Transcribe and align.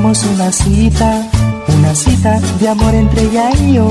tenemos 0.00 0.24
una 0.34 0.50
cita, 0.50 1.30
una 1.78 1.94
cita 1.94 2.40
de 2.58 2.68
amor 2.68 2.94
entre 2.94 3.22
ella 3.22 3.50
y 3.60 3.74
yo. 3.74 3.88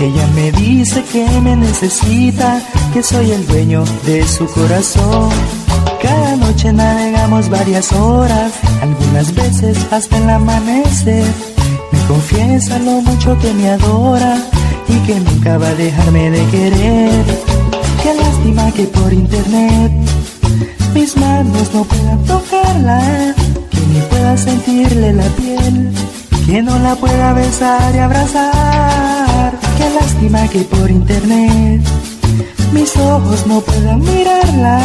Ella 0.00 0.26
me 0.34 0.50
dice 0.50 1.04
que 1.12 1.24
me 1.42 1.54
necesita, 1.54 2.60
que 2.92 3.04
soy 3.04 3.30
el 3.30 3.46
dueño 3.46 3.84
de 4.04 4.26
su 4.26 4.46
corazón. 4.46 5.30
Cada 6.02 6.34
noche 6.36 6.72
navegamos 6.72 7.48
varias 7.48 7.92
horas, 7.92 8.52
algunas 8.82 9.32
veces 9.32 9.78
hasta 9.92 10.16
el 10.16 10.28
amanecer. 10.28 11.24
Me 11.92 12.00
confiesa 12.08 12.78
lo 12.80 13.00
mucho 13.02 13.38
que 13.38 13.52
me 13.52 13.70
adora 13.70 14.36
y 14.88 15.06
que 15.06 15.20
nunca 15.20 15.56
va 15.58 15.68
a 15.68 15.74
dejarme 15.76 16.30
de 16.32 16.44
querer. 16.46 17.24
Qué 18.02 18.12
lástima 18.14 18.72
que 18.72 18.84
por 18.84 19.12
internet 19.12 19.92
mis 20.94 21.16
manos 21.16 21.72
no 21.72 21.84
puedan 21.84 22.24
tocarla, 22.24 23.34
pueda 24.24 24.36
sentirle 24.38 25.12
la 25.12 25.28
piel, 25.36 25.92
que 26.46 26.62
no 26.62 26.78
la 26.78 26.94
pueda 26.94 27.34
besar 27.34 27.94
y 27.94 27.98
abrazar. 27.98 29.52
Qué 29.76 29.86
lástima 30.00 30.48
que 30.48 30.60
por 30.60 30.90
internet 30.90 31.82
mis 32.72 32.96
ojos 32.96 33.46
no 33.46 33.60
puedan 33.60 34.00
mirarla. 34.00 34.80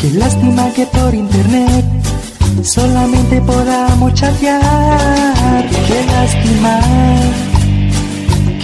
Qué 0.00 0.10
lástima 0.10 0.70
que 0.76 0.86
por 0.86 1.12
internet 1.14 1.84
solamente 2.62 3.40
podamos 3.40 4.14
chatear. 4.14 5.64
Qué 5.88 5.98
lástima 6.16 6.80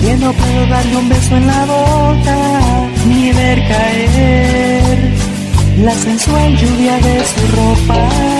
que 0.00 0.17
no 0.19 0.33
puedo 0.33 0.67
darle 0.69 0.97
un 0.98 1.09
beso 1.09 1.37
en 1.37 1.47
la 1.48 1.65
boca 1.65 2.39
ni 3.09 3.33
ver 3.33 3.59
caer 3.67 5.15
la 5.78 5.95
sensual 5.95 6.56
lluvia 6.56 6.97
de 6.98 7.25
su 7.31 7.43
ropa. 7.56 8.40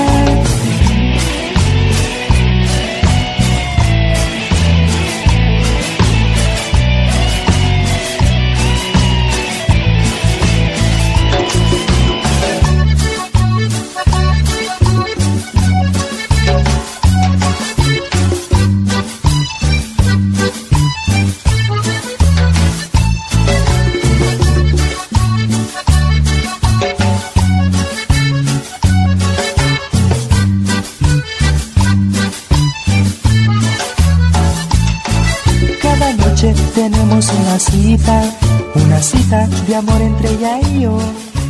Tenemos 36.81 37.29
una 37.29 37.59
cita, 37.59 38.23
una 38.75 39.03
cita 39.03 39.47
de 39.69 39.77
amor 39.77 40.01
entre 40.01 40.31
ella 40.31 40.61
y 40.63 40.81
yo. 40.81 40.99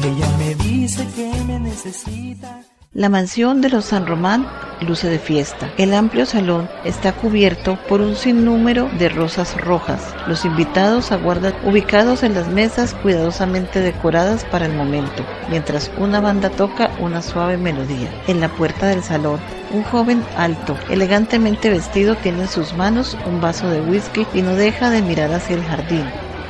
Ella 0.02 0.28
me 0.38 0.54
dice 0.56 1.06
que 1.14 1.30
me 1.46 1.60
necesita. 1.60 2.69
La 2.92 3.08
mansión 3.08 3.60
de 3.60 3.68
los 3.68 3.84
San 3.84 4.04
Román 4.04 4.48
luce 4.80 5.08
de 5.08 5.20
fiesta. 5.20 5.70
El 5.78 5.94
amplio 5.94 6.26
salón 6.26 6.68
está 6.82 7.12
cubierto 7.12 7.78
por 7.88 8.00
un 8.00 8.16
sinnúmero 8.16 8.90
de 8.98 9.08
rosas 9.08 9.56
rojas. 9.60 10.12
Los 10.26 10.44
invitados 10.44 11.12
aguardan 11.12 11.54
ubicados 11.62 12.24
en 12.24 12.34
las 12.34 12.48
mesas 12.48 12.94
cuidadosamente 12.94 13.78
decoradas 13.78 14.44
para 14.44 14.66
el 14.66 14.74
momento, 14.74 15.24
mientras 15.48 15.88
una 15.98 16.20
banda 16.20 16.50
toca 16.50 16.90
una 16.98 17.22
suave 17.22 17.56
melodía. 17.56 18.10
En 18.26 18.40
la 18.40 18.48
puerta 18.48 18.88
del 18.88 19.04
salón, 19.04 19.38
un 19.72 19.84
joven 19.84 20.24
alto, 20.36 20.76
elegantemente 20.88 21.70
vestido, 21.70 22.16
tiene 22.16 22.42
en 22.42 22.48
sus 22.48 22.74
manos 22.74 23.16
un 23.24 23.40
vaso 23.40 23.70
de 23.70 23.82
whisky 23.82 24.26
y 24.34 24.42
no 24.42 24.56
deja 24.56 24.90
de 24.90 25.00
mirar 25.00 25.32
hacia 25.32 25.54
el 25.54 25.62
jardín, 25.62 26.06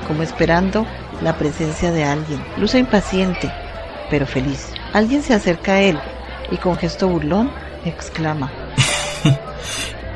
como 0.09 0.23
esperando 0.23 0.87
la 1.21 1.37
presencia 1.37 1.93
de 1.93 2.05
alguien. 2.05 2.43
Luce 2.57 2.79
impaciente, 2.79 3.53
pero 4.09 4.27
feliz. 4.27 4.73
Alguien 4.95 5.23
se 5.23 5.35
acerca 5.35 5.73
a 5.73 5.81
él 5.83 6.01
y 6.51 6.57
con 6.57 6.77
gesto 6.77 7.09
burlón 7.09 7.51
exclama. 7.85 8.51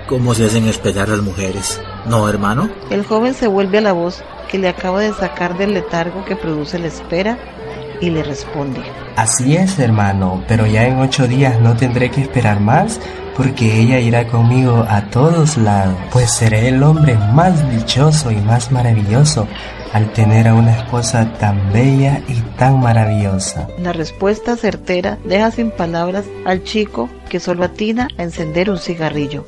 ¿Cómo 0.09 0.35
se 0.35 0.47
hacen 0.47 0.69
esperar 0.69 1.09
las 1.09 1.21
mujeres? 1.21 1.81
¿No, 2.07 2.29
hermano? 2.29 2.69
El 2.91 3.05
joven 3.05 3.35
se 3.35 3.47
vuelve 3.47 3.79
a 3.79 3.83
la 3.83 3.93
voz 3.93 4.23
que 4.51 4.59
le 4.59 4.69
acaba 4.69 5.01
de 5.01 5.13
sacar 5.15 5.57
del 5.57 5.75
letargo 5.75 6.25
que 6.25 6.37
produce 6.37 6.79
la 6.79 6.89
espera 6.89 7.39
y 8.01 8.11
le 8.11 8.23
responde. 8.23 8.81
Así 9.17 9.57
es, 9.57 9.79
hermano, 9.79 10.45
pero 10.47 10.67
ya 10.67 10.87
en 10.87 10.99
ocho 10.99 11.27
días 11.27 11.61
no 11.61 11.77
tendré 11.77 12.11
que 12.11 12.21
esperar 12.21 12.61
más 12.61 13.01
porque 13.37 13.81
ella 13.81 13.99
irá 13.99 14.27
conmigo 14.29 14.87
a 14.89 15.03
todos 15.11 15.57
lados, 15.57 15.97
pues 16.13 16.31
seré 16.31 16.69
el 16.69 16.83
hombre 16.83 17.17
más 17.33 17.69
dichoso 17.71 18.31
y 18.31 18.37
más 18.37 18.71
maravilloso 18.71 19.49
al 19.95 20.13
tener 20.13 20.49
a 20.49 20.55
una 20.55 20.77
esposa 20.77 21.33
tan 21.39 21.73
bella 21.73 22.21
y 22.27 22.35
tan 22.59 22.81
maravillosa. 22.81 23.69
La 23.79 23.93
respuesta 23.93 24.57
certera 24.57 25.19
deja 25.25 25.53
sin 25.53 25.71
palabras 25.71 26.25
al 26.45 26.65
chico 26.65 27.09
que 27.29 27.39
solo 27.39 27.63
atina 27.63 28.09
a 28.19 28.25
encender 28.25 28.71
un 28.71 28.79
cigarrillo. 28.79 29.47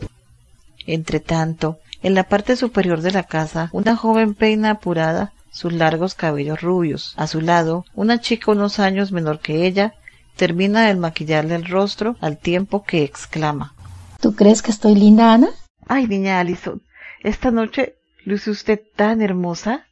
Entre 0.87 1.19
tanto, 1.19 1.81
en 2.01 2.15
la 2.15 2.23
parte 2.23 2.55
superior 2.55 3.01
de 3.01 3.11
la 3.11 3.25
casa, 3.25 3.71
una 3.73 3.97
joven 3.97 4.34
peina 4.34 4.71
apurada 4.71 5.33
sus 5.51 5.73
largos 5.73 6.15
cabellos 6.15 6.61
rubios. 6.61 7.15
A 7.17 7.27
su 7.27 7.41
lado, 7.41 7.84
una 7.97 8.21
chica 8.21 8.53
unos 8.53 8.78
años 8.78 9.11
menor 9.11 9.41
que 9.41 9.67
ella 9.67 9.95
termina 10.37 10.87
de 10.87 10.95
maquillarle 10.95 11.57
el 11.57 11.65
rostro 11.65 12.15
al 12.21 12.39
tiempo 12.39 12.84
que 12.84 13.03
exclama. 13.03 13.75
¿Tú 14.21 14.37
crees 14.37 14.63
que 14.63 14.71
estoy 14.71 14.95
linda, 14.95 15.33
Ana? 15.33 15.49
Ay, 15.89 16.07
niña 16.07 16.39
Alison, 16.39 16.83
esta 17.25 17.51
noche 17.51 17.97
luce 18.25 18.53
usted 18.53 18.81
tan 18.95 19.23
hermosa. 19.23 19.87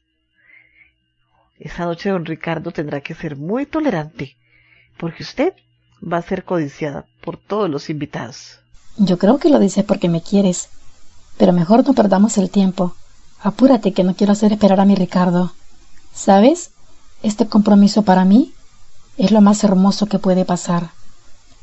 Esa 1.59 1.85
noche 1.85 2.11
don 2.11 2.25
Ricardo 2.25 2.73
tendrá 2.73 3.01
que 3.01 3.15
ser 3.15 3.37
muy 3.37 3.65
tolerante, 3.65 4.37
porque 4.99 5.23
usted 5.23 5.55
va 6.03 6.19
a 6.19 6.23
ser 6.23 6.45
codiciada 6.45 7.07
por 7.23 7.37
todos 7.37 7.71
los 7.71 7.91
invitados. 7.91 8.59
Yo 8.97 9.19
creo 9.19 9.39
que 9.39 9.51
lo 9.51 9.61
dices 9.61 9.85
porque 9.85 10.09
me 10.09 10.21
quieres, 10.21 10.69
pero 11.39 11.53
mejor 11.53 11.87
no 11.87 11.95
perdamos 11.95 12.39
el 12.39 12.51
tiempo. 12.51 12.95
Apúrate 13.41 13.93
que 13.93 14.03
no 14.03 14.15
quiero 14.15 14.33
hacer 14.33 14.53
esperar 14.53 14.81
a 14.81 14.85
mi 14.85 14.97
Ricardo. 14.97 15.53
¿Sabes? 16.13 16.73
Este 17.23 17.47
compromiso 17.47 18.03
para 18.03 18.25
mí 18.25 18.53
es 19.17 19.31
lo 19.31 19.41
más 19.41 19.63
hermoso 19.63 20.07
que 20.07 20.19
puede 20.19 20.45
pasar, 20.45 20.91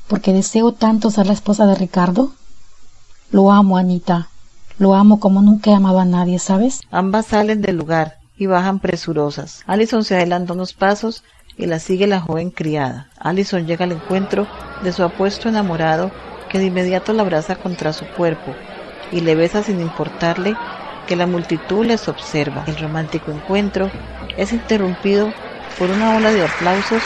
porque 0.08 0.34
deseo 0.34 0.72
tanto 0.72 1.12
ser 1.12 1.28
la 1.28 1.34
esposa 1.34 1.66
de 1.68 1.76
Ricardo. 1.76 2.34
Lo 3.30 3.52
amo, 3.52 3.78
Anita. 3.78 4.30
Lo 4.78 4.96
amo 4.96 5.20
como 5.20 5.42
nunca 5.42 5.72
he 5.72 5.74
amado 5.74 6.00
a 6.00 6.06
nadie, 6.06 6.40
¿sabes? 6.40 6.80
Ambas 6.92 7.28
salen 7.28 7.62
del 7.62 7.78
lugar 7.78 8.21
y 8.42 8.48
bajan 8.48 8.80
presurosas. 8.80 9.64
Allison 9.68 10.04
se 10.04 10.16
adelanta 10.16 10.54
unos 10.54 10.74
pasos 10.74 11.24
y 11.58 11.68
la 11.68 11.78
sigue 11.78 12.08
la 12.08 12.20
joven 12.20 12.50
criada. 12.50 13.08
Allison 13.20 13.68
llega 13.68 13.86
al 13.86 13.92
encuentro 13.92 14.48
de 14.82 14.92
su 14.92 15.04
apuesto 15.04 15.48
enamorado 15.48 16.10
que 16.50 16.58
de 16.58 16.66
inmediato 16.66 17.14
la 17.14 17.22
abraza 17.22 17.56
contra 17.56 17.94
su 17.94 18.04
cuerpo 18.08 18.56
y 19.12 19.20
le 19.20 19.36
besa 19.36 19.62
sin 19.62 19.80
importarle 19.80 20.56
que 21.08 21.16
la 21.16 21.28
multitud 21.28 21.86
les 21.86 22.08
observa. 22.08 22.64
El 22.66 22.78
romántico 22.78 23.30
encuentro 23.30 23.92
es 24.38 24.54
interrumpido 24.54 25.32
por 25.78 25.92
una 25.92 26.18
ola 26.18 26.32
de 26.32 26.44
aplausos 26.44 27.04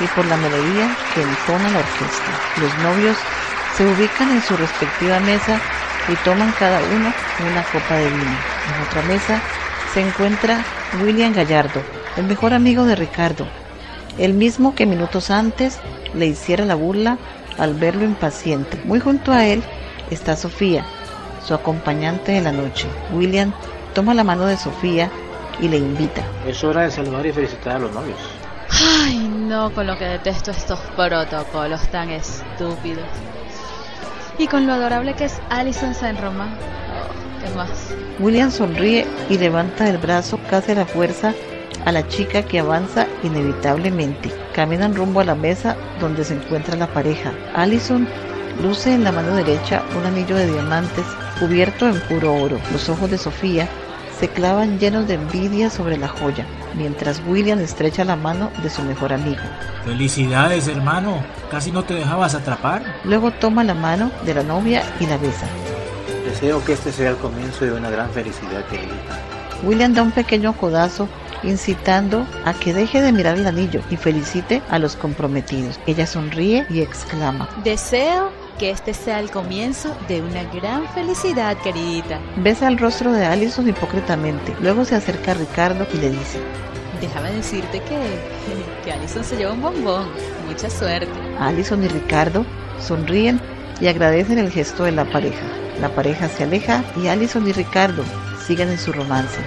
y 0.00 0.06
por 0.08 0.26
la 0.26 0.36
melodía 0.36 0.94
que 1.14 1.22
entona 1.22 1.70
la 1.70 1.78
orquesta. 1.78 2.30
Los 2.60 2.76
novios 2.82 3.16
se 3.74 3.86
ubican 3.86 4.30
en 4.32 4.42
su 4.42 4.54
respectiva 4.54 5.18
mesa 5.20 5.58
y 6.10 6.14
toman 6.16 6.52
cada 6.58 6.78
uno 6.80 7.10
una 7.50 7.62
copa 7.72 7.94
de 7.94 8.04
vino. 8.04 8.36
En 8.68 8.86
otra 8.86 9.02
mesa 9.08 9.40
se 9.94 10.00
encuentra 10.00 10.64
William 11.04 11.32
Gallardo, 11.32 11.80
el 12.16 12.24
mejor 12.24 12.52
amigo 12.52 12.84
de 12.84 12.96
Ricardo, 12.96 13.46
el 14.18 14.34
mismo 14.34 14.74
que 14.74 14.86
minutos 14.86 15.30
antes 15.30 15.78
le 16.14 16.26
hiciera 16.26 16.64
la 16.64 16.74
burla 16.74 17.16
al 17.58 17.74
verlo 17.74 18.02
impaciente. 18.02 18.80
Muy 18.86 18.98
junto 18.98 19.30
a 19.30 19.46
él 19.46 19.62
está 20.10 20.34
Sofía, 20.34 20.84
su 21.46 21.54
acompañante 21.54 22.32
de 22.32 22.40
la 22.40 22.50
noche. 22.50 22.88
William 23.12 23.52
toma 23.94 24.14
la 24.14 24.24
mano 24.24 24.46
de 24.46 24.56
Sofía 24.56 25.10
y 25.60 25.68
le 25.68 25.76
invita. 25.76 26.24
Es 26.44 26.64
hora 26.64 26.82
de 26.82 26.90
saludar 26.90 27.24
y 27.24 27.32
felicitar 27.32 27.76
a 27.76 27.78
los 27.78 27.92
novios. 27.92 28.18
Ay, 28.70 29.16
no, 29.16 29.72
con 29.72 29.86
lo 29.86 29.96
que 29.96 30.06
detesto 30.06 30.50
estos 30.50 30.80
protocolos 30.96 31.86
tan 31.92 32.10
estúpidos. 32.10 33.06
Y 34.38 34.48
con 34.48 34.66
lo 34.66 34.72
adorable 34.72 35.14
que 35.14 35.26
es 35.26 35.40
Alison 35.50 35.94
Saint 35.94 36.18
William 38.20 38.50
sonríe 38.50 39.06
y 39.28 39.38
levanta 39.38 39.88
el 39.88 39.98
brazo 39.98 40.38
casi 40.48 40.72
a 40.72 40.76
la 40.76 40.86
fuerza 40.86 41.34
a 41.84 41.92
la 41.92 42.06
chica 42.08 42.42
que 42.42 42.60
avanza 42.60 43.06
inevitablemente. 43.22 44.30
Caminan 44.54 44.94
rumbo 44.94 45.20
a 45.20 45.24
la 45.24 45.34
mesa 45.34 45.76
donde 46.00 46.24
se 46.24 46.34
encuentra 46.34 46.76
la 46.76 46.86
pareja. 46.86 47.32
Allison 47.54 48.08
luce 48.62 48.94
en 48.94 49.04
la 49.04 49.12
mano 49.12 49.34
derecha 49.34 49.82
un 49.98 50.06
anillo 50.06 50.36
de 50.36 50.50
diamantes 50.50 51.04
cubierto 51.38 51.88
en 51.88 52.00
puro 52.02 52.34
oro. 52.34 52.58
Los 52.72 52.88
ojos 52.88 53.10
de 53.10 53.18
Sofía 53.18 53.68
se 54.18 54.28
clavan 54.28 54.78
llenos 54.78 55.08
de 55.08 55.14
envidia 55.14 55.70
sobre 55.70 55.96
la 55.96 56.08
joya. 56.08 56.46
mientras 56.74 57.22
William 57.28 57.60
estrecha 57.60 58.04
la 58.04 58.16
mano 58.16 58.50
de 58.62 58.70
su 58.70 58.82
mejor 58.82 59.12
amigo. 59.12 59.42
Felicidades, 59.84 60.66
hermano. 60.66 61.22
Casi 61.50 61.70
no 61.70 61.84
te 61.84 61.94
dejabas 61.94 62.34
atrapar. 62.34 62.82
Luego 63.04 63.30
toma 63.30 63.62
la 63.62 63.74
mano 63.74 64.10
de 64.24 64.34
la 64.34 64.42
novia 64.42 64.82
y 64.98 65.06
la 65.06 65.18
besa. 65.18 65.46
Deseo 66.24 66.64
que 66.64 66.72
este 66.72 66.90
sea 66.90 67.10
el 67.10 67.16
comienzo 67.16 67.64
de 67.64 67.72
una 67.72 67.90
gran 67.90 68.10
felicidad, 68.10 68.64
querida. 68.66 68.94
William 69.62 69.92
da 69.92 70.02
un 70.02 70.10
pequeño 70.10 70.56
codazo 70.56 71.08
incitando 71.42 72.26
a 72.44 72.54
que 72.54 72.72
deje 72.72 73.02
de 73.02 73.12
mirar 73.12 73.36
el 73.36 73.46
anillo 73.46 73.82
y 73.90 73.96
felicite 73.96 74.62
a 74.70 74.78
los 74.78 74.96
comprometidos. 74.96 75.78
Ella 75.86 76.06
sonríe 76.06 76.66
y 76.70 76.80
exclama, 76.80 77.48
Deseo 77.62 78.32
que 78.58 78.70
este 78.70 78.94
sea 78.94 79.20
el 79.20 79.30
comienzo 79.30 79.94
de 80.08 80.22
una 80.22 80.44
gran 80.44 80.88
felicidad, 80.94 81.56
queridita. 81.58 82.18
Besa 82.36 82.68
el 82.68 82.78
rostro 82.78 83.12
de 83.12 83.26
Allison 83.26 83.68
hipócritamente. 83.68 84.54
Luego 84.60 84.84
se 84.84 84.94
acerca 84.94 85.32
a 85.32 85.34
Ricardo 85.34 85.86
y 85.92 85.98
le 85.98 86.10
dice, 86.10 86.38
Déjame 87.00 87.32
decirte 87.32 87.80
que, 87.80 87.98
que 88.84 88.92
Allison 88.92 89.24
se 89.24 89.36
lleva 89.36 89.52
un 89.52 89.60
bombón. 89.60 90.08
Mucha 90.48 90.70
suerte. 90.70 91.12
Allison 91.38 91.82
y 91.84 91.88
Ricardo 91.88 92.46
sonríen 92.80 93.40
y 93.80 93.88
agradecen 93.88 94.38
el 94.38 94.50
gesto 94.50 94.84
de 94.84 94.92
la 94.92 95.04
pareja. 95.04 95.63
La 95.80 95.88
pareja 95.88 96.28
se 96.28 96.44
aleja 96.44 96.84
y 97.00 97.08
Allison 97.08 97.46
y 97.48 97.52
Ricardo 97.52 98.04
siguen 98.46 98.70
en 98.70 98.78
su 98.78 98.92
romance. 98.92 99.38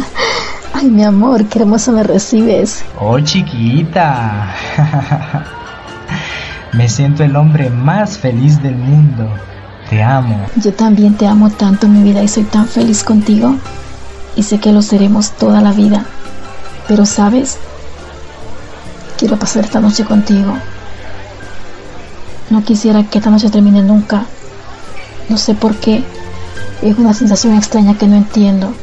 Ay, 0.74 0.90
mi 0.90 1.04
amor, 1.04 1.44
qué 1.46 1.60
hermoso 1.60 1.92
me 1.92 2.02
recibes. 2.02 2.82
Oh, 2.98 3.20
chiquita. 3.20 4.54
me 6.72 6.88
siento 6.88 7.22
el 7.22 7.36
hombre 7.36 7.70
más 7.70 8.18
feliz 8.18 8.60
del 8.62 8.76
mundo. 8.76 9.28
Te 9.88 10.02
amo. 10.02 10.46
Yo 10.56 10.72
también 10.72 11.14
te 11.16 11.26
amo 11.26 11.50
tanto, 11.50 11.86
mi 11.86 12.02
vida, 12.02 12.22
y 12.22 12.28
soy 12.28 12.44
tan 12.44 12.66
feliz 12.66 13.04
contigo. 13.04 13.54
Y 14.34 14.42
sé 14.42 14.58
que 14.58 14.72
lo 14.72 14.80
seremos 14.80 15.32
toda 15.32 15.60
la 15.60 15.72
vida. 15.72 16.04
Pero, 16.88 17.04
¿sabes? 17.04 17.58
Quiero 19.18 19.38
pasar 19.38 19.64
esta 19.64 19.80
noche 19.80 20.04
contigo. 20.04 20.56
No 22.50 22.64
quisiera 22.64 23.04
que 23.04 23.18
esta 23.18 23.30
noche 23.30 23.50
termine 23.50 23.82
nunca. 23.82 24.24
No 25.32 25.38
sé 25.38 25.54
por 25.54 25.74
qué. 25.76 26.04
Es 26.82 26.98
una 26.98 27.14
sensación 27.14 27.56
extraña 27.56 27.96
que 27.96 28.06
no 28.06 28.16
entiendo. 28.16 28.74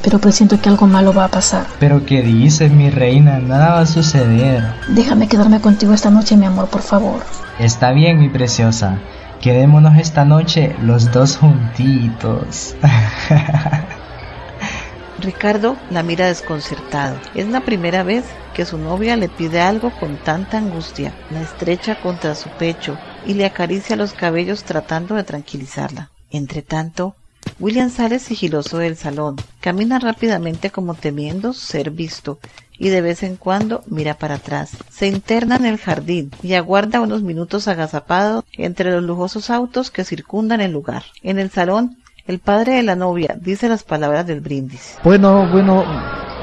Pero 0.00 0.20
presiento 0.20 0.60
que 0.60 0.68
algo 0.68 0.86
malo 0.86 1.12
va 1.12 1.24
a 1.24 1.28
pasar. 1.28 1.66
Pero 1.80 2.06
¿qué 2.06 2.22
dices, 2.22 2.70
mi 2.70 2.88
reina? 2.88 3.40
Nada 3.40 3.72
va 3.72 3.80
a 3.80 3.86
suceder. 3.86 4.62
Déjame 4.86 5.26
quedarme 5.26 5.60
contigo 5.60 5.92
esta 5.92 6.08
noche, 6.08 6.36
mi 6.36 6.46
amor, 6.46 6.68
por 6.68 6.82
favor. 6.82 7.24
Está 7.58 7.90
bien, 7.90 8.20
mi 8.20 8.28
preciosa. 8.28 8.98
Quedémonos 9.40 9.98
esta 9.98 10.24
noche 10.24 10.76
los 10.80 11.10
dos 11.10 11.36
juntitos. 11.36 12.76
Ricardo 15.18 15.74
la 15.90 16.04
mira 16.04 16.28
desconcertado. 16.28 17.16
Es 17.34 17.48
la 17.48 17.62
primera 17.62 18.04
vez 18.04 18.24
que 18.54 18.64
su 18.64 18.78
novia 18.78 19.16
le 19.16 19.28
pide 19.28 19.60
algo 19.60 19.90
con 19.98 20.16
tanta 20.18 20.58
angustia. 20.58 21.12
La 21.32 21.40
estrecha 21.40 22.00
contra 22.00 22.36
su 22.36 22.50
pecho 22.50 22.96
y 23.26 23.34
le 23.34 23.44
acaricia 23.44 23.96
los 23.96 24.12
cabellos 24.12 24.64
tratando 24.64 25.14
de 25.14 25.24
tranquilizarla. 25.24 26.10
Entre 26.30 26.62
tanto, 26.62 27.14
William 27.58 27.90
sale 27.90 28.18
sigiloso 28.18 28.78
del 28.78 28.96
salón, 28.96 29.36
camina 29.60 29.98
rápidamente 29.98 30.70
como 30.70 30.94
temiendo 30.94 31.52
ser 31.52 31.90
visto 31.90 32.38
y 32.78 32.88
de 32.88 33.00
vez 33.00 33.22
en 33.22 33.36
cuando 33.36 33.82
mira 33.86 34.14
para 34.14 34.36
atrás. 34.36 34.76
Se 34.90 35.06
interna 35.06 35.56
en 35.56 35.66
el 35.66 35.78
jardín 35.78 36.30
y 36.42 36.54
aguarda 36.54 37.00
unos 37.00 37.22
minutos 37.22 37.68
agazapado 37.68 38.44
entre 38.52 38.90
los 38.90 39.02
lujosos 39.02 39.50
autos 39.50 39.90
que 39.90 40.04
circundan 40.04 40.60
el 40.60 40.72
lugar. 40.72 41.04
En 41.22 41.38
el 41.38 41.50
salón, 41.50 41.98
el 42.26 42.38
padre 42.38 42.74
de 42.74 42.82
la 42.82 42.96
novia 42.96 43.36
dice 43.40 43.68
las 43.68 43.84
palabras 43.84 44.26
del 44.26 44.40
brindis. 44.40 44.98
Bueno, 45.04 45.48
bueno, 45.50 45.84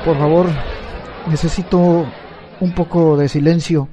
por 0.05 0.17
favor, 0.17 0.47
necesito 1.27 2.05
un 2.59 2.73
poco 2.73 3.17
de 3.17 3.29
silencio. 3.29 3.89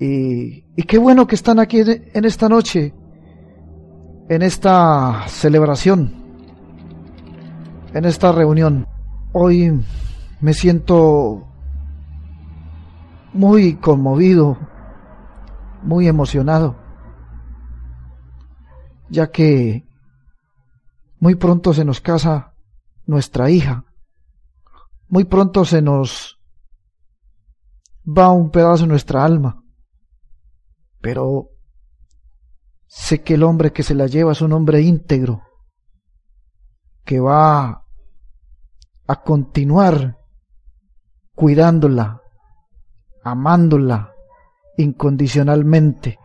Y, 0.00 0.62
qué 0.84 0.98
bueno 0.98 1.26
que 1.26 1.34
están 1.34 1.58
aquí 1.58 1.80
en 1.80 2.24
esta 2.24 2.48
noche 2.48 2.94
en 4.28 4.42
esta 4.42 5.26
celebración, 5.26 6.12
en 7.94 8.04
esta 8.04 8.30
reunión. 8.30 8.86
Hoy 9.32 9.72
me 10.40 10.52
siento 10.52 11.46
muy 13.32 13.76
conmovido, 13.76 14.58
muy 15.82 16.08
emocionado, 16.08 16.76
ya 19.08 19.30
que 19.30 19.86
muy 21.20 21.34
pronto 21.34 21.72
se 21.72 21.84
nos 21.84 22.00
casa 22.00 22.54
nuestra 23.06 23.48
hija, 23.50 23.84
muy 25.08 25.24
pronto 25.24 25.64
se 25.64 25.80
nos 25.80 26.38
va 28.06 28.30
un 28.30 28.50
pedazo 28.50 28.82
de 28.82 28.88
nuestra 28.88 29.24
alma, 29.24 29.62
pero 31.00 31.50
Sé 32.88 33.22
que 33.22 33.34
el 33.34 33.42
hombre 33.42 33.72
que 33.72 33.82
se 33.82 33.94
la 33.94 34.06
lleva 34.06 34.32
es 34.32 34.40
un 34.40 34.54
hombre 34.54 34.80
íntegro, 34.80 35.42
que 37.04 37.20
va 37.20 37.84
a 39.06 39.22
continuar 39.22 40.16
cuidándola, 41.34 42.22
amándola 43.22 44.14
incondicionalmente. 44.78 46.18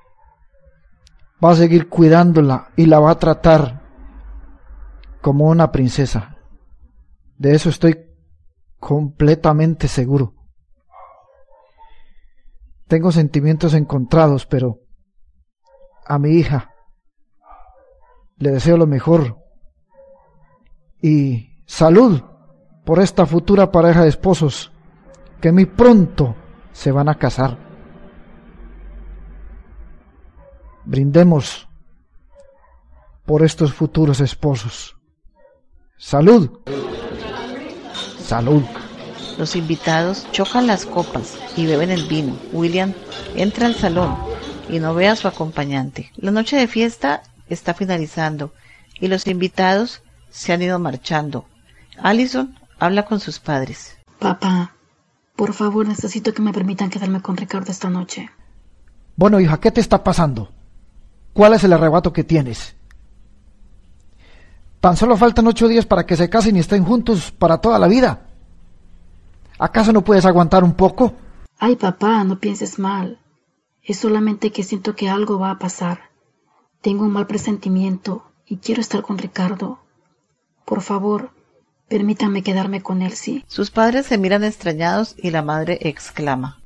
Va 1.43 1.51
a 1.51 1.55
seguir 1.55 1.89
cuidándola 1.89 2.69
y 2.77 2.85
la 2.85 2.99
va 2.99 3.11
a 3.11 3.19
tratar 3.19 3.81
como 5.21 5.49
una 5.49 5.69
princesa. 5.69 6.37
De 7.37 7.55
eso 7.55 7.67
estoy 7.67 8.05
completamente 8.79 9.89
seguro. 9.89 10.33
Tengo 12.93 13.11
sentimientos 13.11 13.73
encontrados, 13.73 14.45
pero 14.45 14.81
a 16.05 16.19
mi 16.19 16.33
hija. 16.33 16.75
Le 18.37 18.51
deseo 18.51 18.77
lo 18.77 18.85
mejor 18.85 19.39
y 21.01 21.63
salud 21.65 22.21
por 22.85 22.99
esta 22.99 23.25
futura 23.25 23.71
pareja 23.71 24.03
de 24.03 24.09
esposos 24.09 24.71
que 25.41 25.51
muy 25.51 25.65
pronto 25.65 26.35
se 26.71 26.91
van 26.91 27.09
a 27.09 27.15
casar. 27.15 27.57
Brindemos 30.85 31.67
por 33.25 33.41
estos 33.41 33.73
futuros 33.73 34.19
esposos. 34.19 34.95
Salud. 35.97 36.59
Salud. 38.19 38.63
Los 39.37 39.55
invitados 39.55 40.27
chocan 40.31 40.67
las 40.67 40.85
copas 40.85 41.37
y 41.57 41.65
beben 41.65 41.89
el 41.89 42.05
vino. 42.05 42.37
William 42.51 42.93
entra 43.35 43.67
al 43.67 43.75
salón 43.75 44.15
y 44.69 44.79
no 44.79 44.93
ve 44.93 45.07
a 45.07 45.15
su 45.15 45.27
acompañante. 45.27 46.11
La 46.15 46.31
noche 46.31 46.55
de 46.55 46.67
fiesta 46.67 47.23
está 47.47 47.73
finalizando 47.73 48.53
y 48.99 49.07
los 49.07 49.27
invitados 49.27 50.01
se 50.29 50.53
han 50.53 50.61
ido 50.61 50.79
marchando. 50.79 51.45
Allison 51.97 52.55
habla 52.79 53.05
con 53.05 53.19
sus 53.19 53.39
padres. 53.39 53.97
Papá, 54.19 54.75
por 55.35 55.53
favor 55.53 55.87
necesito 55.87 56.33
que 56.33 56.41
me 56.41 56.53
permitan 56.53 56.89
quedarme 56.89 57.21
con 57.21 57.35
Ricardo 57.35 57.71
esta 57.71 57.89
noche. 57.89 58.29
Bueno, 59.15 59.39
hija, 59.39 59.59
¿qué 59.59 59.71
te 59.71 59.81
está 59.81 60.03
pasando? 60.03 60.51
¿Cuál 61.33 61.53
es 61.53 61.63
el 61.63 61.73
arrebato 61.73 62.13
que 62.13 62.23
tienes? 62.23 62.75
Tan 64.79 64.97
solo 64.97 65.17
faltan 65.17 65.47
ocho 65.47 65.67
días 65.67 65.85
para 65.85 66.05
que 66.05 66.17
se 66.17 66.29
casen 66.29 66.57
y 66.57 66.59
estén 66.59 66.83
juntos 66.83 67.31
para 67.31 67.59
toda 67.59 67.79
la 67.79 67.87
vida. 67.87 68.27
¿Acaso 69.63 69.93
no 69.93 70.03
puedes 70.03 70.25
aguantar 70.25 70.61
un 70.65 70.73
poco? 70.73 71.13
Ay, 71.57 71.77
papá, 71.77 72.21
no 72.25 72.37
pienses 72.37 72.79
mal. 72.79 73.19
Es 73.81 73.97
solamente 73.97 74.51
que 74.51 74.61
siento 74.61 74.93
que 74.93 75.07
algo 75.07 75.39
va 75.39 75.51
a 75.51 75.57
pasar. 75.57 76.09
Tengo 76.81 77.05
un 77.05 77.13
mal 77.13 77.27
presentimiento 77.27 78.29
y 78.45 78.57
quiero 78.57 78.81
estar 78.81 79.03
con 79.03 79.17
Ricardo. 79.17 79.79
Por 80.65 80.81
favor, 80.81 81.31
permítanme 81.87 82.43
quedarme 82.43 82.81
con 82.81 83.01
él, 83.01 83.13
sí. 83.13 83.45
Sus 83.47 83.71
padres 83.71 84.05
se 84.05 84.17
miran 84.17 84.43
extrañados 84.43 85.15
y 85.17 85.31
la 85.31 85.43
madre 85.43 85.77
exclama. 85.83 86.61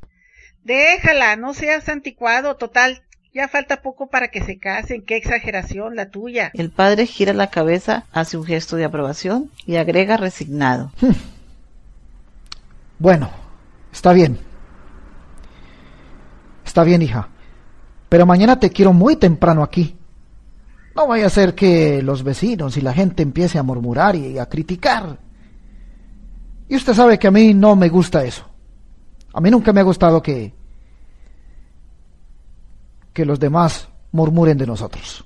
Déjala, 0.63 1.35
no 1.35 1.53
seas 1.53 1.87
anticuado, 1.89 2.55
total. 2.55 3.03
Ya 3.31 3.47
falta 3.47 3.83
poco 3.83 4.07
para 4.09 4.29
que 4.29 4.41
se 4.41 4.57
casen. 4.57 5.05
Qué 5.05 5.17
exageración 5.17 5.95
la 5.95 6.09
tuya. 6.09 6.49
El 6.55 6.71
padre 6.71 7.05
gira 7.05 7.33
la 7.33 7.51
cabeza, 7.51 8.05
hace 8.11 8.37
un 8.37 8.43
gesto 8.43 8.75
de 8.75 8.85
aprobación 8.85 9.51
y 9.67 9.75
agrega 9.75 10.17
resignado. 10.17 10.91
Bueno, 12.99 13.29
está 13.91 14.13
bien. 14.13 14.39
Está 16.65 16.83
bien, 16.83 17.01
hija. 17.01 17.29
Pero 18.09 18.25
mañana 18.25 18.59
te 18.59 18.69
quiero 18.69 18.93
muy 18.93 19.15
temprano 19.15 19.63
aquí. 19.63 19.97
No 20.95 21.07
vaya 21.07 21.27
a 21.27 21.29
ser 21.29 21.53
que 21.53 22.01
los 22.01 22.23
vecinos 22.23 22.77
y 22.77 22.81
la 22.81 22.93
gente 22.93 23.21
empiece 23.21 23.59
a 23.59 23.63
murmurar 23.63 24.15
y 24.15 24.39
a 24.39 24.47
criticar. 24.47 25.19
Y 26.67 26.75
usted 26.75 26.93
sabe 26.93 27.19
que 27.19 27.27
a 27.27 27.31
mí 27.31 27.53
no 27.53 27.75
me 27.75 27.89
gusta 27.89 28.23
eso. 28.23 28.45
A 29.33 29.39
mí 29.39 29.51
nunca 29.51 29.71
me 29.71 29.81
ha 29.81 29.83
gustado 29.83 30.21
que 30.21 30.57
que 33.17 33.25
los 33.25 33.39
demás 33.39 33.89
murmuren 34.11 34.59
de 34.59 34.67
nosotros. 34.67 35.25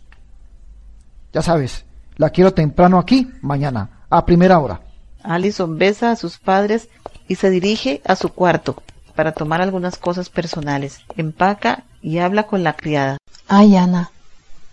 Ya 1.33 1.41
sabes, 1.41 1.85
la 2.15 2.29
quiero 2.29 2.53
temprano 2.53 2.97
aquí, 2.97 3.29
mañana, 3.41 4.05
a 4.09 4.25
primera 4.25 4.59
hora. 4.59 4.79
Allison 5.23 5.77
besa 5.77 6.11
a 6.11 6.15
sus 6.15 6.37
padres 6.37 6.87
y 7.27 7.35
se 7.35 7.49
dirige 7.49 8.01
a 8.05 8.15
su 8.15 8.29
cuarto 8.29 8.81
para 9.15 9.31
tomar 9.31 9.61
algunas 9.61 9.97
cosas 9.97 10.29
personales. 10.29 10.99
Empaca 11.17 11.83
y 12.01 12.19
habla 12.19 12.43
con 12.43 12.63
la 12.63 12.73
criada. 12.73 13.17
Ay, 13.47 13.75
Ana, 13.75 14.11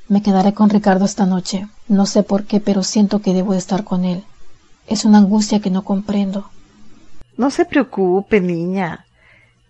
me 0.09 0.23
quedaré 0.23 0.55
con 0.55 0.71
Ricardo 0.71 1.05
esta 1.05 1.27
noche. 1.27 1.69
No 1.89 2.07
sé 2.07 2.23
por 2.23 2.45
qué, 2.45 2.61
pero 2.61 2.83
siento 2.83 3.21
que 3.21 3.35
debo 3.35 3.55
estar 3.55 3.85
con 3.85 4.05
él. 4.05 4.25
Es 4.87 5.05
una 5.05 5.19
angustia 5.19 5.61
que 5.61 5.71
no 5.71 5.85
comprendo. 5.85 6.51
No 7.37 7.51
se 7.51 7.65
preocupe, 7.65 8.41
niña. 8.41 9.05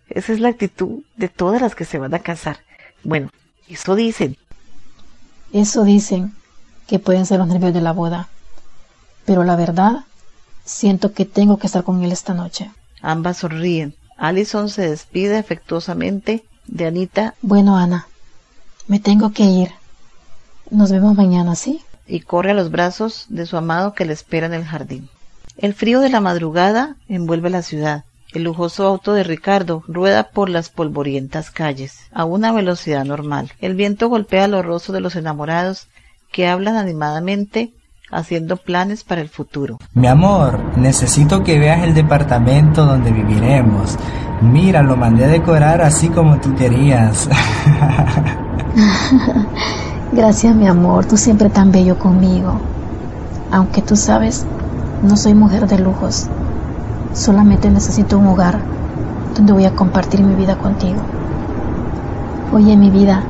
Esa 0.09 0.33
es 0.33 0.41
la 0.41 0.49
actitud 0.49 1.03
de 1.17 1.29
todas 1.29 1.61
las 1.61 1.75
que 1.75 1.85
se 1.85 1.99
van 1.99 2.15
a 2.15 2.21
casar. 2.21 2.59
Bueno, 3.05 3.31
eso 3.69 3.95
dicen. 3.95 4.37
Eso 5.53 5.85
dicen 5.85 6.35
que 6.87 6.99
pueden 6.99 7.27
ser 7.27 7.39
los 7.39 7.49
nervios 7.49 7.75
de 7.75 7.81
la 7.81 7.93
boda. 7.93 8.29
Pero 9.25 9.45
la 9.45 9.57
verdad, 9.57 10.05
siento 10.69 11.13
que 11.13 11.25
tengo 11.25 11.59
que 11.59 11.67
estar 11.67 11.83
con 11.83 12.05
él 12.05 12.13
esta 12.13 12.35
noche. 12.35 12.71
Ambas 13.01 13.39
sonríen. 13.39 13.95
Allison 14.17 14.69
se 14.69 14.89
despide 14.89 15.39
afectuosamente 15.39 16.45
de 16.67 16.87
Anita. 16.87 17.35
Bueno, 17.41 17.77
Ana, 17.77 18.07
me 18.87 19.01
tengo 19.01 19.33
que 19.33 19.45
ir. 19.45 19.71
Nos 20.71 20.93
vemos 20.93 21.17
mañana, 21.17 21.55
¿sí? 21.55 21.81
Y 22.07 22.21
corre 22.21 22.51
a 22.51 22.55
los 22.55 22.71
brazos 22.71 23.27
de 23.29 23.47
su 23.47 23.57
amado 23.57 23.95
que 23.95 24.05
le 24.05 24.13
espera 24.13 24.47
en 24.47 24.55
el 24.55 24.65
jardín. 24.65 25.09
El 25.57 25.75
frío 25.75 26.01
de 26.01 26.11
la 26.11 26.21
madrugada 26.21 26.97
envuelve 27.09 27.51
la 27.51 27.63
ciudad. 27.63 28.05
El 28.33 28.45
lujoso 28.45 28.85
auto 28.87 29.15
de 29.15 29.25
Ricardo 29.25 29.83
rueda 29.87 30.25
por 30.25 30.51
las 30.51 30.69
polvorientas 30.69 31.51
calles 31.51 32.01
a 32.13 32.27
una 32.27 32.53
velocidad 32.53 33.05
normal. 33.05 33.53
El 33.61 33.75
viento 33.75 34.09
golpea 34.09 34.49
los 34.49 34.65
rostros 34.65 34.95
de 34.95 35.01
los 35.01 35.17
enamorados 35.17 35.89
que 36.31 36.47
hablan 36.47 36.77
animadamente 36.77 37.73
haciendo 38.11 38.57
planes 38.57 39.05
para 39.05 39.21
el 39.21 39.29
futuro. 39.29 39.79
Mi 39.95 40.07
amor, 40.07 40.61
necesito 40.77 41.45
que 41.45 41.59
veas 41.59 41.83
el 41.83 41.95
departamento 41.95 42.87
donde 42.87 43.13
viviremos. 43.13 43.97
Mira, 44.41 44.83
lo 44.83 44.97
mandé 44.97 45.25
a 45.25 45.29
decorar 45.29 45.83
así 45.83 46.09
como 46.09 46.39
tú 46.39 46.55
querías. 46.55 47.29
Gracias, 50.13 50.55
mi 50.55 50.67
amor, 50.67 51.05
tú 51.07 51.17
siempre 51.17 51.51
tan 51.51 51.73
bello 51.73 51.99
conmigo. 51.99 52.61
Aunque 53.51 53.83
tú 53.83 53.97
sabes, 53.97 54.47
no 55.03 55.17
soy 55.17 55.35
mujer 55.35 55.67
de 55.67 55.79
lujos. 55.79 56.29
Solamente 57.13 57.71
necesito 57.71 58.19
un 58.19 58.27
hogar 58.27 58.59
donde 59.35 59.53
voy 59.53 59.65
a 59.65 59.75
compartir 59.75 60.23
mi 60.23 60.35
vida 60.35 60.57
contigo. 60.57 61.01
Oye, 62.53 62.77
mi 62.77 62.91
vida, 62.91 63.23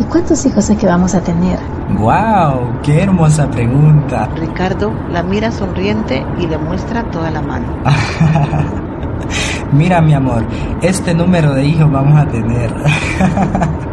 ¿y 0.00 0.04
cuántos 0.04 0.44
hijos 0.46 0.68
es 0.70 0.78
que 0.78 0.86
vamos 0.86 1.14
a 1.14 1.20
tener? 1.20 1.58
¡Guau! 1.98 2.80
¡Qué 2.82 3.02
hermosa 3.02 3.50
pregunta! 3.50 4.28
Ricardo 4.36 4.92
la 5.10 5.22
mira 5.22 5.50
sonriente 5.50 6.24
y 6.38 6.46
le 6.46 6.58
muestra 6.58 7.04
toda 7.10 7.30
la 7.30 7.42
mano. 7.42 7.66
Mira, 9.72 10.02
mi 10.02 10.12
amor, 10.12 10.44
este 10.82 11.14
número 11.14 11.54
de 11.54 11.64
hijos 11.64 11.90
vamos 11.90 12.18
a 12.20 12.28
tener. 12.28 12.70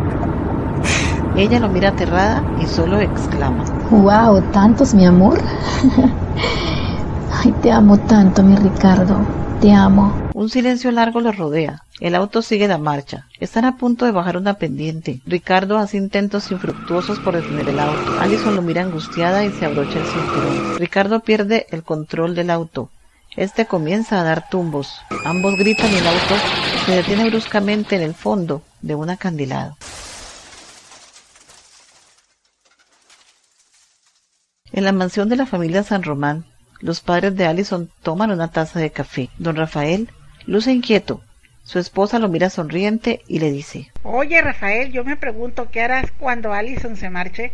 Ella 1.35 1.59
lo 1.59 1.69
mira 1.69 1.89
aterrada 1.89 2.43
y 2.61 2.65
solo 2.65 2.99
exclama. 2.99 3.63
¡Wow! 3.89 4.41
¿Tantos, 4.51 4.93
mi 4.93 5.05
amor? 5.05 5.39
Ay, 7.31 7.53
te 7.61 7.71
amo 7.71 7.97
tanto, 7.97 8.43
mi 8.43 8.57
Ricardo. 8.57 9.25
Te 9.61 9.71
amo. 9.71 10.11
Un 10.33 10.49
silencio 10.49 10.91
largo 10.91 11.21
lo 11.21 11.31
rodea. 11.31 11.81
El 11.99 12.15
auto 12.15 12.41
sigue 12.41 12.67
la 12.67 12.77
marcha. 12.77 13.27
Están 13.39 13.65
a 13.65 13.77
punto 13.77 14.05
de 14.05 14.11
bajar 14.11 14.37
una 14.37 14.53
pendiente. 14.53 15.19
Ricardo 15.25 15.77
hace 15.77 15.97
intentos 15.97 16.49
infructuosos 16.49 17.19
por 17.19 17.35
detener 17.35 17.67
el 17.67 17.79
auto. 17.79 18.19
Allison 18.21 18.55
lo 18.55 18.61
mira 18.61 18.83
angustiada 18.83 19.43
y 19.43 19.51
se 19.51 19.65
abrocha 19.65 19.99
el 19.99 20.05
cinturón. 20.05 20.77
Ricardo 20.77 21.19
pierde 21.19 21.67
el 21.71 21.83
control 21.83 22.35
del 22.35 22.51
auto. 22.51 22.89
Este 23.35 23.65
comienza 23.65 24.19
a 24.19 24.23
dar 24.23 24.49
tumbos. 24.49 25.01
Ambos 25.25 25.57
gritan 25.57 25.91
y 25.91 25.95
el 25.97 26.07
auto 26.07 26.35
se 26.85 26.95
detiene 26.95 27.29
bruscamente 27.29 27.97
en 27.97 28.01
el 28.01 28.13
fondo 28.13 28.63
de 28.81 28.95
un 28.95 29.09
acantilado. 29.09 29.77
En 34.71 34.85
la 34.85 34.93
mansión 34.93 35.27
de 35.27 35.35
la 35.35 35.45
familia 35.45 35.83
San 35.83 36.03
Román, 36.03 36.45
los 36.79 37.01
padres 37.01 37.35
de 37.35 37.45
Allison 37.45 37.89
toman 38.03 38.31
una 38.31 38.49
taza 38.51 38.79
de 38.79 38.91
café. 38.91 39.29
Don 39.37 39.57
Rafael 39.57 40.09
luce 40.45 40.71
inquieto. 40.71 41.21
Su 41.69 41.77
esposa 41.77 42.17
lo 42.17 42.29
mira 42.29 42.49
sonriente 42.49 43.21
y 43.27 43.37
le 43.37 43.51
dice 43.51 43.91
Oye, 44.01 44.41
Rafael, 44.41 44.91
yo 44.91 45.03
me 45.03 45.15
pregunto 45.17 45.69
qué 45.69 45.83
harás 45.83 46.11
cuando 46.17 46.51
Allison 46.51 46.97
se 46.97 47.11
marche. 47.11 47.51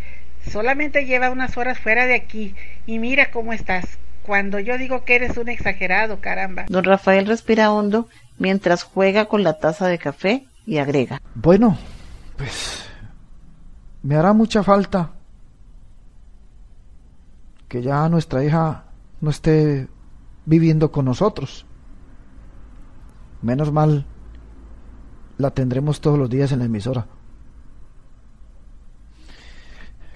Solamente 0.50 1.06
lleva 1.06 1.32
unas 1.32 1.58
horas 1.58 1.78
fuera 1.80 2.06
de 2.06 2.16
aquí 2.16 2.56
y 2.86 3.00
mira 3.00 3.30
cómo 3.30 3.52
estás. 3.52 3.98
Cuando 4.24 4.58
yo 4.60 4.78
digo 4.78 5.04
que 5.04 5.16
eres 5.16 5.36
un 5.36 5.50
exagerado, 5.50 6.22
caramba. 6.22 6.64
Don 6.70 6.86
Rafael 6.86 7.28
respira 7.28 7.74
hondo 7.74 8.08
mientras 8.38 8.84
juega 8.84 9.26
con 9.26 9.44
la 9.44 9.60
taza 9.60 9.88
de 9.88 9.98
café 9.98 10.46
y 10.66 10.78
agrega 10.78 11.22
Bueno, 11.34 11.78
pues 12.38 12.86
me 14.02 14.16
hará 14.16 14.32
mucha 14.32 14.64
falta 14.64 15.12
que 17.68 17.82
ya 17.82 18.08
nuestra 18.08 18.46
hija 18.46 18.86
no 19.20 19.30
esté 19.30 19.90
viviendo 20.46 20.90
con 20.90 21.04
nosotros. 21.04 21.66
Menos 23.46 23.72
mal 23.72 24.06
la 25.38 25.52
tendremos 25.52 26.02
todos 26.02 26.18
los 26.18 26.32
días 26.32 26.52
en 26.52 26.58
la 26.58 26.66
emisora. 26.66 27.06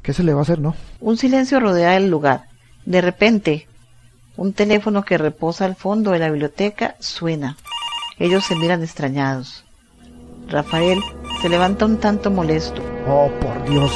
¿Qué 0.01 0.13
se 0.13 0.23
le 0.23 0.33
va 0.33 0.39
a 0.39 0.41
hacer, 0.41 0.59
no? 0.59 0.73
Un 0.99 1.15
silencio 1.15 1.59
rodea 1.59 1.95
el 1.95 2.09
lugar. 2.09 2.45
De 2.87 3.01
repente, 3.01 3.67
un 4.35 4.53
teléfono 4.53 5.05
que 5.05 5.19
reposa 5.19 5.65
al 5.65 5.75
fondo 5.75 6.09
de 6.09 6.17
la 6.17 6.31
biblioteca 6.31 6.95
suena. 6.97 7.55
Ellos 8.17 8.45
se 8.45 8.55
miran 8.55 8.81
extrañados. 8.81 9.63
Rafael 10.47 10.99
se 11.39 11.49
levanta 11.49 11.85
un 11.85 11.97
tanto 11.97 12.31
molesto. 12.31 12.81
Oh, 13.07 13.29
por 13.39 13.69
Dios. 13.69 13.91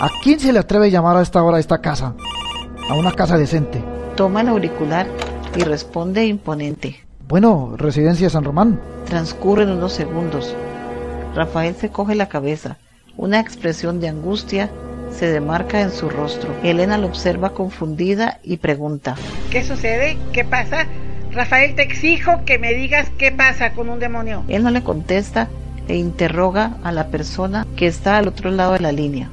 ¿A 0.00 0.10
quién 0.24 0.40
se 0.40 0.52
le 0.52 0.58
atreve 0.58 0.86
a 0.86 0.90
llamar 0.90 1.16
a 1.16 1.22
esta 1.22 1.40
hora 1.40 1.58
a 1.58 1.60
esta 1.60 1.80
casa? 1.80 2.16
A 2.90 2.94
una 2.94 3.12
casa 3.12 3.38
decente. 3.38 3.80
Toma 4.16 4.40
el 4.40 4.48
auricular 4.48 5.06
y 5.54 5.60
responde 5.62 6.26
imponente. 6.26 7.11
Bueno, 7.28 7.74
Residencia 7.76 8.28
San 8.30 8.44
Román. 8.44 8.80
Transcurren 9.06 9.70
unos 9.70 9.92
segundos. 9.92 10.54
Rafael 11.34 11.74
se 11.74 11.88
coge 11.88 12.14
la 12.14 12.28
cabeza. 12.28 12.76
Una 13.16 13.40
expresión 13.40 14.00
de 14.00 14.08
angustia 14.08 14.70
se 15.10 15.30
demarca 15.30 15.80
en 15.80 15.90
su 15.90 16.08
rostro. 16.08 16.54
Elena 16.62 16.98
lo 16.98 17.06
observa 17.06 17.50
confundida 17.50 18.38
y 18.42 18.58
pregunta. 18.58 19.16
¿Qué 19.50 19.62
sucede? 19.62 20.16
¿Qué 20.32 20.44
pasa? 20.44 20.86
Rafael, 21.32 21.74
te 21.74 21.82
exijo 21.82 22.44
que 22.44 22.58
me 22.58 22.74
digas 22.74 23.10
qué 23.18 23.32
pasa 23.32 23.72
con 23.72 23.88
un 23.88 23.98
demonio. 23.98 24.44
Él 24.48 24.62
no 24.62 24.70
le 24.70 24.82
contesta 24.82 25.48
e 25.88 25.96
interroga 25.96 26.76
a 26.82 26.92
la 26.92 27.08
persona 27.08 27.66
que 27.76 27.86
está 27.86 28.18
al 28.18 28.28
otro 28.28 28.50
lado 28.50 28.74
de 28.74 28.80
la 28.80 28.92
línea. 28.92 29.30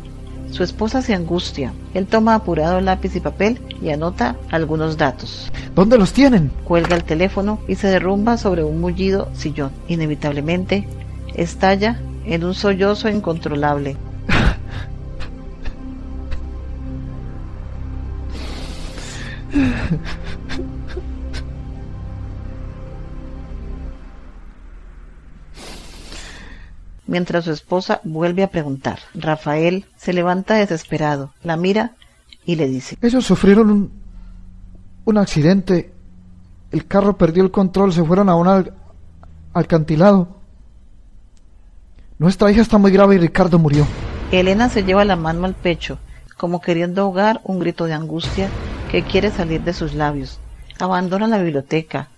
Su 0.51 0.63
esposa 0.63 1.01
se 1.01 1.13
angustia. 1.13 1.73
Él 1.93 2.07
toma 2.07 2.35
apurado 2.35 2.81
lápiz 2.81 3.15
y 3.15 3.19
papel 3.19 3.61
y 3.81 3.89
anota 3.89 4.35
algunos 4.51 4.97
datos. 4.97 5.51
¿Dónde 5.75 5.97
los 5.97 6.13
tienen? 6.13 6.51
Cuelga 6.63 6.95
el 6.95 7.03
teléfono 7.03 7.59
y 7.67 7.75
se 7.75 7.87
derrumba 7.87 8.37
sobre 8.37 8.63
un 8.63 8.81
mullido 8.81 9.29
sillón. 9.33 9.71
Inevitablemente, 9.87 10.87
estalla 11.35 11.99
en 12.25 12.43
un 12.43 12.53
sollozo 12.53 13.09
incontrolable. 13.09 13.95
mientras 27.09 27.45
su 27.45 27.51
esposa 27.51 27.99
vuelve 28.03 28.43
a 28.43 28.49
preguntar. 28.51 28.99
Rafael 29.13 29.85
se 29.97 30.13
levanta 30.13 30.53
desesperado, 30.55 31.33
la 31.43 31.57
mira 31.57 31.95
y 32.45 32.55
le 32.55 32.67
dice 32.67 32.97
Ellos 33.01 33.25
sufrieron 33.25 33.69
un, 33.71 33.91
un 35.05 35.17
accidente. 35.17 35.91
El 36.71 36.85
carro 36.85 37.17
perdió 37.17 37.43
el 37.43 37.51
control, 37.51 37.91
se 37.93 38.03
fueron 38.03 38.29
a 38.29 38.35
un 38.35 38.47
al- 38.47 38.73
alcantilado. 39.53 40.37
Nuestra 42.19 42.51
hija 42.51 42.61
está 42.61 42.77
muy 42.77 42.91
grave 42.91 43.15
y 43.15 43.17
Ricardo 43.17 43.57
murió. 43.57 43.87
Elena 44.31 44.69
se 44.69 44.83
lleva 44.83 45.03
la 45.05 45.15
mano 45.15 45.45
al 45.45 45.55
pecho, 45.55 45.97
como 46.37 46.61
queriendo 46.61 47.01
ahogar 47.01 47.41
un 47.43 47.59
grito 47.59 47.85
de 47.85 47.93
angustia 47.93 48.49
que 48.91 49.03
quiere 49.03 49.31
salir 49.31 49.61
de 49.63 49.73
sus 49.73 49.93
labios. 49.93 50.39
Abandona 50.79 51.27
la 51.27 51.39
biblioteca, 51.39 52.09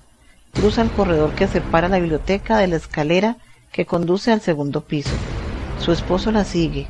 cruza 0.54 0.82
el 0.82 0.90
corredor 0.92 1.32
que 1.32 1.48
separa 1.48 1.88
la 1.88 2.00
biblioteca 2.00 2.58
de 2.58 2.68
la 2.68 2.76
escalera 2.76 3.38
que 3.72 3.86
conduce 3.86 4.32
al 4.32 4.42
segundo 4.42 4.82
piso. 4.82 5.12
Su 5.80 5.92
esposo 5.92 6.32
la 6.32 6.46
sigue. 6.46 6.88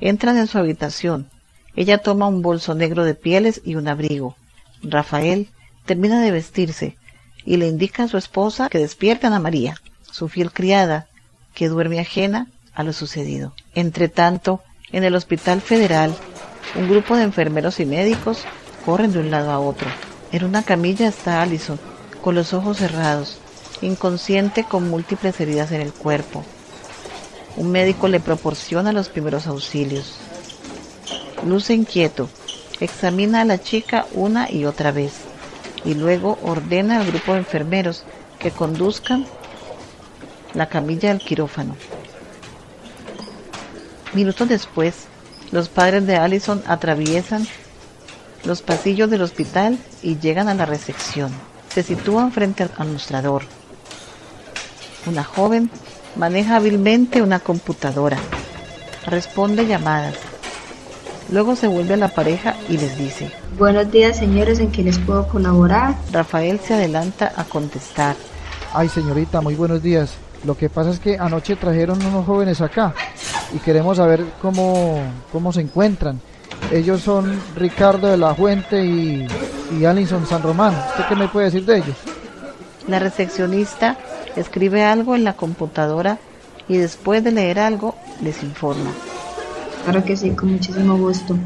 Entran 0.00 0.36
en 0.36 0.46
su 0.46 0.58
habitación. 0.58 1.28
Ella 1.74 1.98
toma 1.98 2.26
un 2.26 2.42
bolso 2.42 2.74
negro 2.74 3.04
de 3.04 3.14
pieles 3.14 3.60
y 3.64 3.76
un 3.76 3.88
abrigo. 3.88 4.36
Rafael 4.82 5.48
termina 5.84 6.20
de 6.20 6.30
vestirse 6.30 6.96
y 7.44 7.56
le 7.56 7.68
indica 7.68 8.04
a 8.04 8.08
su 8.08 8.18
esposa 8.18 8.68
que 8.68 8.78
despierten 8.78 9.32
a 9.32 9.40
María, 9.40 9.76
su 10.02 10.28
fiel 10.28 10.52
criada, 10.52 11.06
que 11.54 11.68
duerme 11.68 12.00
ajena 12.00 12.48
a 12.74 12.82
lo 12.82 12.92
sucedido. 12.92 13.54
Entre 13.74 14.08
tanto, 14.08 14.60
en 14.92 15.04
el 15.04 15.14
Hospital 15.14 15.60
Federal, 15.60 16.14
un 16.74 16.88
grupo 16.88 17.16
de 17.16 17.22
enfermeros 17.22 17.80
y 17.80 17.86
médicos 17.86 18.44
corren 18.84 19.12
de 19.12 19.20
un 19.20 19.30
lado 19.30 19.50
a 19.50 19.60
otro. 19.60 19.88
En 20.32 20.44
una 20.44 20.62
camilla 20.62 21.08
está 21.08 21.40
Allison, 21.40 21.78
con 22.20 22.34
los 22.34 22.52
ojos 22.52 22.78
cerrados, 22.78 23.38
inconsciente 23.82 24.64
con 24.64 24.88
múltiples 24.88 25.40
heridas 25.40 25.72
en 25.72 25.80
el 25.80 25.92
cuerpo. 25.92 26.44
Un 27.56 27.70
médico 27.70 28.08
le 28.08 28.20
proporciona 28.20 28.92
los 28.92 29.08
primeros 29.08 29.46
auxilios. 29.46 30.16
Luce 31.46 31.74
inquieto, 31.74 32.28
examina 32.80 33.42
a 33.42 33.44
la 33.44 33.58
chica 33.58 34.06
una 34.12 34.50
y 34.50 34.64
otra 34.64 34.92
vez 34.92 35.12
y 35.84 35.94
luego 35.94 36.38
ordena 36.42 36.98
al 36.98 37.06
grupo 37.06 37.32
de 37.32 37.38
enfermeros 37.38 38.04
que 38.38 38.50
conduzcan 38.50 39.26
la 40.54 40.68
camilla 40.68 41.10
al 41.10 41.20
quirófano. 41.20 41.76
Minutos 44.14 44.48
después, 44.48 45.06
los 45.52 45.68
padres 45.68 46.06
de 46.06 46.16
Allison 46.16 46.62
atraviesan 46.66 47.46
los 48.44 48.62
pasillos 48.62 49.10
del 49.10 49.22
hospital 49.22 49.78
y 50.02 50.18
llegan 50.18 50.48
a 50.48 50.54
la 50.54 50.66
recepción. 50.66 51.30
Se 51.68 51.82
sitúan 51.82 52.32
frente 52.32 52.66
al 52.76 52.88
mostrador. 52.88 53.42
Una 55.06 55.22
joven 55.22 55.70
maneja 56.16 56.56
hábilmente 56.56 57.22
una 57.22 57.38
computadora. 57.38 58.16
Responde 59.06 59.66
llamadas. 59.66 60.16
Luego 61.30 61.54
se 61.54 61.68
vuelve 61.68 61.94
a 61.94 61.96
la 61.96 62.08
pareja 62.08 62.56
y 62.68 62.76
les 62.76 62.98
dice, 62.98 63.30
Buenos 63.56 63.90
días 63.90 64.16
señores, 64.18 64.58
¿en 64.58 64.72
qué 64.72 64.82
les 64.82 64.98
puedo 64.98 65.28
colaborar? 65.28 65.94
Rafael 66.12 66.58
se 66.60 66.74
adelanta 66.74 67.32
a 67.36 67.44
contestar. 67.44 68.16
Ay, 68.74 68.88
señorita, 68.88 69.40
muy 69.40 69.54
buenos 69.54 69.82
días. 69.82 70.14
Lo 70.44 70.56
que 70.56 70.68
pasa 70.68 70.90
es 70.90 70.98
que 70.98 71.18
anoche 71.18 71.56
trajeron 71.56 72.04
unos 72.04 72.26
jóvenes 72.26 72.60
acá 72.60 72.92
y 73.54 73.58
queremos 73.58 73.96
saber 73.96 74.24
cómo, 74.42 75.00
cómo 75.30 75.52
se 75.52 75.60
encuentran. 75.60 76.20
Ellos 76.72 77.00
son 77.00 77.40
Ricardo 77.54 78.08
de 78.08 78.16
la 78.16 78.34
Fuente 78.34 78.84
y, 78.84 79.26
y 79.78 79.84
Alison 79.84 80.26
San 80.26 80.42
Román. 80.42 80.74
¿Usted 80.90 81.04
qué 81.08 81.16
me 81.16 81.28
puede 81.28 81.46
decir 81.46 81.64
de 81.64 81.78
ellos? 81.78 81.96
La 82.88 82.98
recepcionista 82.98 83.96
escribe 84.36 84.84
algo 84.84 85.14
en 85.14 85.24
la 85.24 85.34
computadora 85.34 86.18
y 86.68 86.76
después 86.76 87.22
de 87.24 87.32
leer 87.32 87.58
algo 87.58 87.94
les 88.22 88.42
informa. 88.42 88.90
Claro 89.84 90.04
que 90.04 90.16
sí, 90.16 90.30
con 90.30 90.52
muchísimo 90.52 90.96
gusto. 90.96 91.36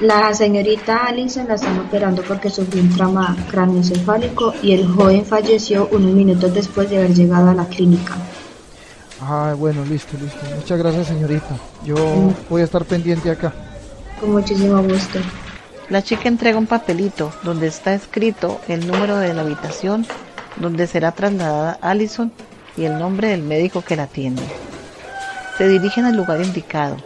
La 0.00 0.32
señorita 0.32 1.04
Alison 1.06 1.46
la 1.46 1.56
están 1.56 1.78
operando 1.78 2.22
porque 2.22 2.48
sufrió 2.48 2.82
un 2.82 2.90
trauma 2.90 3.36
craneoencefálico 3.50 4.54
y 4.62 4.72
el 4.72 4.86
joven 4.86 5.26
falleció 5.26 5.88
unos 5.92 6.12
minutos 6.12 6.54
después 6.54 6.88
de 6.88 6.98
haber 6.98 7.14
llegado 7.14 7.50
a 7.50 7.54
la 7.54 7.66
clínica. 7.66 8.16
Ah, 9.20 9.54
bueno, 9.58 9.84
listo, 9.84 10.16
listo. 10.18 10.38
Muchas 10.56 10.78
gracias, 10.78 11.08
señorita. 11.08 11.54
Yo 11.84 11.96
voy 12.48 12.62
a 12.62 12.64
estar 12.64 12.84
pendiente 12.86 13.30
acá. 13.30 13.52
Con 14.18 14.32
muchísimo 14.32 14.82
gusto. 14.82 15.18
La 15.90 16.02
chica 16.02 16.28
entrega 16.28 16.56
un 16.56 16.66
papelito 16.66 17.32
donde 17.42 17.66
está 17.66 17.92
escrito 17.92 18.60
el 18.68 18.86
número 18.86 19.18
de 19.18 19.34
la 19.34 19.42
habitación 19.42 20.06
donde 20.56 20.86
será 20.86 21.12
trasladada 21.12 21.78
Allison 21.80 22.32
y 22.76 22.84
el 22.84 22.98
nombre 22.98 23.28
del 23.28 23.42
médico 23.42 23.82
que 23.82 23.96
la 23.96 24.04
atiende. 24.04 24.42
Se 25.58 25.68
dirigen 25.68 26.04
al 26.06 26.16
lugar 26.16 26.40
indicado 26.40 26.96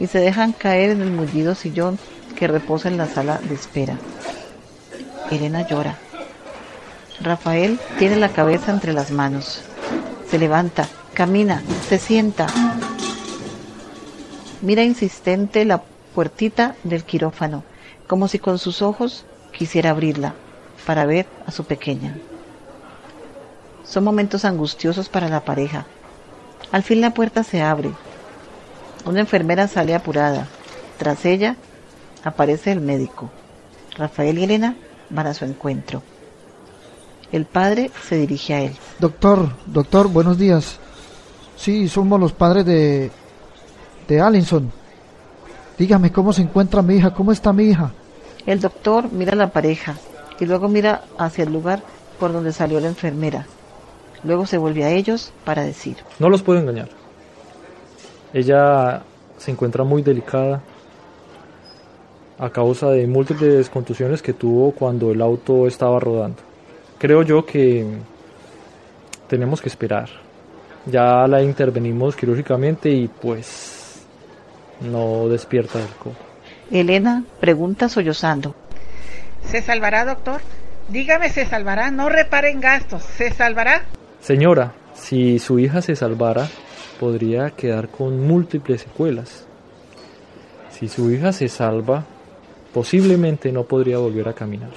y 0.00 0.06
se 0.06 0.18
dejan 0.18 0.52
caer 0.52 0.90
en 0.90 1.02
el 1.02 1.10
mullido 1.10 1.54
sillón 1.54 1.98
que 2.36 2.48
reposa 2.48 2.88
en 2.88 2.96
la 2.96 3.06
sala 3.06 3.38
de 3.38 3.54
espera. 3.54 3.96
Elena 5.30 5.66
llora. 5.66 5.96
Rafael 7.20 7.78
tiene 7.98 8.16
la 8.16 8.30
cabeza 8.30 8.72
entre 8.72 8.92
las 8.92 9.10
manos. 9.10 9.62
Se 10.28 10.38
levanta, 10.38 10.88
camina, 11.14 11.62
se 11.88 11.98
sienta. 11.98 12.46
Mira 14.60 14.82
insistente 14.82 15.64
la 15.64 15.82
puertita 16.14 16.74
del 16.84 17.04
quirófano, 17.04 17.64
como 18.06 18.28
si 18.28 18.38
con 18.38 18.58
sus 18.58 18.82
ojos 18.82 19.24
quisiera 19.52 19.90
abrirla 19.90 20.34
para 20.86 21.04
ver 21.04 21.26
a 21.46 21.50
su 21.50 21.64
pequeña. 21.64 22.16
Son 23.92 24.04
momentos 24.04 24.46
angustiosos 24.46 25.10
para 25.10 25.28
la 25.28 25.44
pareja. 25.44 25.84
Al 26.70 26.82
fin 26.82 27.02
la 27.02 27.12
puerta 27.12 27.44
se 27.44 27.60
abre. 27.60 27.90
Una 29.04 29.20
enfermera 29.20 29.68
sale 29.68 29.94
apurada. 29.94 30.48
Tras 30.96 31.26
ella 31.26 31.56
aparece 32.24 32.72
el 32.72 32.80
médico. 32.80 33.28
Rafael 33.98 34.38
y 34.38 34.44
Elena 34.44 34.76
van 35.10 35.26
a 35.26 35.34
su 35.34 35.44
encuentro. 35.44 36.02
El 37.32 37.44
padre 37.44 37.90
se 38.08 38.16
dirige 38.16 38.54
a 38.54 38.60
él. 38.62 38.74
Doctor, 38.98 39.50
doctor, 39.66 40.08
buenos 40.08 40.38
días. 40.38 40.78
Sí, 41.58 41.86
somos 41.86 42.18
los 42.18 42.32
padres 42.32 42.64
de 42.64 43.10
de 44.08 44.20
Allison. 44.22 44.72
Dígame 45.76 46.10
cómo 46.10 46.32
se 46.32 46.40
encuentra 46.40 46.80
mi 46.80 46.96
hija, 46.96 47.12
cómo 47.12 47.30
está 47.30 47.52
mi 47.52 47.64
hija. 47.64 47.92
El 48.46 48.58
doctor 48.58 49.12
mira 49.12 49.32
a 49.32 49.36
la 49.36 49.50
pareja 49.50 49.96
y 50.40 50.46
luego 50.46 50.70
mira 50.70 51.04
hacia 51.18 51.44
el 51.44 51.52
lugar 51.52 51.82
por 52.18 52.32
donde 52.32 52.54
salió 52.54 52.80
la 52.80 52.88
enfermera. 52.88 53.44
Luego 54.24 54.46
se 54.46 54.58
vuelve 54.58 54.84
a 54.84 54.90
ellos 54.90 55.32
para 55.44 55.62
decir. 55.62 55.96
No 56.18 56.28
los 56.28 56.42
puedo 56.42 56.60
engañar. 56.60 56.88
Ella 58.32 59.02
se 59.38 59.50
encuentra 59.50 59.84
muy 59.84 60.02
delicada 60.02 60.62
a 62.38 62.50
causa 62.50 62.90
de 62.90 63.06
múltiples 63.06 63.68
contusiones 63.68 64.22
que 64.22 64.32
tuvo 64.32 64.72
cuando 64.72 65.12
el 65.12 65.20
auto 65.20 65.66
estaba 65.66 66.00
rodando. 66.00 66.42
Creo 66.98 67.22
yo 67.22 67.44
que 67.44 67.86
tenemos 69.28 69.60
que 69.60 69.68
esperar. 69.68 70.08
Ya 70.86 71.26
la 71.28 71.42
intervenimos 71.42 72.16
quirúrgicamente 72.16 72.90
y 72.90 73.08
pues 73.08 74.02
no 74.80 75.28
despierta 75.28 75.78
del 75.78 75.88
coma. 75.88 76.16
Elena 76.70 77.24
pregunta 77.40 77.88
sollozando. 77.88 78.54
¿Se 79.46 79.62
salvará, 79.62 80.04
doctor? 80.04 80.40
Dígame, 80.88 81.28
¿se 81.30 81.46
salvará? 81.46 81.90
No 81.90 82.08
reparen 82.08 82.60
gastos. 82.60 83.02
¿Se 83.02 83.30
salvará? 83.30 83.82
Señora, 84.22 84.72
si 84.94 85.40
su 85.40 85.58
hija 85.58 85.82
se 85.82 85.96
salvara, 85.96 86.48
podría 87.00 87.50
quedar 87.50 87.88
con 87.88 88.24
múltiples 88.24 88.82
secuelas. 88.82 89.46
Si 90.70 90.86
su 90.86 91.10
hija 91.10 91.32
se 91.32 91.48
salva, 91.48 92.04
posiblemente 92.72 93.50
no 93.50 93.64
podría 93.64 93.98
volver 93.98 94.28
a 94.28 94.32
caminar. 94.32 94.70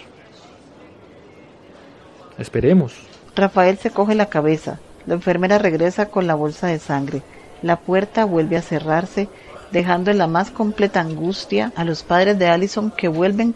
Esperemos. 2.40 2.94
Rafael 3.36 3.78
se 3.78 3.92
coge 3.92 4.16
la 4.16 4.30
cabeza. 4.30 4.80
La 5.06 5.14
enfermera 5.14 5.60
regresa 5.60 6.08
con 6.08 6.26
la 6.26 6.34
bolsa 6.34 6.66
de 6.66 6.80
sangre. 6.80 7.22
La 7.62 7.78
puerta 7.78 8.26
vuelve 8.26 8.58
a 8.58 8.64
cerrarse 8.64 9.30
dejando 9.72 10.10
en 10.10 10.18
la 10.18 10.28
más 10.28 10.50
completa 10.50 11.02
angustia 11.02 11.72
a 11.76 11.84
los 11.84 12.02
padres 12.02 12.40
de 12.40 12.48
Allison 12.48 12.90
que 12.90 13.10
vuelven 13.10 13.54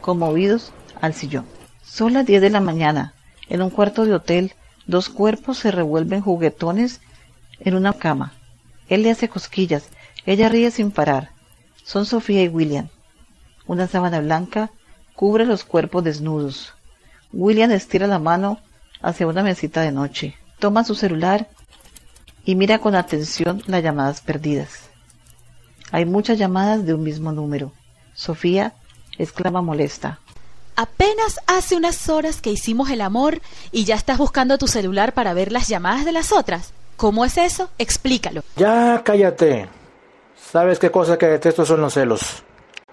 conmovidos 0.00 0.72
al 1.02 1.12
sillón. 1.12 1.44
Son 1.82 2.14
las 2.14 2.24
10 2.24 2.40
de 2.40 2.50
la 2.50 2.60
mañana. 2.60 3.12
En 3.50 3.60
un 3.60 3.68
cuarto 3.68 4.06
de 4.06 4.14
hotel, 4.14 4.54
dos 4.86 5.08
cuerpos 5.08 5.58
se 5.58 5.70
revuelven 5.70 6.20
juguetones 6.20 7.00
en 7.60 7.74
una 7.74 7.92
cama. 7.92 8.32
Él 8.88 9.02
le 9.02 9.10
hace 9.10 9.28
cosquillas. 9.28 9.88
Ella 10.24 10.48
ríe 10.48 10.70
sin 10.70 10.90
parar. 10.90 11.30
Son 11.84 12.06
Sofía 12.06 12.42
y 12.42 12.48
William. 12.48 12.88
Una 13.66 13.86
sábana 13.86 14.20
blanca 14.20 14.70
cubre 15.14 15.44
los 15.44 15.64
cuerpos 15.64 16.04
desnudos. 16.04 16.74
William 17.32 17.70
estira 17.70 18.06
la 18.06 18.18
mano 18.18 18.60
hacia 19.02 19.26
una 19.26 19.42
mesita 19.42 19.82
de 19.82 19.92
noche. 19.92 20.36
Toma 20.58 20.84
su 20.84 20.94
celular 20.94 21.48
y 22.44 22.54
mira 22.54 22.78
con 22.78 22.94
atención 22.94 23.62
las 23.66 23.82
llamadas 23.82 24.20
perdidas. 24.20 24.88
Hay 25.92 26.04
muchas 26.04 26.38
llamadas 26.38 26.84
de 26.86 26.94
un 26.94 27.02
mismo 27.02 27.32
número. 27.32 27.72
Sofía 28.14 28.74
exclama 29.18 29.62
molesta. 29.62 30.20
Apenas 30.76 31.40
hace 31.46 31.74
unas 31.74 32.10
horas 32.10 32.42
que 32.42 32.50
hicimos 32.50 32.90
el 32.90 33.00
amor 33.00 33.40
y 33.72 33.86
ya 33.86 33.94
estás 33.94 34.18
buscando 34.18 34.58
tu 34.58 34.68
celular 34.68 35.14
para 35.14 35.32
ver 35.32 35.50
las 35.50 35.68
llamadas 35.68 36.04
de 36.04 36.12
las 36.12 36.32
otras. 36.32 36.74
¿Cómo 36.98 37.24
es 37.24 37.38
eso? 37.38 37.70
Explícalo. 37.78 38.42
Ya 38.56 39.02
cállate. 39.02 39.70
¿Sabes 40.52 40.78
qué 40.78 40.90
cosa 40.90 41.16
que 41.16 41.26
detesto 41.26 41.64
son 41.64 41.80
los 41.80 41.94
celos? 41.94 42.42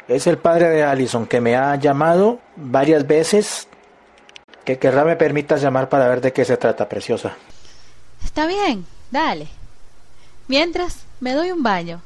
Es 0.08 0.28
el 0.28 0.38
padre 0.38 0.70
de 0.70 0.84
Allison 0.84 1.28
que 1.28 1.42
me 1.42 1.58
ha 1.58 1.76
llamado 1.76 2.40
varias 2.56 3.06
veces. 3.06 3.68
Que 4.64 4.80
querrá 4.80 5.04
me 5.04 5.18
permitas 5.18 5.62
llamar 5.62 5.90
para 5.90 6.08
ver 6.08 6.22
de 6.22 6.32
qué 6.32 6.46
se 6.46 6.56
trata, 6.56 6.88
preciosa. 6.88 7.36
Está 8.24 8.48
bien, 8.48 8.86
dale. 9.12 9.50
Mientras, 10.48 11.00
me 11.20 11.34
doy 11.34 11.52
un 11.52 11.64
baño. 11.64 12.02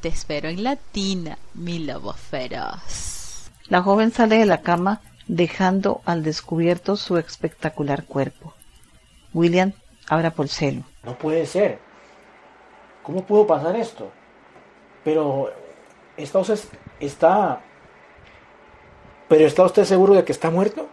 Te 0.00 0.08
espero 0.08 0.48
en 0.48 0.64
la 0.64 0.74
tina, 0.74 1.38
mi 1.54 1.78
lobo 1.78 2.14
feroz. 2.14 3.48
La 3.68 3.82
joven 3.82 4.12
sale 4.12 4.38
de 4.38 4.46
la 4.46 4.62
cama 4.62 5.00
dejando 5.30 6.00
al 6.06 6.24
descubierto 6.24 6.96
su 6.96 7.16
espectacular 7.16 8.04
cuerpo. 8.04 8.52
William 9.32 9.72
abra 10.08 10.32
por 10.32 10.48
celo. 10.48 10.82
No 11.04 11.16
puede 11.16 11.46
ser. 11.46 11.78
¿Cómo 13.04 13.24
pudo 13.24 13.46
pasar 13.46 13.76
esto? 13.76 14.10
Pero 15.04 15.52
está 16.16 16.40
usted 16.40 16.58
está 16.98 17.60
pero 19.28 19.46
está 19.46 19.62
usted 19.62 19.84
seguro 19.84 20.14
de 20.14 20.24
que 20.24 20.32
está 20.32 20.50
muerto? 20.50 20.88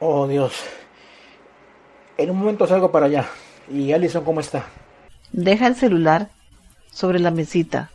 Oh, 0.00 0.26
Dios. 0.26 0.64
En 2.18 2.30
un 2.30 2.38
momento 2.40 2.66
salgo 2.66 2.90
para 2.90 3.06
allá. 3.06 3.28
¿Y 3.70 3.92
Allison 3.92 4.24
cómo 4.24 4.40
está? 4.40 4.66
Deja 5.30 5.68
el 5.68 5.76
celular 5.76 6.30
sobre 6.90 7.20
la 7.20 7.30
mesita, 7.30 7.92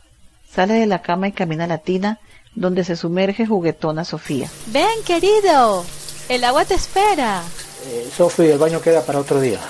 sale 0.48 0.74
de 0.74 0.86
la 0.86 1.02
cama 1.02 1.28
y 1.28 1.32
camina 1.32 1.64
a 1.64 1.68
la 1.68 1.78
tina 1.78 2.18
donde 2.58 2.84
se 2.84 2.96
sumerge 2.96 3.46
juguetona 3.46 4.04
Sofía. 4.04 4.50
Ven, 4.66 5.02
querido, 5.06 5.84
el 6.28 6.44
agua 6.44 6.64
te 6.64 6.74
espera. 6.74 7.42
Eh, 7.86 8.08
Sofi, 8.14 8.42
el 8.42 8.58
baño 8.58 8.80
queda 8.80 9.02
para 9.02 9.20
otro 9.20 9.40
día. 9.40 9.60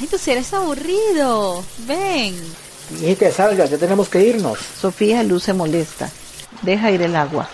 Ay, 0.00 0.06
tú 0.06 0.18
si 0.18 0.30
eres 0.30 0.52
aburrido. 0.52 1.64
Ven. 1.86 2.36
Y 3.00 3.16
que 3.16 3.32
salga, 3.32 3.64
ya 3.64 3.78
tenemos 3.78 4.08
que 4.08 4.22
irnos. 4.22 4.58
Sofía 4.58 5.22
luce 5.22 5.52
molesta. 5.52 6.10
Deja 6.62 6.90
ir 6.90 7.02
el 7.02 7.16
agua. 7.16 7.48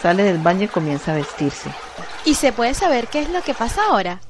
Sale 0.00 0.22
del 0.24 0.38
baño 0.38 0.64
y 0.64 0.68
comienza 0.68 1.12
a 1.12 1.16
vestirse. 1.16 1.70
¿Y 2.24 2.34
se 2.34 2.52
puede 2.52 2.74
saber 2.74 3.08
qué 3.08 3.22
es 3.22 3.30
lo 3.30 3.42
que 3.42 3.54
pasa 3.54 3.82
ahora? 3.88 4.20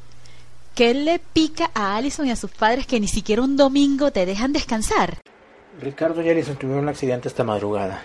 ¿Qué 0.75 0.95
le 0.95 1.19
pica 1.19 1.71
a 1.75 1.97
Allison 1.97 2.27
y 2.27 2.31
a 2.31 2.37
sus 2.37 2.51
padres 2.51 2.87
que 2.87 3.01
ni 3.01 3.09
siquiera 3.09 3.43
un 3.43 3.57
domingo 3.57 4.11
te 4.11 4.25
dejan 4.25 4.53
descansar? 4.53 5.19
Ricardo 5.81 6.23
y 6.23 6.31
Alison 6.31 6.57
tuvieron 6.57 6.85
un 6.85 6.89
accidente 6.89 7.29
esta 7.29 7.45
madrugada. 7.45 8.03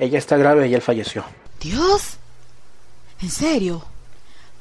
Ella 0.00 0.16
está 0.16 0.38
grave 0.38 0.66
y 0.66 0.74
él 0.74 0.80
falleció. 0.80 1.24
Dios. 1.60 2.16
¿En 3.20 3.28
serio? 3.28 3.84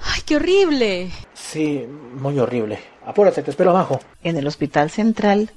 ¡Ay, 0.01 0.21
qué 0.25 0.35
horrible! 0.35 1.11
Sí, 1.33 1.85
muy 2.13 2.37
horrible. 2.37 2.79
Apúrate, 3.05 3.41
te 3.41 3.51
espero 3.51 3.69
abajo. 3.69 4.01
En 4.21 4.35
el 4.35 4.45
hospital 4.47 4.89
central, 4.89 5.51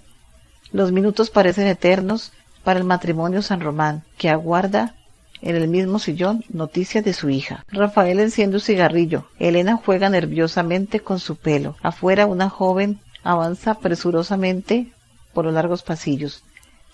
los 0.71 0.93
minutos 0.93 1.31
parecen 1.31 1.67
eternos 1.67 2.33
para 2.63 2.79
el 2.79 2.85
matrimonio 2.85 3.43
San 3.43 3.61
Román, 3.61 4.05
que 4.19 4.31
aguarda 4.31 4.95
en 5.41 5.57
el 5.57 5.67
mismo 5.67 5.99
sillón 5.99 6.45
noticias 6.49 7.05
de 7.05 7.13
su 7.13 7.29
hija. 7.29 7.65
Rafael 7.67 8.21
enciende 8.21 8.59
un 8.59 8.63
cigarrillo. 8.63 9.27
Elena 9.41 9.81
juega 9.85 10.09
nerviosamente 10.09 11.01
con 11.01 11.19
su 11.19 11.35
pelo. 11.35 11.75
Afuera 11.83 12.27
una 12.27 12.49
joven 12.49 13.01
avanza 13.25 13.75
presurosamente 13.75 14.93
por 15.35 15.45
los 15.45 15.55
largos 15.55 15.83
pasillos. 15.83 16.45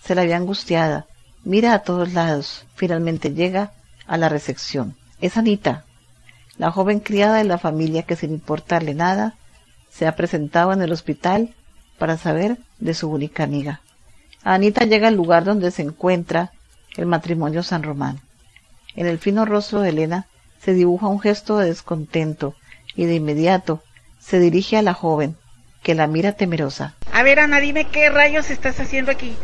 Se 0.03 0.15
la 0.15 0.25
ve 0.25 0.33
angustiada. 0.33 1.07
Mira 1.45 1.75
a 1.75 1.81
todos 1.81 2.13
lados. 2.13 2.67
Finalmente 2.75 3.33
llega 3.33 3.73
a 4.07 4.17
la 4.17 4.29
recepción. 4.29 4.97
Es 5.21 5.37
Anita, 5.37 5.85
la 6.59 6.71
joven 6.71 7.01
criada 7.01 7.37
de 7.37 7.45
la 7.45 7.59
familia 7.59 8.03
que 8.03 8.17
sin 8.17 8.33
importarle 8.33 8.95
nada 8.95 9.35
se 9.91 10.07
ha 10.07 10.17
presentado 10.17 10.73
en 10.73 10.83
el 10.83 10.93
hospital 10.93 11.55
para 11.99 12.17
saber 12.17 12.59
de 12.79 12.95
su 12.95 13.09
única 13.11 13.45
amiga. 13.45 13.81
Anita 14.45 14.85
llega 14.85 15.09
al 15.09 15.15
lugar 15.15 15.45
donde 15.45 15.71
se 15.71 15.83
encuentra 15.83 16.53
el 16.97 17.07
matrimonio 17.07 17.63
San 17.63 17.83
Román. 17.83 18.21
En 18.95 19.07
el 19.07 19.19
fino 19.19 19.45
rostro 19.45 19.81
de 19.81 19.91
Elena 19.91 20.27
se 20.61 20.75
dibuja 20.75 21.07
un 21.07 21.21
gesto 21.21 21.59
de 21.59 21.67
descontento 21.67 22.55
y 22.95 23.05
de 23.05 23.15
inmediato 23.15 23.83
se 24.19 24.41
dirige 24.41 24.77
a 24.77 24.83
la 24.83 24.95
joven, 24.95 25.37
que 25.83 25.95
la 25.95 26.07
mira 26.07 26.33
temerosa. 26.33 26.95
A 27.13 27.23
ver, 27.23 27.41
Ana, 27.41 27.61
dime 27.61 27.87
qué 27.87 28.11
rayos 28.11 28.51
estás 28.51 28.81
haciendo 28.81 29.13
aquí. 29.13 29.37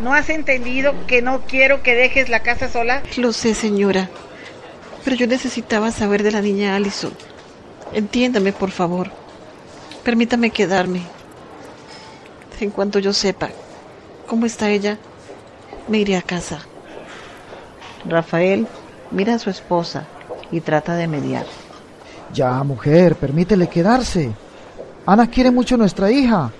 ¿No 0.00 0.14
has 0.14 0.28
entendido 0.30 0.94
que 1.06 1.22
no 1.22 1.40
quiero 1.40 1.82
que 1.82 1.94
dejes 1.94 2.28
la 2.28 2.40
casa 2.40 2.68
sola? 2.68 3.02
Lo 3.16 3.32
sé, 3.32 3.54
señora, 3.54 4.08
pero 5.04 5.16
yo 5.16 5.26
necesitaba 5.26 5.90
saber 5.90 6.22
de 6.22 6.30
la 6.30 6.40
niña 6.40 6.76
Allison. 6.76 7.12
Entiéndame, 7.92 8.52
por 8.52 8.70
favor. 8.70 9.10
Permítame 10.04 10.50
quedarme. 10.50 11.02
En 12.60 12.70
cuanto 12.70 12.98
yo 12.98 13.12
sepa 13.12 13.50
cómo 14.26 14.46
está 14.46 14.70
ella, 14.70 14.98
me 15.88 15.98
iré 15.98 16.16
a 16.16 16.22
casa. 16.22 16.60
Rafael 18.04 18.66
mira 19.10 19.34
a 19.34 19.38
su 19.38 19.50
esposa 19.50 20.06
y 20.52 20.60
trata 20.60 20.94
de 20.94 21.08
mediar. 21.08 21.46
Ya, 22.32 22.62
mujer, 22.62 23.16
permítele 23.16 23.68
quedarse. 23.68 24.30
Ana 25.06 25.28
quiere 25.28 25.50
mucho 25.50 25.74
a 25.74 25.78
nuestra 25.78 26.10
hija 26.10 26.52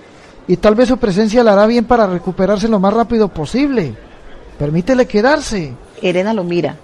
y 0.48 0.56
tal 0.56 0.74
vez 0.74 0.88
su 0.88 0.96
presencia 0.96 1.44
la 1.44 1.52
hará 1.52 1.66
bien 1.66 1.84
para 1.84 2.06
recuperarse 2.06 2.68
lo 2.68 2.80
más 2.80 2.94
rápido 2.94 3.28
posible. 3.28 3.94
Permítele 4.58 5.06
quedarse. 5.06 5.74
Elena 6.02 6.32
lo 6.32 6.42
mira 6.42 6.76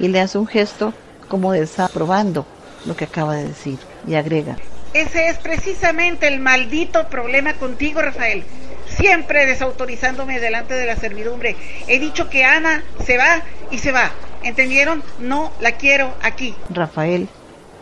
y 0.00 0.08
le 0.08 0.20
hace 0.20 0.38
un 0.38 0.46
gesto 0.46 0.92
como 1.28 1.52
desaprobando 1.52 2.46
lo 2.86 2.96
que 2.96 3.04
acaba 3.04 3.36
de 3.36 3.48
decir 3.48 3.78
y 4.08 4.14
agrega. 4.14 4.56
Ese 4.94 5.28
es 5.28 5.38
precisamente 5.38 6.26
el 6.26 6.40
maldito 6.40 7.06
problema 7.08 7.54
contigo, 7.54 8.00
Rafael. 8.00 8.42
Siempre 8.88 9.46
desautorizándome 9.46 10.40
delante 10.40 10.74
de 10.74 10.86
la 10.86 10.96
servidumbre. 10.96 11.54
He 11.86 12.00
dicho 12.00 12.28
que 12.28 12.44
Ana 12.44 12.82
se 13.04 13.18
va 13.18 13.42
y 13.70 13.78
se 13.78 13.92
va. 13.92 14.10
¿Entendieron? 14.42 15.04
No 15.20 15.52
la 15.60 15.72
quiero 15.72 16.12
aquí. 16.22 16.56
Rafael 16.70 17.28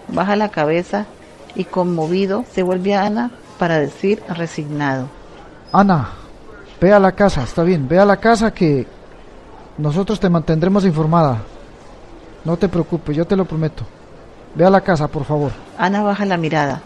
baja 0.09 0.37
la 0.37 0.51
cabeza 0.51 1.07
y 1.55 1.65
conmovido 1.65 2.45
se 2.53 2.63
vuelve 2.63 2.95
a 2.95 3.05
Ana 3.05 3.31
para 3.59 3.79
decir 3.79 4.23
resignado. 4.29 5.18
Ana, 5.73 6.09
ve 6.81 6.93
a 6.93 6.99
la 6.99 7.13
casa, 7.13 7.43
está 7.43 7.63
bien, 7.63 7.89
ve 7.89 7.99
a 7.99 8.05
la 8.05 8.17
casa 8.17 8.53
que 8.53 8.87
nosotros 9.77 10.19
te 10.19 10.29
mantendremos 10.29 10.85
informada. 10.85 11.39
No 12.45 12.57
te 12.57 12.69
preocupes, 12.69 13.17
yo 13.17 13.27
te 13.27 13.37
lo 13.37 13.45
prometo. 13.45 13.85
Ve 14.55 14.65
a 14.65 14.71
la 14.71 14.81
casa, 14.81 15.09
por 15.09 15.25
favor. 15.25 15.53
Ana 15.77 16.03
baja 16.03 16.25
la 16.25 16.37
mirada 16.37 16.81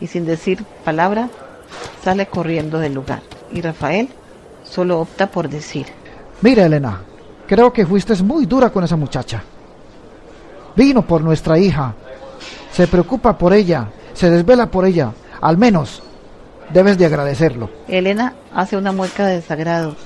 y 0.00 0.06
sin 0.06 0.24
decir 0.24 0.64
palabra 0.84 1.28
sale 2.02 2.26
corriendo 2.26 2.78
del 2.78 2.94
lugar. 2.94 3.20
Y 3.52 3.60
Rafael 3.60 4.08
solo 4.64 5.00
opta 5.00 5.26
por 5.26 5.48
decir. 5.48 5.86
Mira, 6.40 6.66
Elena, 6.66 7.00
creo 7.46 7.72
que 7.72 7.86
fuiste 7.86 8.14
muy 8.22 8.46
dura 8.46 8.70
con 8.70 8.84
esa 8.84 8.96
muchacha. 8.96 9.42
Vino 10.76 11.02
por 11.02 11.22
nuestra 11.22 11.58
hija. 11.58 11.94
Se 12.72 12.86
preocupa 12.86 13.36
por 13.36 13.52
ella, 13.52 13.88
se 14.14 14.30
desvela 14.30 14.70
por 14.70 14.84
ella. 14.84 15.12
Al 15.40 15.56
menos 15.58 16.02
debes 16.72 16.98
de 16.98 17.06
agradecerlo. 17.06 17.70
Elena 17.88 18.34
hace 18.54 18.76
una 18.76 18.92
mueca 18.92 19.26
de 19.26 19.36
desagrado. 19.36 19.96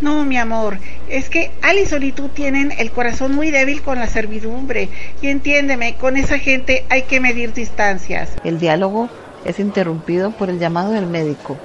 No, 0.00 0.24
mi 0.24 0.36
amor, 0.36 0.78
es 1.08 1.28
que 1.28 1.50
Alison 1.60 2.02
y 2.04 2.12
tú 2.12 2.28
tienen 2.28 2.72
el 2.78 2.92
corazón 2.92 3.34
muy 3.34 3.50
débil 3.50 3.82
con 3.82 3.98
la 3.98 4.06
servidumbre. 4.06 4.88
Y 5.20 5.28
entiéndeme, 5.28 5.96
con 5.96 6.16
esa 6.16 6.38
gente 6.38 6.84
hay 6.88 7.02
que 7.02 7.18
medir 7.18 7.52
distancias. 7.52 8.30
El 8.44 8.60
diálogo 8.60 9.08
es 9.44 9.58
interrumpido 9.58 10.30
por 10.30 10.50
el 10.50 10.60
llamado 10.60 10.92
del 10.92 11.06
médico, 11.06 11.56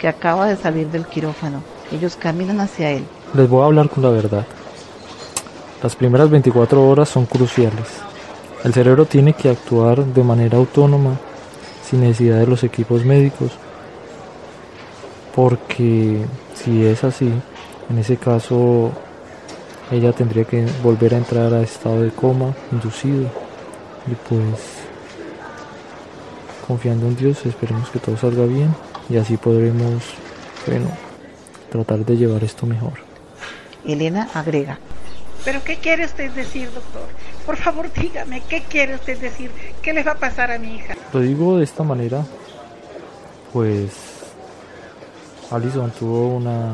que 0.00 0.08
acaba 0.08 0.46
de 0.46 0.56
salir 0.56 0.88
del 0.88 1.06
quirófano. 1.06 1.62
Ellos 1.92 2.16
caminan 2.16 2.60
hacia 2.60 2.90
él. 2.92 3.04
Les 3.34 3.48
voy 3.48 3.62
a 3.62 3.66
hablar 3.66 3.90
con 3.90 4.02
la 4.02 4.10
verdad. 4.10 4.46
Las 5.82 5.94
primeras 5.94 6.30
24 6.30 6.88
horas 6.88 7.10
son 7.10 7.26
cruciales. 7.26 7.88
El 8.64 8.72
cerebro 8.72 9.04
tiene 9.04 9.34
que 9.34 9.50
actuar 9.50 10.04
de 10.04 10.22
manera 10.22 10.56
autónoma, 10.56 11.18
sin 11.84 12.00
necesidad 12.00 12.38
de 12.38 12.46
los 12.46 12.64
equipos 12.64 13.04
médicos. 13.04 13.50
Porque 15.34 16.24
si 16.54 16.84
es 16.84 17.04
así, 17.04 17.32
en 17.90 17.98
ese 17.98 18.16
caso, 18.16 18.90
ella 19.90 20.12
tendría 20.12 20.44
que 20.44 20.66
volver 20.82 21.14
a 21.14 21.18
entrar 21.18 21.52
a 21.52 21.62
estado 21.62 22.02
de 22.02 22.10
coma 22.10 22.54
inducido. 22.70 23.28
Y 24.06 24.14
pues, 24.28 24.60
confiando 26.66 27.06
en 27.06 27.16
Dios, 27.16 27.44
esperemos 27.46 27.90
que 27.90 27.98
todo 27.98 28.16
salga 28.16 28.44
bien 28.44 28.74
y 29.08 29.16
así 29.16 29.36
podremos, 29.36 30.02
bueno, 30.66 30.86
tratar 31.70 32.04
de 32.04 32.16
llevar 32.16 32.42
esto 32.44 32.66
mejor. 32.66 32.94
Elena 33.84 34.28
agrega. 34.34 34.78
¿Pero 35.44 35.62
qué 35.64 35.76
quiere 35.76 36.04
usted 36.04 36.30
decir, 36.32 36.70
doctor? 36.72 37.08
Por 37.44 37.56
favor, 37.56 37.92
dígame, 37.92 38.42
¿qué 38.48 38.62
quiere 38.62 38.94
usted 38.94 39.18
decir? 39.18 39.50
¿Qué 39.82 39.92
le 39.92 40.04
va 40.04 40.12
a 40.12 40.16
pasar 40.18 40.52
a 40.52 40.58
mi 40.58 40.76
hija? 40.76 40.94
Lo 41.12 41.20
digo 41.20 41.58
de 41.58 41.64
esta 41.64 41.82
manera, 41.82 42.24
pues 43.52 44.11
Alison 45.52 45.90
tuvo 45.90 46.28
una 46.28 46.72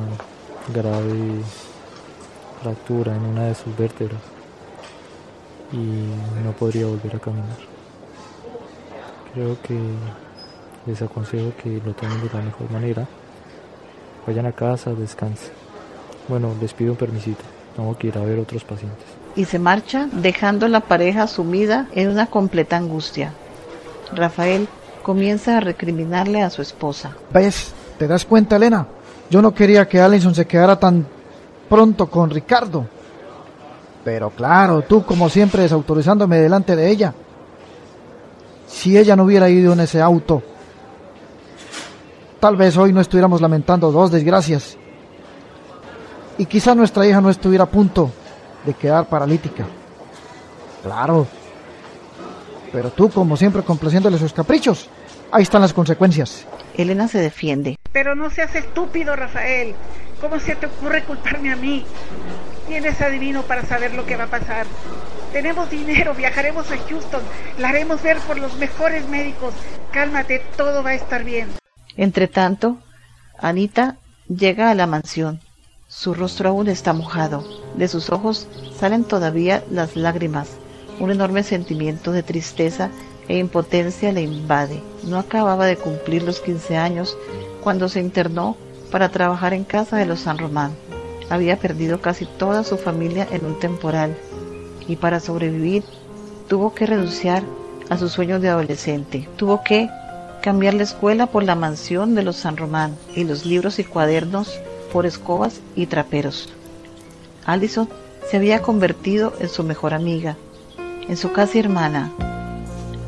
grave 0.72 1.42
fractura 2.62 3.16
en 3.16 3.22
una 3.24 3.46
de 3.46 3.54
sus 3.56 3.76
vértebras 3.76 4.20
y 5.72 5.76
no 6.44 6.52
podría 6.52 6.86
volver 6.86 7.16
a 7.16 7.18
caminar. 7.18 7.56
Creo 9.34 9.60
que 9.62 9.76
les 10.86 11.02
aconsejo 11.02 11.52
que 11.60 11.82
lo 11.84 11.92
tomen 11.92 12.20
de 12.20 12.30
la 12.32 12.40
mejor 12.40 12.70
manera. 12.70 13.06
Vayan 14.26 14.46
a 14.46 14.52
casa, 14.52 14.92
descansen. 14.92 15.50
Bueno, 16.28 16.54
les 16.60 16.72
pido 16.72 16.92
un 16.92 16.98
permisito. 16.98 17.42
Tengo 17.74 17.98
que 17.98 18.06
ir 18.06 18.18
a 18.18 18.24
ver 18.24 18.38
otros 18.38 18.62
pacientes. 18.62 19.06
Y 19.34 19.44
se 19.44 19.58
marcha 19.58 20.08
dejando 20.12 20.68
la 20.68 20.80
pareja 20.80 21.26
sumida 21.26 21.88
en 21.94 22.10
una 22.10 22.26
completa 22.26 22.76
angustia. 22.76 23.32
Rafael 24.14 24.68
comienza 25.02 25.56
a 25.56 25.60
recriminarle 25.60 26.42
a 26.42 26.50
su 26.50 26.62
esposa. 26.62 27.16
¿Te 27.98 28.06
das 28.06 28.24
cuenta, 28.24 28.56
Elena? 28.56 28.86
Yo 29.28 29.42
no 29.42 29.52
quería 29.52 29.88
que 29.88 30.00
Allison 30.00 30.34
se 30.34 30.46
quedara 30.46 30.78
tan 30.78 31.06
pronto 31.68 32.08
con 32.08 32.30
Ricardo. 32.30 32.86
Pero 34.04 34.30
claro, 34.30 34.82
tú 34.82 35.04
como 35.04 35.28
siempre 35.28 35.62
desautorizándome 35.62 36.38
delante 36.38 36.76
de 36.76 36.88
ella. 36.88 37.12
Si 38.66 38.96
ella 38.96 39.16
no 39.16 39.24
hubiera 39.24 39.50
ido 39.50 39.72
en 39.72 39.80
ese 39.80 40.00
auto, 40.00 40.42
tal 42.38 42.56
vez 42.56 42.76
hoy 42.76 42.92
no 42.92 43.00
estuviéramos 43.00 43.40
lamentando 43.40 43.90
dos 43.90 44.10
desgracias. 44.10 44.76
Y 46.38 46.46
quizá 46.46 46.74
nuestra 46.74 47.04
hija 47.06 47.20
no 47.20 47.30
estuviera 47.30 47.64
a 47.64 47.70
punto 47.70 48.10
de 48.64 48.74
quedar 48.74 49.06
paralítica. 49.08 49.66
Claro. 50.82 51.26
Pero 52.70 52.90
tú 52.90 53.10
como 53.10 53.36
siempre 53.36 53.62
complaciéndole 53.62 54.18
sus 54.18 54.32
caprichos, 54.32 54.88
ahí 55.32 55.42
están 55.42 55.62
las 55.62 55.72
consecuencias. 55.72 56.46
Elena 56.76 57.08
se 57.08 57.18
defiende. 57.18 57.76
Pero 57.92 58.14
no 58.14 58.30
seas 58.30 58.54
estúpido, 58.54 59.16
Rafael. 59.16 59.74
¿Cómo 60.20 60.38
se 60.40 60.56
te 60.56 60.66
ocurre 60.66 61.04
culparme 61.04 61.52
a 61.52 61.56
mí? 61.56 61.84
¿Quién 62.66 62.84
es 62.84 63.00
adivino 63.00 63.42
para 63.42 63.64
saber 63.64 63.94
lo 63.94 64.04
que 64.04 64.16
va 64.16 64.24
a 64.24 64.28
pasar? 64.28 64.66
Tenemos 65.32 65.70
dinero, 65.70 66.14
viajaremos 66.14 66.70
a 66.70 66.78
Houston, 66.78 67.22
la 67.58 67.68
haremos 67.68 68.02
ver 68.02 68.18
por 68.18 68.38
los 68.38 68.56
mejores 68.56 69.08
médicos. 69.08 69.54
Cálmate, 69.92 70.42
todo 70.56 70.82
va 70.82 70.90
a 70.90 70.94
estar 70.94 71.24
bien. 71.24 71.48
Entre 71.96 72.28
tanto, 72.28 72.78
Anita 73.38 73.96
llega 74.28 74.70
a 74.70 74.74
la 74.74 74.86
mansión. 74.86 75.40
Su 75.86 76.14
rostro 76.14 76.50
aún 76.50 76.68
está 76.68 76.92
mojado. 76.92 77.44
De 77.74 77.88
sus 77.88 78.10
ojos 78.10 78.48
salen 78.78 79.04
todavía 79.04 79.62
las 79.70 79.96
lágrimas. 79.96 80.50
Un 81.00 81.10
enorme 81.10 81.42
sentimiento 81.42 82.12
de 82.12 82.22
tristeza 82.22 82.90
e 83.28 83.38
impotencia 83.38 84.12
le 84.12 84.22
invade. 84.22 84.82
No 85.04 85.18
acababa 85.18 85.66
de 85.66 85.76
cumplir 85.76 86.22
los 86.22 86.40
15 86.40 86.76
años 86.76 87.16
cuando 87.62 87.88
se 87.88 88.00
internó 88.00 88.56
para 88.90 89.10
trabajar 89.10 89.54
en 89.54 89.64
casa 89.64 89.96
de 89.96 90.06
los 90.06 90.20
San 90.20 90.38
Román. 90.38 90.72
Había 91.30 91.58
perdido 91.58 92.00
casi 92.00 92.24
toda 92.24 92.64
su 92.64 92.78
familia 92.78 93.28
en 93.30 93.44
un 93.44 93.58
temporal 93.58 94.16
y 94.86 94.96
para 94.96 95.20
sobrevivir 95.20 95.84
tuvo 96.48 96.74
que 96.74 96.86
renunciar 96.86 97.42
a 97.90 97.98
sus 97.98 98.12
sueños 98.12 98.40
de 98.40 98.48
adolescente. 98.48 99.28
Tuvo 99.36 99.62
que 99.62 99.88
cambiar 100.42 100.74
la 100.74 100.84
escuela 100.84 101.26
por 101.26 101.42
la 101.44 101.54
mansión 101.54 102.14
de 102.14 102.22
los 102.22 102.36
San 102.36 102.56
Román 102.56 102.96
y 103.14 103.24
los 103.24 103.44
libros 103.44 103.78
y 103.78 103.84
cuadernos 103.84 104.58
por 104.92 105.04
escobas 105.04 105.60
y 105.76 105.86
traperos. 105.86 106.48
Allison 107.44 107.88
se 108.30 108.36
había 108.36 108.62
convertido 108.62 109.34
en 109.40 109.48
su 109.48 109.64
mejor 109.64 109.94
amiga, 109.94 110.36
en 111.08 111.16
su 111.16 111.32
casi 111.32 111.58
hermana. 111.58 112.12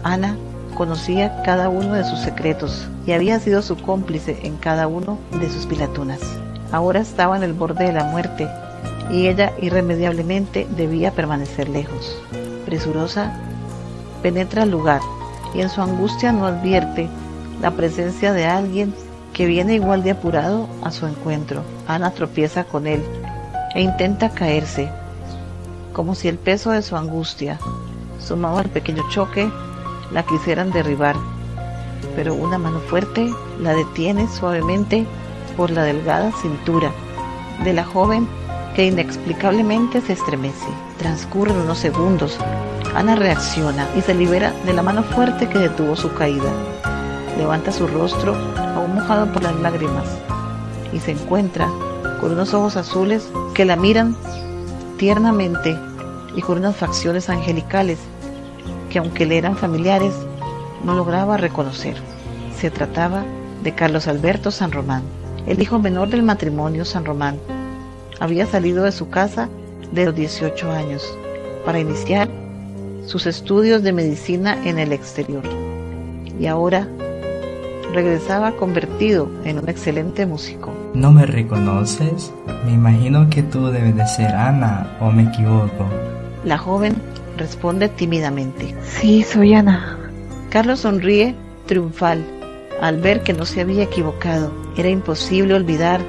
Ana 0.03 0.37
conocía 0.77 1.43
cada 1.43 1.69
uno 1.69 1.95
de 1.95 2.05
sus 2.05 2.21
secretos 2.21 2.89
y 3.07 3.13
había 3.13 3.39
sido 3.39 3.63
su 3.63 3.77
cómplice 3.77 4.39
en 4.43 4.57
cada 4.57 4.87
uno 4.87 5.19
de 5.39 5.51
sus 5.51 5.67
pilatunas. 5.67 6.21
Ahora 6.73 7.01
estaba 7.01 7.37
en 7.37 7.43
el 7.43 7.53
borde 7.53 7.85
de 7.85 7.93
la 7.93 8.05
muerte 8.05 8.49
y 9.11 9.27
ella 9.27 9.53
irremediablemente 9.61 10.67
debía 10.77 11.11
permanecer 11.11 11.69
lejos. 11.69 12.17
Presurosa, 12.65 13.33
penetra 14.23 14.63
el 14.63 14.71
lugar 14.71 15.01
y 15.55 15.61
en 15.61 15.69
su 15.69 15.83
angustia 15.83 16.33
no 16.33 16.47
advierte 16.47 17.09
la 17.61 17.73
presencia 17.73 18.33
de 18.33 18.47
alguien 18.47 18.95
que 19.33 19.47
viene 19.47 19.75
igual 19.75 20.03
de 20.03 20.13
apurado 20.13 20.69
a 20.83 20.91
su 20.91 21.07
encuentro. 21.07 21.63
Ana 21.87 22.11
tropieza 22.13 22.65
con 22.65 22.87
él 22.87 23.03
e 23.75 23.83
intenta 23.83 24.31
caerse, 24.31 24.89
como 25.93 26.15
si 26.15 26.29
el 26.29 26.39
peso 26.39 26.71
de 26.71 26.83
su 26.83 26.97
angustia, 26.97 27.59
sumado 28.19 28.59
al 28.59 28.69
pequeño 28.69 29.03
choque, 29.11 29.51
la 30.13 30.25
quisieran 30.25 30.71
derribar. 30.71 31.17
Pero 32.17 32.35
una 32.35 32.59
mano 32.59 32.81
fuerte 32.81 33.33
la 33.61 33.75
detiene 33.75 34.29
suavemente 34.29 35.07
por 35.57 35.71
la 35.71 35.83
delgada 35.83 36.33
cintura 36.41 36.91
de 37.65 37.73
la 37.73 37.85
joven 37.85 38.27
que 38.75 38.87
inexplicablemente 38.87 40.01
se 40.01 40.15
estremece. 40.15 40.69
Transcurren 40.99 41.57
unos 41.57 41.79
segundos. 41.79 42.39
Ana 42.95 43.17
reacciona 43.17 43.87
y 43.97 44.01
se 44.01 44.15
libera 44.15 44.53
de 44.65 44.73
la 44.73 44.83
mano 44.83 45.03
fuerte 45.03 45.49
que 45.49 45.59
detuvo 45.59 45.97
su 45.97 46.13
caída. 46.15 46.51
Levanta 47.37 47.73
su 47.73 47.87
rostro, 47.87 48.35
aún 48.75 48.95
mojado 48.95 49.33
por 49.33 49.43
las 49.43 49.55
lágrimas, 49.57 50.07
y 50.93 50.99
se 50.99 51.13
encuentra 51.13 51.69
con 52.21 52.33
unos 52.33 52.53
ojos 52.53 52.77
azules 52.77 53.31
que 53.55 53.65
la 53.65 53.77
miran 53.77 54.17
tiernamente 54.99 55.79
y 56.37 56.43
con 56.43 56.59
unas 56.59 56.77
facciones 56.77 57.31
angelicales 57.31 57.99
que 58.91 58.99
aunque 58.99 59.25
le 59.25 59.39
eran 59.39 59.57
familiares, 59.57 60.13
no 60.85 60.95
lograba 60.95 61.37
reconocer. 61.37 61.97
Se 62.55 62.71
trataba 62.71 63.25
de 63.63 63.73
Carlos 63.73 64.09
Alberto 64.09 64.51
San 64.51 64.73
Román, 64.73 65.03
el 65.47 65.63
hijo 65.63 65.79
menor 65.79 66.09
del 66.09 66.23
matrimonio 66.23 66.85
San 66.85 67.05
Román. 67.05 67.39
Había 68.19 68.45
salido 68.45 68.85
de 68.85 68.93
su 68.93 69.09
casa 69.09 69.49
de 69.93 70.05
los 70.05 70.15
18 70.15 70.71
años 70.71 71.03
para 71.65 71.81
iniciar 71.81 72.29
sus 73.07 73.27
estudios 73.27 73.83
de 73.83 73.93
medicina 73.93 74.59
en 74.65 74.79
el 74.79 74.93
exterior. 74.93 75.43
Y 76.39 76.47
ahora 76.47 76.89
regresaba 77.93 78.53
convertido 78.53 79.31
en 79.45 79.59
un 79.59 79.69
excelente 79.69 80.27
músico. 80.27 80.73
¿No 80.95 81.13
me 81.13 81.27
reconoces? 81.27 82.33
Me 82.65 82.73
imagino 82.73 83.29
que 83.31 83.43
tú 83.43 83.67
debes 83.69 83.97
de 83.97 84.07
ser 84.07 84.35
Ana, 84.35 84.97
¿o 85.01 85.11
me 85.11 85.25
equivoco? 85.25 85.87
La 86.45 86.57
joven 86.57 86.95
responde 87.41 87.89
tímidamente. 87.89 88.75
Sí, 88.85 89.25
soy 89.25 89.55
Ana. 89.55 89.99
Carlos 90.51 90.81
sonríe 90.81 91.35
triunfal 91.67 92.23
al 92.83 93.01
ver 93.01 93.23
que 93.23 93.33
no 93.33 93.47
se 93.47 93.63
había 93.63 93.83
equivocado. 93.83 94.53
Era 94.77 94.91
imposible 94.91 95.55
olvidar 95.55 96.01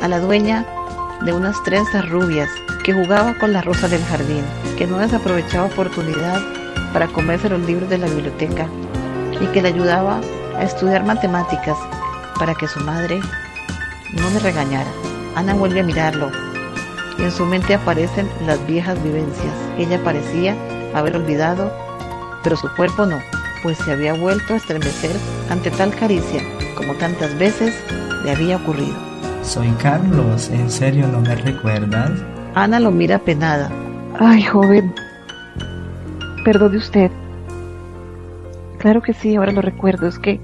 a 0.00 0.08
la 0.08 0.20
dueña 0.20 0.64
de 1.24 1.32
unas 1.32 1.60
trenzas 1.64 2.08
rubias 2.08 2.48
que 2.84 2.92
jugaba 2.92 3.36
con 3.38 3.52
la 3.52 3.62
rosa 3.62 3.88
del 3.88 4.02
jardín, 4.04 4.44
que 4.78 4.86
no 4.86 4.98
desaprovechaba 4.98 5.66
oportunidad 5.66 6.40
para 6.92 7.08
comerse 7.08 7.48
los 7.48 7.60
libros 7.62 7.90
de 7.90 7.98
la 7.98 8.06
biblioteca 8.06 8.68
y 9.40 9.46
que 9.48 9.62
le 9.62 9.68
ayudaba 9.68 10.20
a 10.56 10.62
estudiar 10.62 11.04
matemáticas 11.04 11.76
para 12.38 12.54
que 12.54 12.68
su 12.68 12.78
madre 12.80 13.20
no 14.12 14.30
me 14.30 14.38
regañara. 14.38 14.90
Ana 15.34 15.54
vuelve 15.54 15.80
a 15.80 15.84
mirarlo 15.84 16.30
y 17.18 17.22
en 17.24 17.32
su 17.32 17.44
mente 17.44 17.74
aparecen 17.74 18.28
las 18.46 18.64
viejas 18.66 19.02
vivencias. 19.02 19.52
Ella 19.78 20.02
parecía 20.04 20.54
haber 20.98 21.16
olvidado, 21.16 21.72
pero 22.42 22.56
su 22.56 22.68
cuerpo 22.74 23.06
no, 23.06 23.20
pues 23.62 23.78
se 23.78 23.92
había 23.92 24.14
vuelto 24.14 24.54
a 24.54 24.56
estremecer 24.56 25.16
ante 25.50 25.70
tal 25.70 25.94
caricia 25.94 26.42
como 26.76 26.94
tantas 26.94 27.36
veces 27.38 27.74
le 28.24 28.30
había 28.30 28.56
ocurrido. 28.56 28.94
Soy 29.42 29.70
Carlos, 29.82 30.50
¿en 30.50 30.70
serio 30.70 31.06
no 31.06 31.20
me 31.20 31.34
recuerdas? 31.34 32.10
Ana 32.54 32.80
lo 32.80 32.90
mira 32.90 33.18
penada. 33.18 33.70
Ay, 34.18 34.42
joven, 34.42 34.94
perdone 36.44 36.78
usted. 36.78 37.10
Claro 38.78 39.02
que 39.02 39.14
sí, 39.14 39.36
ahora 39.36 39.52
lo 39.52 39.62
recuerdo, 39.62 40.06
es 40.06 40.18
que 40.18 40.40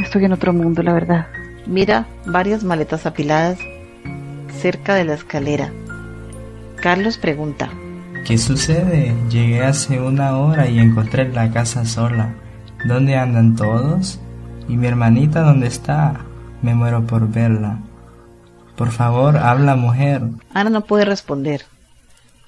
estoy 0.00 0.24
en 0.24 0.32
otro 0.32 0.52
mundo, 0.52 0.82
la 0.82 0.92
verdad. 0.92 1.26
Mira 1.66 2.06
varias 2.26 2.62
maletas 2.64 3.06
apiladas 3.06 3.58
cerca 4.60 4.94
de 4.94 5.04
la 5.04 5.14
escalera. 5.14 5.70
Carlos 6.76 7.16
pregunta. 7.16 7.70
¿Qué 8.24 8.38
sucede? 8.38 9.14
Llegué 9.28 9.62
hace 9.62 10.00
una 10.00 10.38
hora 10.38 10.66
y 10.66 10.78
encontré 10.78 11.28
la 11.28 11.50
casa 11.50 11.84
sola. 11.84 12.34
¿Dónde 12.86 13.16
andan 13.16 13.54
todos? 13.54 14.18
¿Y 14.66 14.78
mi 14.78 14.86
hermanita 14.86 15.42
dónde 15.42 15.66
está? 15.66 16.24
Me 16.62 16.74
muero 16.74 17.06
por 17.06 17.28
verla. 17.28 17.80
Por 18.76 18.92
favor, 18.92 19.36
habla 19.36 19.76
mujer. 19.76 20.22
Ana 20.54 20.70
no 20.70 20.80
puede 20.86 21.04
responder. 21.04 21.66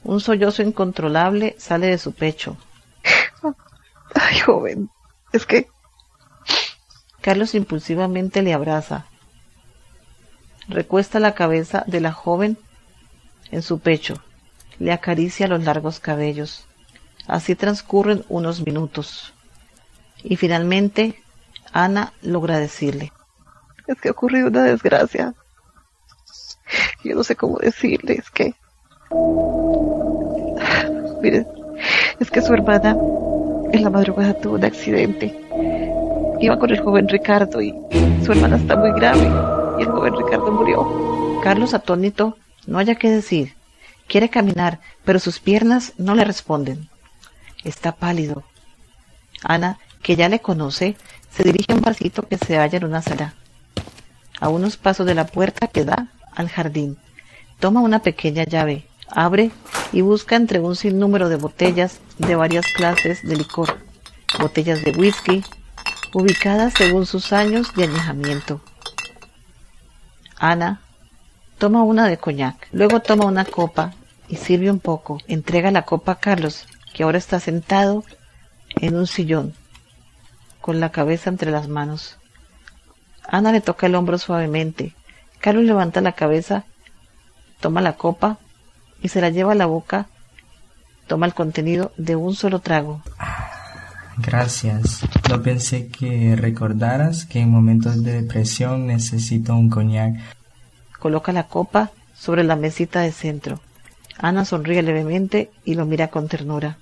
Un 0.02 0.20
sollozo 0.20 0.62
incontrolable 0.62 1.54
sale 1.58 1.88
de 1.88 1.98
su 1.98 2.12
pecho. 2.12 2.56
Ay, 4.14 4.38
joven, 4.38 4.88
es 5.34 5.44
que... 5.44 5.68
Carlos 7.20 7.54
impulsivamente 7.54 8.40
le 8.40 8.54
abraza. 8.54 9.04
Recuesta 10.68 11.20
la 11.20 11.34
cabeza 11.34 11.84
de 11.86 12.00
la 12.00 12.12
joven 12.12 12.56
en 13.50 13.60
su 13.60 13.78
pecho. 13.78 14.22
Le 14.78 14.92
acaricia 14.92 15.48
los 15.48 15.64
largos 15.64 16.00
cabellos. 16.00 16.66
Así 17.26 17.54
transcurren 17.54 18.24
unos 18.28 18.64
minutos. 18.64 19.32
Y 20.22 20.36
finalmente 20.36 21.20
Ana 21.72 22.12
logra 22.22 22.58
decirle. 22.58 23.12
Es 23.86 24.00
que 24.00 24.08
ha 24.08 24.12
ocurrido 24.12 24.48
una 24.48 24.64
desgracia. 24.64 25.34
Yo 27.04 27.14
no 27.14 27.24
sé 27.24 27.36
cómo 27.36 27.58
decirle, 27.58 28.14
es 28.14 28.30
que... 28.30 28.54
Mire, 31.22 31.46
es 32.18 32.30
que 32.30 32.42
su 32.42 32.52
hermana 32.52 32.96
en 33.72 33.82
la 33.82 33.90
madrugada 33.90 34.34
tuvo 34.34 34.54
un 34.54 34.64
accidente. 34.64 35.34
Iba 36.40 36.58
con 36.58 36.70
el 36.70 36.80
joven 36.80 37.08
Ricardo 37.08 37.60
y 37.60 37.74
su 38.24 38.32
hermana 38.32 38.56
está 38.56 38.76
muy 38.76 38.92
grave 38.92 39.28
y 39.78 39.82
el 39.82 39.88
joven 39.88 40.14
Ricardo 40.16 40.50
murió. 40.50 41.40
Carlos, 41.42 41.74
atónito, 41.74 42.36
no 42.66 42.78
haya 42.78 42.94
que 42.96 43.10
decir. 43.10 43.54
Quiere 44.09 44.31
caminar, 44.31 44.81
pero 45.05 45.19
sus 45.19 45.40
piernas 45.40 45.92
no 45.99 46.14
le 46.14 46.25
responden. 46.25 46.88
Está 47.64 47.92
pálido. 47.92 48.45
Ana, 49.42 49.79
que 50.03 50.16
ya 50.16 50.29
le 50.29 50.40
conoce, 50.40 50.97
se 51.31 51.42
dirige 51.42 51.73
a 51.73 51.75
un 51.75 51.83
barcito 51.83 52.23
que 52.23 52.38
se 52.38 52.57
halla 52.57 52.79
en 52.79 52.85
una 52.85 53.03
sala, 53.03 53.35
a 54.40 54.49
unos 54.49 54.77
pasos 54.77 55.07
de 55.07 55.14
la 55.14 55.27
puerta 55.27 55.66
que 55.66 55.85
da 55.85 56.09
al 56.35 56.49
jardín. 56.49 56.97
Toma 57.59 57.81
una 57.81 58.01
pequeña 58.01 58.45
llave, 58.45 58.87
abre 59.09 59.51
y 59.92 60.01
busca 60.01 60.37
entre 60.37 60.61
un 60.61 60.77
sinnúmero 60.77 61.29
de 61.29 61.37
botellas 61.37 62.01
de 62.19 62.37
varias 62.37 62.66
clases 62.75 63.27
de 63.27 63.37
licor, 63.37 63.79
botellas 64.38 64.83
de 64.85 64.92
whisky, 64.92 65.42
ubicadas 66.14 66.75
según 66.75 67.07
sus 67.07 67.33
años 67.33 67.75
de 67.75 67.85
añejamiento. 67.85 68.61
Ana 70.38 70.81
toma 71.59 71.83
una 71.83 72.09
de 72.09 72.19
coñac, 72.19 72.69
luego 72.73 73.01
toma 73.01 73.27
una 73.27 73.45
copa 73.45 73.92
y 74.29 74.37
sirve 74.37 74.71
un 74.71 74.81
poco. 74.81 75.19
Entrega 75.27 75.71
la 75.71 75.83
copa 75.83 76.12
a 76.12 76.19
Carlos, 76.21 76.66
que 76.92 77.03
ahora 77.03 77.19
está 77.19 77.40
sentado 77.40 78.05
en 78.77 78.97
un 78.97 79.07
sillón, 79.07 79.55
con 80.61 80.81
la 80.81 80.90
cabeza 80.90 81.31
entre 81.31 81.51
las 81.51 81.69
manos. 81.69 82.19
Ana 83.29 83.53
le 83.53 83.61
toca 83.61 83.87
el 83.87 83.95
hombro 83.95 84.19
suavemente. 84.19 84.95
Carlos 85.40 85.64
levanta 85.64 86.01
la 86.01 86.12
cabeza, 86.12 86.64
toma 87.61 87.81
la 87.81 87.95
copa 87.95 88.38
y 89.03 89.09
se 89.09 89.21
la 89.21 89.31
lleva 89.31 89.53
a 89.53 89.57
la 89.57 89.66
boca. 89.66 90.07
Toma 91.07 91.27
el 91.27 91.35
contenido 91.35 91.92
de 91.97 92.16
un 92.16 92.35
solo 92.35 92.59
trago. 92.59 93.01
Gracias. 94.19 95.03
No 95.29 95.40
pensé 95.42 95.88
que 95.88 96.35
recordaras 96.37 97.27
que 97.27 97.40
en 97.40 97.51
momentos 97.51 98.03
de 98.03 98.23
depresión 98.23 98.87
necesito 98.87 99.55
un 99.55 99.71
coñac. 99.71 100.16
Coloca 101.07 101.31
la 101.31 101.45
copa 101.45 101.92
sobre 102.16 102.42
la 102.42 102.57
mesita 102.57 102.99
de 102.99 103.12
centro. 103.12 103.61
Ana 104.19 104.45
sonríe 104.45 104.83
levemente 104.83 105.53
y 105.64 105.75
lo 105.75 105.87
mira 105.87 106.09
con 106.09 106.27
ternura. 106.27 106.79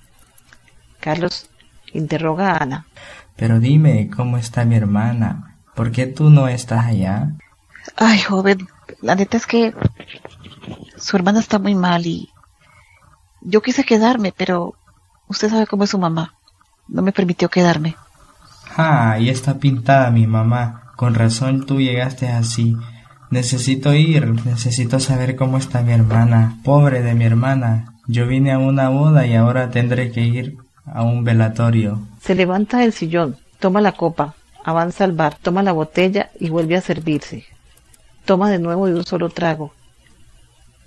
Carlos 0.99 1.47
interroga 1.93 2.53
a 2.53 2.63
Ana. 2.63 2.87
Pero 3.35 3.59
dime, 3.59 4.09
¿cómo 4.09 4.39
está 4.39 4.65
mi 4.65 4.77
hermana? 4.77 5.57
¿Por 5.75 5.91
qué 5.91 6.07
tú 6.07 6.31
no 6.31 6.47
estás 6.47 6.87
allá? 6.87 7.33
Ay, 7.97 8.19
joven, 8.19 8.67
la 8.99 9.13
neta 9.13 9.37
es 9.37 9.45
que 9.45 9.75
su 10.97 11.17
hermana 11.17 11.39
está 11.39 11.59
muy 11.59 11.75
mal 11.75 12.07
y 12.07 12.31
yo 13.41 13.61
quise 13.61 13.83
quedarme, 13.83 14.33
pero 14.35 14.73
usted 15.27 15.51
sabe 15.51 15.67
cómo 15.67 15.83
es 15.83 15.91
su 15.91 15.99
mamá. 15.99 16.33
No 16.87 17.03
me 17.03 17.11
permitió 17.11 17.47
quedarme. 17.47 17.95
Ah, 18.75 19.11
ahí 19.11 19.29
está 19.29 19.59
pintada 19.59 20.09
mi 20.09 20.25
mamá. 20.25 20.93
Con 20.95 21.13
razón 21.13 21.67
tú 21.67 21.79
llegaste 21.79 22.27
así. 22.27 22.75
Necesito 23.35 23.93
ir, 23.93 24.45
necesito 24.45 25.01
saber 25.01 25.35
cómo 25.35 25.57
está 25.57 25.81
mi 25.81 25.91
hermana. 25.91 26.57
Pobre 26.63 27.01
de 27.01 27.15
mi 27.15 27.25
hermana. 27.25 27.93
Yo 28.07 28.27
vine 28.27 28.53
a 28.53 28.59
una 28.59 28.87
boda 28.87 29.27
y 29.27 29.35
ahora 29.35 29.71
tendré 29.71 30.09
que 30.13 30.21
ir 30.21 30.55
a 30.85 31.03
un 31.03 31.25
velatorio. 31.25 31.99
Se 32.21 32.33
levanta 32.33 32.77
del 32.77 32.93
sillón, 32.93 33.35
toma 33.59 33.81
la 33.81 33.91
copa, 33.91 34.35
avanza 34.63 35.03
al 35.03 35.11
bar, 35.11 35.35
toma 35.35 35.63
la 35.63 35.73
botella 35.73 36.31
y 36.39 36.49
vuelve 36.49 36.77
a 36.77 36.81
servirse. 36.81 37.43
Toma 38.23 38.49
de 38.49 38.59
nuevo 38.59 38.87
de 38.87 38.95
un 38.95 39.05
solo 39.05 39.29
trago. 39.29 39.73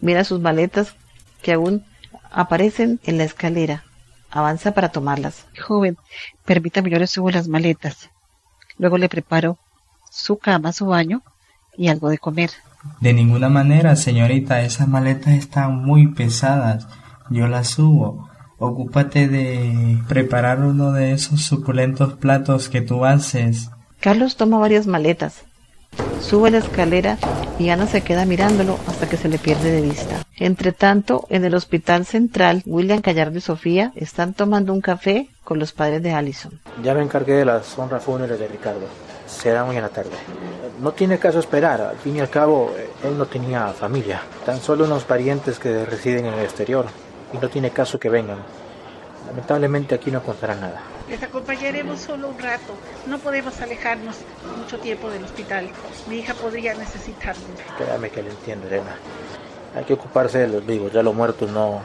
Mira 0.01 0.25
sus 0.25 0.41
maletas 0.41 0.97
que 1.43 1.53
aún 1.53 1.85
aparecen 2.31 2.99
en 3.05 3.19
la 3.19 3.25
escalera. 3.25 3.85
Avanza 4.31 4.73
para 4.73 4.89
tomarlas. 4.89 5.45
Joven, 5.61 5.99
permítame, 6.47 6.89
yo 6.89 6.99
le 6.99 7.09
subo 7.09 7.31
las 7.31 7.47
maletas. 7.47 8.09
Luego 8.79 8.97
le 8.97 9.11
preparo 9.11 9.59
su 10.11 10.39
cama, 10.39 10.73
su 10.73 10.87
baño 10.87 11.23
y 11.79 11.89
algo 11.89 12.11
de 12.11 12.19
comer. 12.19 12.51
De 13.01 13.15
ninguna 13.15 13.49
manera, 13.49 13.97
señorita, 13.97 14.63
esas 14.63 14.89
maletas 14.89 15.35
están 15.35 15.83
muy 15.85 16.09
pesadas. 16.09 16.87
Yo 17.31 17.49
las 17.49 17.69
subo. 17.69 18.29
Ocúpate 18.59 19.29
de 19.29 19.99
preparar 20.09 20.61
uno 20.61 20.93
de 20.93 21.13
esos 21.13 21.43
suculentos 21.43 22.15
platos 22.15 22.69
que 22.69 22.81
tú 22.81 23.05
haces. 23.05 23.71
Carlos 24.01 24.37
toma 24.37 24.59
varias 24.59 24.87
maletas, 24.87 25.45
sube 26.21 26.51
la 26.51 26.59
escalera 26.59 27.19
y 27.59 27.71
Ana 27.71 27.87
se 27.87 28.03
queda 28.03 28.25
mirándolo 28.25 28.79
hasta 28.87 29.09
que 29.09 29.17
se 29.17 29.29
le 29.29 29.39
pierde 29.39 29.73
de 29.73 29.83
vista. 29.83 30.23
Entre 30.37 30.73
tanto, 30.73 31.27
en 31.31 31.45
el 31.45 31.55
hospital 31.55 32.07
central, 32.07 32.63
William 32.67 33.01
Callardo 33.01 33.39
y 33.39 33.41
Sofía 33.41 33.93
están 33.97 34.35
tomando 34.35 34.73
un 34.73 34.81
café 34.81 35.29
con 35.43 35.59
los 35.59 35.73
padres 35.73 36.03
de 36.03 36.13
Allison. 36.13 36.61
Ya 36.83 36.95
me 36.95 37.03
encargué 37.03 37.35
de 37.35 37.45
las 37.45 37.77
honras 37.79 38.05
fúnebres 38.05 38.39
de 38.39 38.47
Ricardo. 38.47 38.87
Será 39.29 39.65
muy 39.65 39.77
en 39.77 39.83
la 39.83 39.89
tarde. 39.91 40.11
No 40.81 40.93
tiene 40.93 41.19
caso 41.19 41.39
esperar. 41.39 41.81
Al 41.81 41.99
fin 41.99 42.17
y 42.17 42.21
al 42.21 42.31
cabo, 42.31 42.73
él 43.05 43.17
no 43.19 43.27
tenía 43.27 43.69
familia. 43.69 44.23
Tan 44.45 44.61
solo 44.61 44.85
unos 44.85 45.05
parientes 45.05 45.59
que 45.59 45.85
residen 45.85 46.27
en 46.27 46.35
el 46.35 46.45
exterior. 46.45 46.87
Y 47.33 47.39
no 47.39 47.49
tiene 47.49 47.71
caso 47.71 47.99
que 47.99 48.09
vengan. 48.09 48.39
Lamentablemente 49.29 49.95
aquí 49.95 50.11
no 50.11 50.23
contará 50.23 50.55
nada. 50.55 50.81
Les 51.09 51.23
acompañaremos 51.23 52.01
solo 52.01 52.29
un 52.29 52.39
rato. 52.39 52.73
No 53.07 53.19
podemos 53.19 53.61
alejarnos 53.61 54.17
mucho 54.59 54.79
tiempo 54.79 55.11
del 55.11 55.25
hospital. 55.25 55.69
Mi 56.09 56.21
hija 56.21 56.33
podría 56.35 56.75
necesitarnos. 56.75 57.45
Créame 57.77 58.11
que 58.11 58.23
le 58.23 58.31
entiendo, 58.31 58.67
Elena. 58.67 58.97
Hay 59.77 59.85
que 59.85 59.93
ocuparse 59.93 60.39
de 60.39 60.49
los 60.49 60.65
vivos. 60.65 60.93
Ya 60.93 61.03
los 61.03 61.15
muertos 61.15 61.51
no 61.51 61.81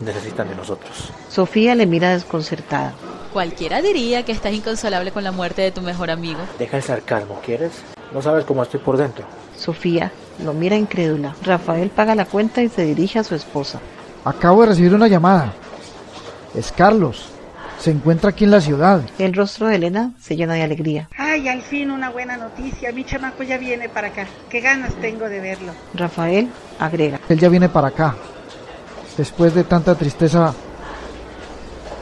necesitan 0.00 0.48
de 0.48 0.56
nosotros. 0.56 1.12
Sofía 1.28 1.76
le 1.76 1.86
mira 1.86 2.10
desconcertada. 2.10 2.94
Cualquiera 3.32 3.80
diría 3.80 4.24
que 4.24 4.32
estás 4.32 4.52
inconsolable 4.52 5.12
con 5.12 5.22
la 5.22 5.30
muerte 5.30 5.62
de 5.62 5.70
tu 5.70 5.82
mejor 5.82 6.10
amigo. 6.10 6.40
Deja 6.58 6.76
el 6.78 6.82
sarcasmo, 6.82 7.40
¿quieres? 7.44 7.72
No 8.12 8.20
sabes 8.20 8.44
cómo 8.44 8.62
estoy 8.62 8.80
por 8.80 8.96
dentro. 8.96 9.24
Sofía 9.56 10.10
lo 10.44 10.52
mira 10.52 10.76
incrédula. 10.76 11.34
Rafael 11.42 11.90
paga 11.90 12.14
la 12.14 12.24
cuenta 12.24 12.62
y 12.62 12.68
se 12.68 12.84
dirige 12.84 13.18
a 13.18 13.24
su 13.24 13.34
esposa. 13.34 13.80
Acabo 14.24 14.62
de 14.62 14.68
recibir 14.68 14.94
una 14.94 15.06
llamada. 15.06 15.52
Es 16.54 16.72
Carlos. 16.72 17.26
Se 17.78 17.90
encuentra 17.90 18.30
aquí 18.30 18.44
en 18.44 18.50
la 18.50 18.60
ciudad. 18.60 19.00
El 19.18 19.32
rostro 19.32 19.66
de 19.68 19.76
Elena 19.76 20.12
se 20.20 20.36
llena 20.36 20.54
de 20.54 20.62
alegría. 20.62 21.08
Ay, 21.16 21.48
al 21.48 21.62
fin 21.62 21.90
una 21.90 22.10
buena 22.10 22.36
noticia. 22.36 22.92
Mi 22.92 23.04
chamaco 23.04 23.42
ya 23.42 23.56
viene 23.56 23.88
para 23.88 24.08
acá. 24.08 24.26
Qué 24.50 24.60
ganas 24.60 24.92
tengo 24.96 25.28
de 25.28 25.40
verlo. 25.40 25.72
Rafael 25.94 26.50
agrega. 26.78 27.20
Él 27.28 27.38
ya 27.38 27.48
viene 27.48 27.68
para 27.68 27.88
acá. 27.88 28.16
Después 29.16 29.54
de 29.54 29.64
tanta 29.64 29.94
tristeza, 29.94 30.54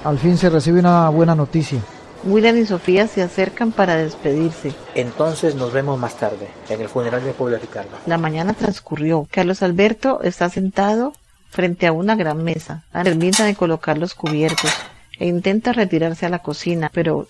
al 0.09 0.19
fin 0.19 0.39
se 0.39 0.49
recibe 0.49 0.81
una 0.81 1.11
buena 1.11 1.35
noticia. 1.35 1.81
William 2.25 2.57
y 2.57 2.65
Sofía 2.65 3.07
se 3.07 3.23
acercan 3.23 3.73
para 3.73 3.97
despedirse. 3.97 4.73
Entonces 4.95 5.55
nos 5.55 5.73
vemos 5.73 5.99
más 5.99 6.17
tarde, 6.17 6.49
en 6.69 6.81
el 6.81 6.89
funeral 6.89 7.23
de 7.23 7.33
pobre 7.33 7.59
Ricardo. 7.59 7.91
La 8.07 8.19
mañana 8.19 8.55
transcurrió. 8.55 9.29
Carlos 9.31 9.63
Alberto 9.63 10.21
está 10.23 10.49
sentado 10.49 11.13
frente 11.51 11.87
a 11.87 11.93
una 11.93 12.17
gran 12.17 12.43
mesa. 12.43 12.85
Termina 13.05 13.45
de 13.45 13.55
colocar 13.55 13.99
los 13.99 14.15
cubiertos 14.15 14.71
e 15.19 15.27
intenta 15.27 15.73
retirarse 15.73 16.27
a 16.27 16.31
la 16.31 16.41
cocina, 16.41 16.91
pero 16.93 17.29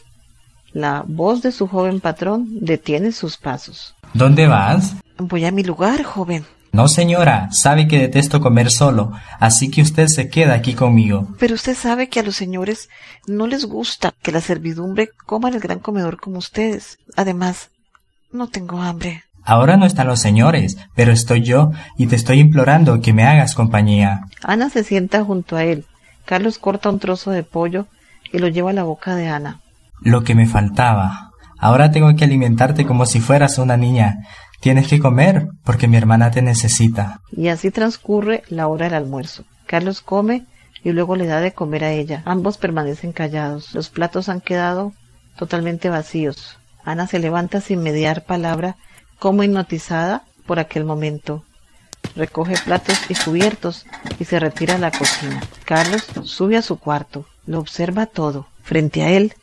la 0.72 1.04
voz 1.06 1.42
de 1.42 1.52
su 1.52 1.66
joven 1.66 2.00
patrón 2.00 2.46
detiene 2.60 3.12
sus 3.12 3.36
pasos. 3.36 3.94
¿Dónde 4.14 4.46
vas? 4.46 4.94
Voy 5.18 5.44
a 5.44 5.50
mi 5.50 5.64
lugar, 5.64 6.04
joven. 6.04 6.44
No, 6.78 6.86
señora, 6.86 7.48
sabe 7.50 7.88
que 7.88 7.98
detesto 7.98 8.40
comer 8.40 8.70
solo, 8.70 9.10
así 9.40 9.68
que 9.68 9.82
usted 9.82 10.06
se 10.06 10.28
queda 10.28 10.54
aquí 10.54 10.74
conmigo. 10.74 11.26
Pero 11.36 11.56
usted 11.56 11.74
sabe 11.74 12.08
que 12.08 12.20
a 12.20 12.22
los 12.22 12.36
señores 12.36 12.88
no 13.26 13.48
les 13.48 13.64
gusta 13.64 14.14
que 14.22 14.30
la 14.30 14.40
servidumbre 14.40 15.10
coma 15.26 15.48
en 15.48 15.56
el 15.56 15.60
gran 15.60 15.80
comedor 15.80 16.20
como 16.20 16.38
ustedes. 16.38 17.00
Además, 17.16 17.70
no 18.30 18.46
tengo 18.46 18.80
hambre. 18.80 19.24
Ahora 19.42 19.76
no 19.76 19.86
están 19.86 20.06
los 20.06 20.20
señores, 20.20 20.76
pero 20.94 21.10
estoy 21.10 21.42
yo 21.42 21.72
y 21.96 22.06
te 22.06 22.14
estoy 22.14 22.38
implorando 22.38 23.00
que 23.00 23.12
me 23.12 23.24
hagas 23.24 23.56
compañía. 23.56 24.20
Ana 24.44 24.70
se 24.70 24.84
sienta 24.84 25.24
junto 25.24 25.56
a 25.56 25.64
él. 25.64 25.84
Carlos 26.26 26.60
corta 26.60 26.90
un 26.90 27.00
trozo 27.00 27.32
de 27.32 27.42
pollo 27.42 27.88
y 28.32 28.38
lo 28.38 28.46
lleva 28.46 28.70
a 28.70 28.74
la 28.74 28.84
boca 28.84 29.16
de 29.16 29.26
Ana. 29.26 29.58
Lo 30.00 30.22
que 30.22 30.36
me 30.36 30.46
faltaba. 30.46 31.32
Ahora 31.58 31.90
tengo 31.90 32.14
que 32.14 32.24
alimentarte 32.24 32.86
como 32.86 33.04
si 33.04 33.18
fueras 33.18 33.58
una 33.58 33.76
niña. 33.76 34.18
Tienes 34.60 34.88
que 34.88 34.98
comer 34.98 35.48
porque 35.64 35.86
mi 35.86 35.96
hermana 35.96 36.30
te 36.30 36.42
necesita. 36.42 37.20
Y 37.30 37.48
así 37.48 37.70
transcurre 37.70 38.42
la 38.48 38.66
hora 38.66 38.86
del 38.86 38.94
almuerzo. 38.94 39.44
Carlos 39.66 40.00
come 40.00 40.46
y 40.82 40.90
luego 40.90 41.14
le 41.14 41.26
da 41.26 41.40
de 41.40 41.52
comer 41.52 41.84
a 41.84 41.92
ella. 41.92 42.22
Ambos 42.24 42.58
permanecen 42.58 43.12
callados. 43.12 43.72
Los 43.74 43.88
platos 43.88 44.28
han 44.28 44.40
quedado 44.40 44.92
totalmente 45.36 45.88
vacíos. 45.88 46.58
Ana 46.84 47.06
se 47.06 47.20
levanta 47.20 47.60
sin 47.60 47.82
mediar 47.82 48.24
palabra, 48.24 48.76
como 49.18 49.44
hipnotizada 49.44 50.24
por 50.46 50.58
aquel 50.58 50.84
momento. 50.84 51.44
Recoge 52.16 52.54
platos 52.64 52.98
y 53.08 53.14
cubiertos 53.14 53.86
y 54.18 54.24
se 54.24 54.40
retira 54.40 54.74
a 54.74 54.78
la 54.78 54.90
cocina. 54.90 55.40
Carlos 55.64 56.06
sube 56.24 56.56
a 56.56 56.62
su 56.62 56.78
cuarto, 56.78 57.26
lo 57.46 57.60
observa 57.60 58.06
todo. 58.06 58.48
Frente 58.62 59.02
a 59.02 59.10
él, 59.10 59.34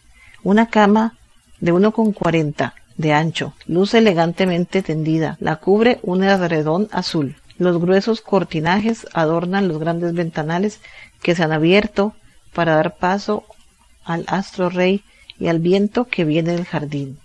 una 0.44 0.68
cama 0.70 1.14
de 1.60 1.72
uno 1.72 1.92
con 1.92 2.12
cuarenta 2.12 2.74
de 2.98 3.14
ancho, 3.14 3.54
luce 3.66 3.98
elegantemente 3.98 4.82
tendida, 4.82 5.38
la 5.40 5.58
cubre 5.58 6.00
un 6.02 6.24
edredón 6.24 6.88
azul. 6.92 7.36
Los 7.58 7.80
gruesos 7.80 8.22
cortinajes 8.22 9.08
adornan 9.14 9.68
los 9.68 9.80
grandes 9.80 10.14
ventanales 10.14 10.80
que 11.22 11.36
se 11.36 11.44
han 11.44 11.52
abierto 11.52 12.14
para 12.54 12.76
dar 12.76 12.96
paso 12.98 13.44
al 14.04 14.26
astro 14.28 14.70
rey 14.70 15.04
y 15.40 15.48
al 15.48 15.60
viento 15.60 16.06
que 16.06 16.26
viene 16.26 16.54
del 16.54 16.66
jardín. 16.66 17.18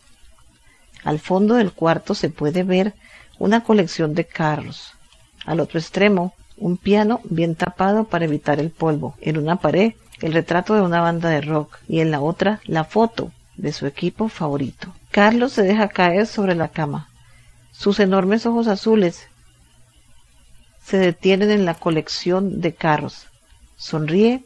Al 1.04 1.18
fondo 1.18 1.54
del 1.54 1.72
cuarto 1.72 2.14
se 2.14 2.30
puede 2.30 2.62
ver 2.62 2.94
una 3.38 3.62
colección 3.62 4.14
de 4.14 4.24
carros. 4.24 4.92
Al 5.46 5.60
otro 5.60 5.78
extremo, 5.78 6.34
un 6.56 6.76
piano 6.76 7.20
bien 7.24 7.54
tapado 7.54 8.04
para 8.04 8.26
evitar 8.26 8.60
el 8.60 8.70
polvo. 8.70 9.14
En 9.20 9.38
una 9.38 9.56
pared, 9.56 9.94
el 10.20 10.32
retrato 10.32 10.74
de 10.74 10.82
una 10.82 11.00
banda 11.00 11.30
de 11.30 11.40
rock 11.40 11.78
y 11.88 12.00
en 12.00 12.10
la 12.10 12.20
otra, 12.20 12.60
la 12.64 12.84
foto 12.84 13.32
de 13.56 13.72
su 13.72 13.86
equipo 13.86 14.28
favorito. 14.28 14.92
Carlos 15.10 15.52
se 15.52 15.62
deja 15.62 15.88
caer 15.88 16.26
sobre 16.26 16.54
la 16.54 16.68
cama. 16.68 17.08
Sus 17.72 17.98
enormes 17.98 18.46
ojos 18.46 18.68
azules 18.68 19.28
se 20.84 20.98
detienen 20.98 21.50
en 21.50 21.64
la 21.64 21.74
colección 21.74 22.60
de 22.60 22.74
carros. 22.74 23.26
Sonríe 23.76 24.44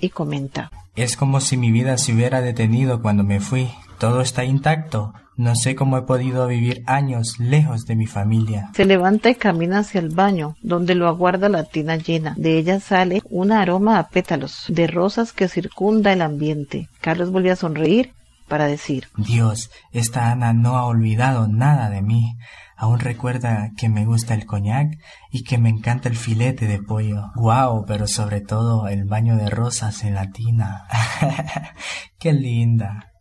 y 0.00 0.10
comenta. 0.10 0.70
Es 0.94 1.16
como 1.16 1.40
si 1.40 1.56
mi 1.56 1.72
vida 1.72 1.98
se 1.98 2.12
hubiera 2.12 2.40
detenido 2.40 3.02
cuando 3.02 3.24
me 3.24 3.40
fui. 3.40 3.70
Todo 3.98 4.20
está 4.20 4.44
intacto. 4.44 5.14
No 5.36 5.56
sé 5.56 5.74
cómo 5.74 5.98
he 5.98 6.02
podido 6.02 6.46
vivir 6.46 6.84
años 6.86 7.40
lejos 7.40 7.86
de 7.86 7.96
mi 7.96 8.06
familia. 8.06 8.70
Se 8.76 8.84
levanta 8.84 9.30
y 9.30 9.34
camina 9.34 9.80
hacia 9.80 10.00
el 10.00 10.10
baño, 10.10 10.56
donde 10.62 10.94
lo 10.94 11.08
aguarda 11.08 11.48
la 11.48 11.64
tina 11.64 11.96
llena. 11.96 12.34
De 12.36 12.56
ella 12.56 12.78
sale 12.78 13.20
un 13.30 13.50
aroma 13.50 13.98
a 13.98 14.08
pétalos 14.08 14.66
de 14.68 14.86
rosas 14.86 15.32
que 15.32 15.48
circunda 15.48 16.12
el 16.12 16.22
ambiente. 16.22 16.88
Carlos 17.00 17.32
vuelve 17.32 17.50
a 17.50 17.56
sonreír 17.56 18.12
para 18.48 18.66
decir 18.66 19.08
Dios, 19.16 19.70
esta 19.92 20.30
Ana 20.30 20.52
no 20.52 20.76
ha 20.76 20.86
olvidado 20.86 21.48
nada 21.48 21.90
de 21.90 22.02
mí. 22.02 22.36
Aún 22.76 22.98
recuerda 22.98 23.70
que 23.76 23.88
me 23.88 24.04
gusta 24.04 24.34
el 24.34 24.46
coñac 24.46 24.98
y 25.30 25.44
que 25.44 25.58
me 25.58 25.68
encanta 25.68 26.08
el 26.08 26.16
filete 26.16 26.66
de 26.66 26.82
pollo. 26.82 27.30
Guau, 27.36 27.84
pero 27.86 28.06
sobre 28.06 28.40
todo 28.40 28.88
el 28.88 29.04
baño 29.04 29.36
de 29.36 29.48
rosas 29.48 30.02
en 30.02 30.14
la 30.14 30.30
tina. 30.30 30.86
Qué 32.18 32.32
linda. 32.32 33.12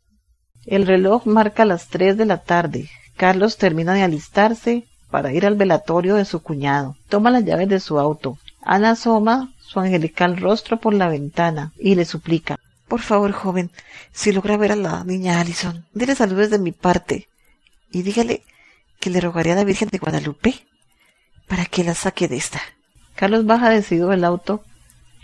El 0.66 0.88
reloj 0.88 1.26
marca 1.26 1.66
las 1.66 1.88
tres 1.88 2.18
de 2.18 2.26
la 2.26 2.40
tarde. 2.40 2.90
Carlos 3.16 3.58
termina 3.58 3.94
de 3.94 4.02
alistarse 4.02 4.86
para 5.12 5.32
ir 5.32 5.46
al 5.46 5.56
velatorio 5.56 6.16
de 6.16 6.26
su 6.26 6.42
cuñado. 6.42 6.96
Toma 7.10 7.30
las 7.30 7.46
llaves 7.46 7.70
de 7.70 7.80
su 7.80 8.00
auto. 8.00 8.38
Ana 8.62 8.92
asoma 8.92 9.54
su 9.60 9.80
angelical 9.80 10.38
rostro 10.38 10.78
por 10.78 10.94
la 10.94 11.08
ventana 11.08 11.74
y 11.78 11.96
le 11.96 12.06
suplica 12.06 12.58
Por 12.88 13.02
favor, 13.02 13.32
joven, 13.32 13.72
si 14.12 14.32
logra 14.32 14.58
ver 14.58 14.72
a 14.74 14.76
la 14.76 15.04
niña 15.04 15.40
Allison, 15.40 15.86
dile 15.94 16.16
saludos 16.16 16.50
de 16.50 16.60
mi 16.60 16.72
parte 16.72 17.28
y 17.92 18.04
dígale 18.04 18.44
que 19.00 19.10
le 19.10 19.22
rogaría 19.22 19.54
a 19.54 19.58
la 19.58 19.64
Virgen 19.64 19.90
de 19.90 19.98
Guadalupe 19.98 20.56
para 21.48 21.66
que 21.66 21.84
la 21.84 21.96
saque 21.96 22.28
de 22.28 22.38
esta. 22.38 22.62
Carlos 23.16 23.46
baja 23.46 23.70
decidido 23.70 24.10
del 24.10 24.24
auto 24.24 24.64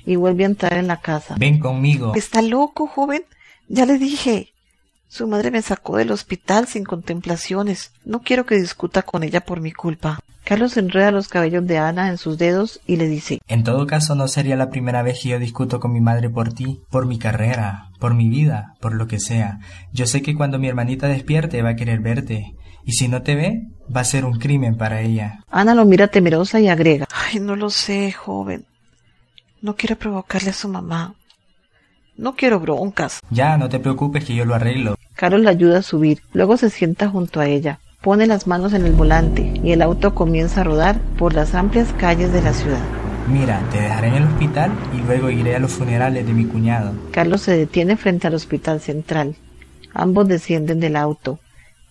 y 0.06 0.16
vuelve 0.16 0.44
a 0.44 0.48
entrar 0.48 0.74
en 0.74 0.88
la 0.88 1.02
casa. 1.02 1.36
Ven 1.38 1.60
conmigo. 1.60 2.14
Está 2.16 2.42
loco, 2.42 2.88
joven. 2.88 3.24
Ya 3.68 3.86
le 3.86 3.98
dije. 3.98 4.54
Su 5.08 5.28
madre 5.28 5.50
me 5.50 5.62
sacó 5.62 5.98
del 5.98 6.12
hospital 6.12 6.68
sin 6.68 6.84
contemplaciones. 6.84 7.92
No 8.06 8.22
quiero 8.22 8.46
que 8.46 8.56
discuta 8.56 9.02
con 9.02 9.24
ella 9.24 9.42
por 9.42 9.60
mi 9.60 9.72
culpa. 9.72 10.20
Carlos 10.50 10.78
enreda 10.78 11.12
los 11.12 11.28
cabellos 11.28 11.68
de 11.68 11.78
Ana 11.78 12.10
en 12.10 12.18
sus 12.18 12.40
dedos 12.40 12.82
y 12.88 12.96
le 12.96 13.08
dice 13.08 13.40
En 13.48 13.64
todo 13.64 13.86
caso 13.86 14.16
no 14.16 14.28
sería 14.28 14.56
la 14.56 14.72
primera 14.72 15.04
vez 15.04 15.20
que 15.22 15.30
yo 15.30 15.38
discuto 15.38 15.80
con 15.80 15.94
mi 15.94 16.02
madre 16.02 16.28
por 16.32 16.54
ti, 16.54 16.82
por 16.90 17.06
mi 17.06 17.20
carrera, 17.20 17.92
por 18.00 18.16
mi 18.16 18.30
vida, 18.30 18.74
por 18.82 18.96
lo 18.96 19.06
que 19.06 19.20
sea. 19.20 19.60
Yo 19.94 20.08
sé 20.08 20.24
que 20.24 20.34
cuando 20.34 20.58
mi 20.58 20.68
hermanita 20.68 21.08
despierte 21.08 21.62
va 21.62 21.70
a 21.70 21.76
querer 21.76 22.00
verte. 22.00 22.56
Y 22.84 22.94
si 22.94 23.08
no 23.08 23.22
te 23.22 23.36
ve, 23.36 23.68
va 23.96 24.02
a 24.02 24.06
ser 24.06 24.26
un 24.26 24.40
crimen 24.40 24.76
para 24.76 25.02
ella. 25.02 25.44
Ana 25.52 25.76
lo 25.76 25.86
mira 25.86 26.08
temerosa 26.08 26.60
y 26.60 26.68
agrega 26.68 27.06
Ay, 27.14 27.40
no 27.40 27.56
lo 27.56 27.70
sé, 27.70 28.12
joven. 28.12 28.66
No 29.62 29.76
quiero 29.76 29.98
provocarle 29.98 30.50
a 30.50 30.54
su 30.54 30.68
mamá. 30.68 31.14
No 32.18 32.34
quiero 32.36 32.60
broncas. 32.60 33.20
Ya, 33.30 33.56
no 33.58 33.70
te 33.70 33.78
preocupes 33.78 34.26
que 34.26 34.34
yo 34.34 34.46
lo 34.46 34.56
arreglo. 34.56 34.96
Carlos 35.14 35.42
la 35.42 35.52
ayuda 35.52 35.78
a 35.78 35.84
subir, 35.84 36.24
luego 36.34 36.58
se 36.58 36.72
sienta 36.72 37.08
junto 37.08 37.40
a 37.40 37.46
ella, 37.46 37.80
pone 38.02 38.28
las 38.28 38.48
manos 38.48 38.74
en 38.74 38.86
el 38.86 38.94
volante 38.94 39.54
y 39.64 39.72
el 39.72 39.82
auto 39.82 40.16
comienza 40.16 40.62
a 40.62 40.64
rodar 40.64 41.00
por 41.18 41.34
las 41.34 41.54
amplias 41.54 41.94
calles 41.98 42.32
de 42.32 42.42
la 42.42 42.54
ciudad. 42.54 42.82
Mira, 43.28 43.62
te 43.72 43.80
dejaré 43.80 44.08
en 44.08 44.16
el 44.16 44.24
hospital 44.24 44.72
y 44.98 45.02
luego 45.06 45.30
iré 45.30 45.56
a 45.56 45.60
los 45.60 45.72
funerales 45.74 46.26
de 46.26 46.34
mi 46.34 46.46
cuñado. 46.46 46.94
Carlos 47.12 47.42
se 47.42 47.56
detiene 47.56 47.98
frente 47.98 48.28
al 48.28 48.34
hospital 48.34 48.80
central. 48.80 49.36
Ambos 49.94 50.28
descienden 50.28 50.80
del 50.80 50.96
auto. 50.96 51.40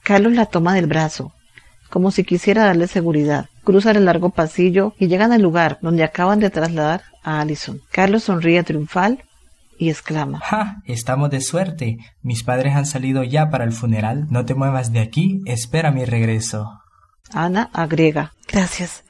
Carlos 0.02 0.32
la 0.32 0.46
toma 0.46 0.74
del 0.74 0.86
brazo, 0.86 1.32
como 1.90 2.10
si 2.10 2.24
quisiera 2.24 2.64
darle 2.64 2.88
seguridad. 2.88 3.46
Cruzan 3.62 3.96
el 3.96 4.06
largo 4.06 4.30
pasillo 4.30 4.94
y 4.98 5.08
llegan 5.08 5.32
al 5.32 5.42
lugar 5.42 5.78
donde 5.82 6.02
acaban 6.02 6.40
de 6.40 6.50
trasladar 6.50 7.02
a 7.22 7.40
Allison. 7.40 7.80
Carlos 7.92 8.24
sonríe 8.24 8.62
triunfal 8.62 9.22
y 9.78 9.90
exclama 9.90 10.40
¡Ja! 10.40 10.82
Estamos 10.84 11.30
de 11.30 11.40
suerte. 11.40 11.98
Mis 12.22 12.42
padres 12.42 12.74
han 12.74 12.86
salido 12.86 13.22
ya 13.22 13.50
para 13.50 13.64
el 13.64 13.72
funeral. 13.72 14.26
No 14.30 14.44
te 14.44 14.54
muevas 14.54 14.92
de 14.92 15.00
aquí. 15.00 15.42
Espera 15.46 15.90
mi 15.90 16.04
regreso. 16.04 16.80
Ana 17.32 17.70
agrega 17.72 18.32
Gracias. 18.50 19.04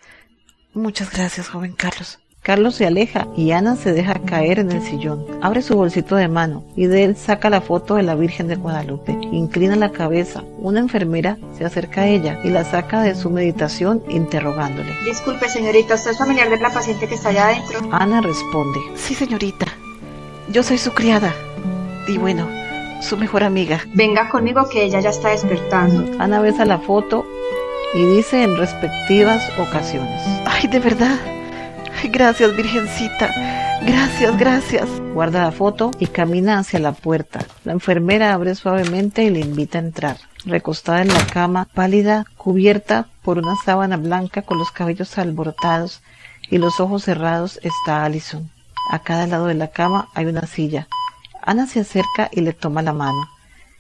Muchas 0.75 1.11
gracias, 1.11 1.49
joven 1.49 1.73
Carlos. 1.73 2.19
Carlos 2.43 2.77
se 2.77 2.87
aleja 2.87 3.27
y 3.37 3.51
Ana 3.51 3.77
se 3.77 3.93
deja 3.93 4.21
caer 4.21 4.59
en 4.59 4.73
el 4.73 4.81
sillón. 4.83 5.27
Abre 5.43 5.61
su 5.61 5.77
bolsito 5.77 6.17
de 6.17 6.29
mano 6.29 6.65
y 6.77 6.87
de 6.87 7.05
él 7.05 7.17
saca 7.17 7.51
la 7.51 7.61
foto 7.61 7.97
de 7.97 8.03
la 8.03 8.15
Virgen 8.15 8.49
de 8.49 8.57
Guadalupe. 8.57 9.13
Inclina 9.33 9.77
la 9.77 9.91
cabeza. 9.91 10.43
Una 10.59 10.81
enfermera 10.81 11.37
se 11.57 11.65
acerca 11.65 12.03
a 12.03 12.07
ella 12.07 12.39
y 12.45 12.49
la 12.49 12.65
saca 12.65 13.03
de 13.03 13.15
su 13.15 13.29
meditación 13.29 14.03
interrogándole. 14.09 14.95
Disculpe, 15.05 15.49
señorita, 15.49 15.97
¿usted 15.97 16.13
es 16.13 16.19
familiar 16.19 16.49
de 16.49 16.59
la 16.59 16.71
paciente 16.71 17.07
que 17.07 17.17
está 17.17 17.31
allá 17.31 17.49
adentro? 17.49 17.81
Ana 17.93 18.21
responde. 18.23 18.81
Sí, 18.97 19.15
señorita. 19.15 19.67
Yo 20.51 20.63
soy 20.63 20.79
su 20.79 20.93
criada. 20.93 21.35
Y 22.07 22.17
bueno, 22.17 22.49
su 23.03 23.17
mejor 23.19 23.45
amiga. 23.45 23.81
Venga 23.95 24.31
conmigo 24.31 24.69
que 24.71 24.83
ella 24.83 25.01
ya 25.01 25.11
está 25.11 25.29
despertando. 25.29 26.11
Ana 26.19 26.41
besa 26.41 26.65
la 26.65 26.79
foto 26.79 27.27
y 27.95 28.03
dice 28.05 28.43
en 28.43 28.57
respectivas 28.57 29.43
ocasiones. 29.59 30.23
Ay, 30.47 30.69
de 30.69 30.79
verdad. 30.79 31.19
Ay, 32.01 32.09
gracias, 32.09 32.57
Virgencita. 32.57 33.31
Gracias, 33.83 34.39
gracias. 34.39 34.89
Guarda 35.13 35.43
la 35.43 35.53
foto 35.53 35.91
y 35.99 36.07
camina 36.07 36.59
hacia 36.59 36.79
la 36.79 36.93
puerta. 36.93 37.41
La 37.65 37.73
enfermera 37.73 38.33
abre 38.33 38.55
suavemente 38.55 39.25
y 39.25 39.31
le 39.31 39.41
invita 39.41 39.79
a 39.79 39.83
entrar. 39.83 40.17
Recostada 40.47 41.03
en 41.03 41.09
la 41.09 41.27
cama, 41.27 41.69
pálida, 41.75 42.25
cubierta 42.37 43.07
por 43.23 43.39
una 43.39 43.55
sábana 43.65 43.99
blanca 43.99 44.43
con 44.43 44.59
los 44.59 44.71
cabellos 44.71 45.19
alborotados 45.19 46.01
y 46.49 46.57
los 46.57 46.81
ojos 46.81 47.05
cerrados, 47.05 47.61
está 47.63 48.05
Allison. 48.05 48.51
A 48.91 49.01
cada 49.01 49.27
lado 49.27 49.47
de 49.47 49.55
la 49.55 49.69
cama 49.69 50.09
hay 50.15 50.27
una 50.27 50.47
silla. 50.47 50.89
Ana 51.43 51.67
se 51.67 51.81
acerca 51.81 52.31
y 52.33 52.41
le 52.41 52.53
toma 52.53 52.83
la 52.83 52.93
mano. 52.93 53.29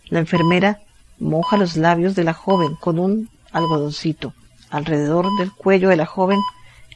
La 0.08 0.18
enfermera 0.18 0.80
moja 1.18 1.56
los 1.56 1.76
labios 1.76 2.14
de 2.14 2.24
la 2.24 2.34
joven 2.34 2.74
con 2.76 2.98
un 2.98 3.30
algodoncito. 3.52 4.34
Alrededor 4.70 5.26
del 5.38 5.52
cuello 5.52 5.88
de 5.88 5.96
la 5.96 6.06
joven 6.06 6.40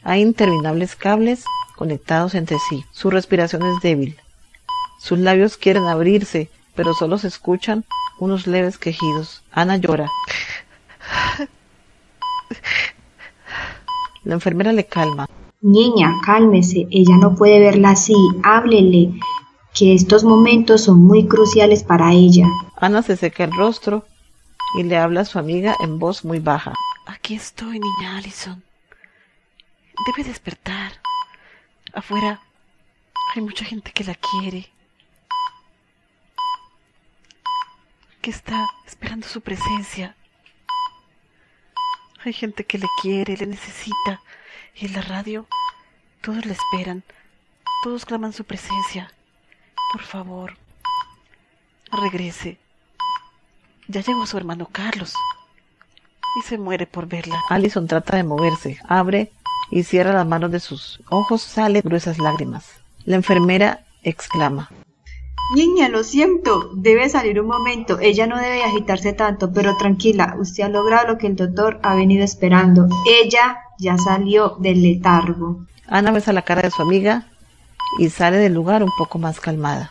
hay 0.02 0.20
interminables 0.20 0.94
cables 0.94 1.44
conectados 1.76 2.34
entre 2.34 2.58
sí. 2.68 2.84
Su 2.92 3.10
respiración 3.10 3.62
es 3.62 3.80
débil. 3.80 4.18
Sus 5.00 5.18
labios 5.18 5.56
quieren 5.56 5.86
abrirse, 5.86 6.50
pero 6.74 6.94
solo 6.94 7.18
se 7.18 7.28
escuchan 7.28 7.84
unos 8.18 8.46
leves 8.46 8.78
quejidos. 8.78 9.42
Ana 9.52 9.76
llora. 9.78 10.08
La 14.24 14.34
enfermera 14.34 14.72
le 14.72 14.86
calma. 14.86 15.26
Niña, 15.62 16.20
cálmese, 16.26 16.88
ella 16.90 17.16
no 17.18 17.36
puede 17.36 17.60
verla 17.60 17.90
así, 17.90 18.16
háblele, 18.42 19.12
que 19.72 19.94
estos 19.94 20.24
momentos 20.24 20.82
son 20.82 21.04
muy 21.04 21.28
cruciales 21.28 21.84
para 21.84 22.12
ella. 22.12 22.48
Ana 22.76 23.00
se 23.02 23.16
seca 23.16 23.44
el 23.44 23.52
rostro 23.52 24.04
y 24.76 24.82
le 24.82 24.96
habla 24.96 25.20
a 25.20 25.24
su 25.24 25.38
amiga 25.38 25.76
en 25.78 26.00
voz 26.00 26.24
muy 26.24 26.40
baja. 26.40 26.74
Aquí 27.06 27.36
estoy, 27.36 27.78
niña 27.78 28.16
Allison. 28.16 28.60
Debe 30.04 30.28
despertar. 30.28 30.94
Afuera 31.94 32.40
hay 33.36 33.42
mucha 33.42 33.64
gente 33.64 33.92
que 33.92 34.02
la 34.02 34.16
quiere. 34.16 34.68
Que 38.20 38.30
está 38.30 38.68
esperando 38.84 39.28
su 39.28 39.40
presencia. 39.40 40.16
Hay 42.24 42.32
gente 42.32 42.64
que 42.64 42.78
le 42.78 42.88
quiere, 43.00 43.36
le 43.36 43.46
necesita. 43.46 44.20
Y 44.74 44.86
en 44.86 44.92
la 44.94 45.02
radio 45.02 45.46
todos 46.22 46.44
le 46.46 46.54
esperan. 46.54 47.02
Todos 47.84 48.04
claman 48.04 48.32
su 48.32 48.44
presencia. 48.44 49.12
Por 49.92 50.02
favor, 50.02 50.56
regrese. 51.90 52.58
Ya 53.88 54.00
llegó 54.00 54.26
su 54.26 54.36
hermano 54.36 54.68
Carlos. 54.70 55.14
Y 56.38 56.42
se 56.42 56.58
muere 56.58 56.86
por 56.86 57.06
verla. 57.06 57.42
Allison 57.50 57.86
trata 57.86 58.16
de 58.16 58.24
moverse. 58.24 58.78
Abre 58.88 59.32
y 59.70 59.82
cierra 59.82 60.12
las 60.12 60.26
manos 60.26 60.50
de 60.50 60.60
sus 60.60 61.00
ojos. 61.10 61.42
Salen 61.42 61.82
gruesas 61.84 62.18
lágrimas. 62.18 62.80
La 63.04 63.16
enfermera 63.16 63.84
exclama. 64.02 64.70
Niña, 65.54 65.90
lo 65.90 66.02
siento, 66.02 66.70
debe 66.76 67.10
salir 67.10 67.38
un 67.38 67.48
momento. 67.48 67.98
Ella 68.00 68.26
no 68.26 68.38
debe 68.38 68.62
agitarse 68.62 69.12
tanto, 69.12 69.52
pero 69.52 69.76
tranquila, 69.76 70.36
usted 70.38 70.62
ha 70.62 70.68
logrado 70.68 71.08
lo 71.08 71.18
que 71.18 71.26
el 71.26 71.36
doctor 71.36 71.78
ha 71.82 71.94
venido 71.94 72.24
esperando. 72.24 72.88
Ella 73.06 73.58
ya 73.82 73.98
salió 73.98 74.56
del 74.60 74.80
letargo. 74.80 75.66
Ana 75.88 76.12
besa 76.12 76.32
la 76.32 76.42
cara 76.42 76.62
de 76.62 76.70
su 76.70 76.80
amiga 76.80 77.26
y 77.98 78.08
sale 78.08 78.38
del 78.38 78.54
lugar 78.54 78.82
un 78.82 78.90
poco 78.96 79.18
más 79.18 79.40
calmada. 79.40 79.90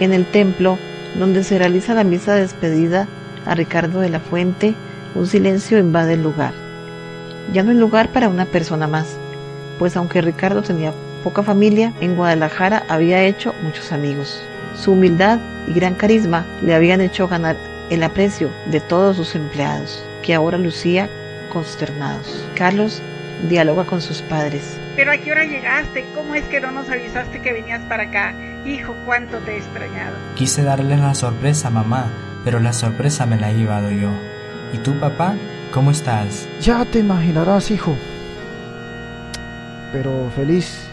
En 0.00 0.12
el 0.12 0.26
templo, 0.26 0.78
donde 1.16 1.44
se 1.44 1.58
realiza 1.58 1.94
la 1.94 2.02
misa 2.02 2.34
de 2.34 2.40
despedida 2.40 3.06
a 3.46 3.54
Ricardo 3.54 4.00
de 4.00 4.08
la 4.08 4.18
Fuente, 4.18 4.74
un 5.14 5.28
silencio 5.28 5.78
invade 5.78 6.14
el 6.14 6.24
lugar. 6.24 6.61
Ya 7.52 7.62
no 7.62 7.70
hay 7.70 7.76
lugar 7.76 8.08
para 8.10 8.28
una 8.28 8.46
persona 8.46 8.86
más, 8.86 9.16
pues 9.78 9.96
aunque 9.96 10.22
Ricardo 10.22 10.62
tenía 10.62 10.92
poca 11.22 11.42
familia, 11.42 11.92
en 12.00 12.16
Guadalajara 12.16 12.84
había 12.88 13.22
hecho 13.24 13.54
muchos 13.62 13.92
amigos. 13.92 14.42
Su 14.76 14.92
humildad 14.92 15.38
y 15.66 15.72
gran 15.74 15.94
carisma 15.94 16.44
le 16.62 16.74
habían 16.74 17.00
hecho 17.00 17.28
ganar 17.28 17.56
el 17.90 18.02
aprecio 18.02 18.50
de 18.70 18.80
todos 18.80 19.16
sus 19.16 19.34
empleados, 19.34 20.04
que 20.22 20.34
ahora 20.34 20.58
lucía 20.58 21.08
consternados. 21.52 22.46
Carlos 22.56 23.02
dialoga 23.48 23.84
con 23.84 24.00
sus 24.00 24.22
padres. 24.22 24.78
Pero 24.96 25.12
a 25.12 25.16
qué 25.16 25.32
hora 25.32 25.44
llegaste? 25.44 26.04
¿Cómo 26.14 26.34
es 26.34 26.44
que 26.44 26.60
no 26.60 26.70
nos 26.70 26.88
avisaste 26.88 27.40
que 27.40 27.52
venías 27.52 27.82
para 27.82 28.04
acá? 28.04 28.34
Hijo, 28.64 28.94
cuánto 29.04 29.38
te 29.38 29.52
he 29.52 29.56
extrañado. 29.58 30.16
Quise 30.36 30.62
darles 30.62 31.00
la 31.00 31.14
sorpresa, 31.14 31.70
mamá. 31.70 32.06
pero 32.44 32.60
la 32.60 32.72
sorpresa 32.72 33.26
me 33.26 33.36
la 33.38 33.50
he 33.50 33.54
llevado 33.54 33.90
yo. 33.90 34.10
¿Y 34.72 34.78
tú, 34.78 34.98
papá? 34.98 35.34
¿Cómo 35.72 35.90
estás? 35.90 36.46
Ya 36.60 36.84
te 36.84 36.98
imaginarás, 36.98 37.70
hijo. 37.70 37.96
Pero 39.90 40.30
feliz 40.36 40.86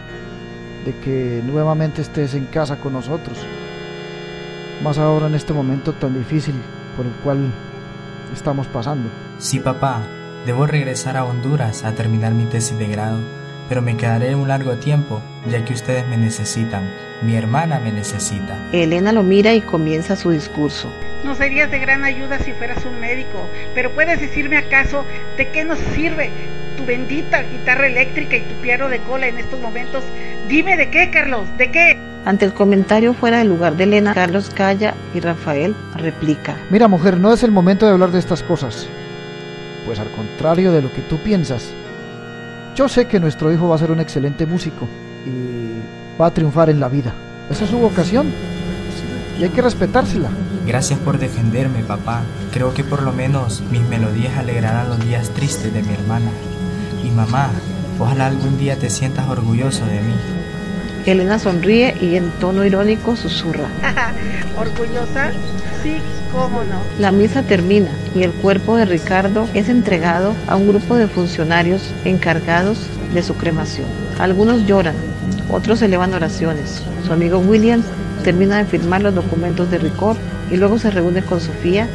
de 0.86 0.96
que 1.00 1.42
nuevamente 1.46 2.02
estés 2.02 2.34
en 2.34 2.46
casa 2.46 2.78
con 2.78 2.94
nosotros. 2.94 3.38
Más 4.82 4.98
ahora 4.98 5.28
en 5.28 5.36
este 5.36 5.52
momento 5.52 5.92
tan 5.92 6.18
difícil 6.18 6.56
por 6.96 7.06
el 7.06 7.12
cual 7.24 7.52
estamos 8.34 8.68
pasando. 8.68 9.10
Sí, 9.38 9.60
papá. 9.60 10.02
Debo 10.46 10.66
regresar 10.66 11.18
a 11.18 11.26
Honduras 11.26 11.84
a 11.84 11.92
terminar 11.92 12.34
mi 12.34 12.46
tesis 12.46 12.78
de 12.80 12.88
grado, 12.88 13.20
pero 13.68 13.82
me 13.82 13.98
quedaré 13.98 14.34
un 14.36 14.48
largo 14.48 14.78
tiempo, 14.78 15.22
ya 15.52 15.66
que 15.66 15.74
ustedes 15.74 16.08
me 16.08 16.16
necesitan. 16.16 16.90
Mi 17.22 17.36
hermana 17.36 17.82
me 17.82 17.92
necesita. 17.92 18.58
Elena 18.72 19.12
lo 19.12 19.24
mira 19.24 19.54
y 19.54 19.62
comienza 19.62 20.16
su 20.16 20.30
discurso. 20.30 20.90
No 21.24 21.36
serías 21.36 21.70
de 21.70 21.80
gran 21.80 22.04
ayuda 22.04 22.40
si 22.40 22.54
fueras 22.54 22.86
un 22.86 23.00
médico, 23.00 23.48
pero 23.76 23.92
puedes 23.92 24.22
decirme 24.22 24.58
acaso 24.58 25.04
de 25.38 25.50
qué 25.50 25.66
nos 25.66 25.78
sirve 25.94 26.30
tu 26.78 26.86
bendita 26.86 27.42
guitarra 27.42 27.88
eléctrica 27.88 28.38
y 28.38 28.42
tu 28.42 28.56
piano 28.62 28.88
de 28.88 29.00
cola 29.00 29.28
en 29.28 29.38
estos 29.38 29.60
momentos. 29.60 30.04
Dime 30.48 30.78
de 30.78 30.90
qué, 30.90 31.10
Carlos, 31.12 31.46
de 31.58 31.72
qué. 31.72 32.00
Ante 32.26 32.46
el 32.46 32.54
comentario 32.54 33.14
fuera 33.14 33.40
del 33.40 33.50
lugar 33.50 33.76
de 33.76 33.84
Elena, 33.84 34.14
Carlos 34.14 34.50
calla 34.54 34.94
y 35.14 35.20
Rafael 35.20 35.76
replica. 35.96 36.56
Mira, 36.70 36.88
mujer, 36.88 37.18
no 37.18 37.34
es 37.34 37.44
el 37.44 37.52
momento 37.52 37.86
de 37.86 37.92
hablar 37.92 38.12
de 38.12 38.20
estas 38.20 38.44
cosas. 38.44 38.88
Pues 39.86 40.00
al 40.00 40.10
contrario 40.12 40.72
de 40.72 40.82
lo 40.82 40.92
que 40.94 41.02
tú 41.02 41.18
piensas, 41.18 41.74
yo 42.76 42.88
sé 42.88 43.08
que 43.08 43.20
nuestro 43.20 43.52
hijo 43.52 43.68
va 43.68 43.76
a 43.76 43.80
ser 43.80 43.92
un 43.92 44.00
excelente 44.00 44.46
músico 44.46 44.88
y 45.26 46.22
va 46.22 46.28
a 46.28 46.34
triunfar 46.34 46.70
en 46.70 46.80
la 46.80 46.88
vida. 46.88 47.14
Esa 47.50 47.66
es 47.66 47.70
su 47.70 47.78
vocación 47.78 48.32
y 49.40 49.44
hay 49.44 49.50
que 49.50 49.62
respetársela. 49.62 50.30
Gracias 50.66 51.00
por 51.00 51.18
defenderme, 51.18 51.84
papá. 51.84 52.22
Creo 52.52 52.74
que 52.74 52.84
por 52.84 53.02
lo 53.02 53.12
menos 53.12 53.62
mis 53.72 53.82
melodías 53.82 54.38
alegrarán 54.38 54.90
los 54.90 55.00
días 55.00 55.30
tristes 55.30 55.74
de 55.74 55.82
mi 55.82 55.94
hermana. 55.94 56.32
Y 57.04 57.10
mamá, 57.10 57.50
ojalá 57.98 58.28
algún 58.28 58.58
día 58.58 58.76
te 58.78 58.90
sientas 58.90 59.28
orgulloso 59.28 59.86
de 59.86 60.02
mí. 60.02 60.14
Elena 61.06 61.40
sonríe 61.40 61.96
y 62.00 62.16
en 62.16 62.30
tono 62.40 62.66
irónico 62.66 63.16
susurra. 63.16 63.68
¿Orgullosa? 64.58 65.32
Sí, 65.82 65.98
cómo 66.32 66.64
no. 66.64 66.82
La 67.00 67.12
misa 67.12 67.42
termina 67.44 67.90
y 68.14 68.24
el 68.24 68.32
cuerpo 68.32 68.76
de 68.76 68.86
Ricardo 68.86 69.48
es 69.54 69.70
entregado 69.70 70.36
a 70.48 70.56
un 70.56 70.68
grupo 70.68 70.98
de 70.98 71.08
funcionarios 71.08 71.82
encargados 72.06 72.80
de 73.14 73.24
su 73.24 73.36
cremación. 73.36 73.88
Algunos 74.20 74.66
lloran, 74.68 74.96
otros 75.50 75.82
elevan 75.82 76.14
oraciones. 76.14 76.84
Su 77.06 77.14
amigo 77.14 77.40
Williams 77.40 77.86
termina 78.24 78.58
de 78.58 78.66
firmar 78.66 79.02
los 79.02 79.16
documentos 79.16 79.72
de 79.72 79.78
Ricor 79.78 80.18
y 80.52 80.58
luego 80.58 80.80
se 80.80 80.92
reúne 80.92 81.24
con 81.24 81.40
Sofía, 81.40 81.88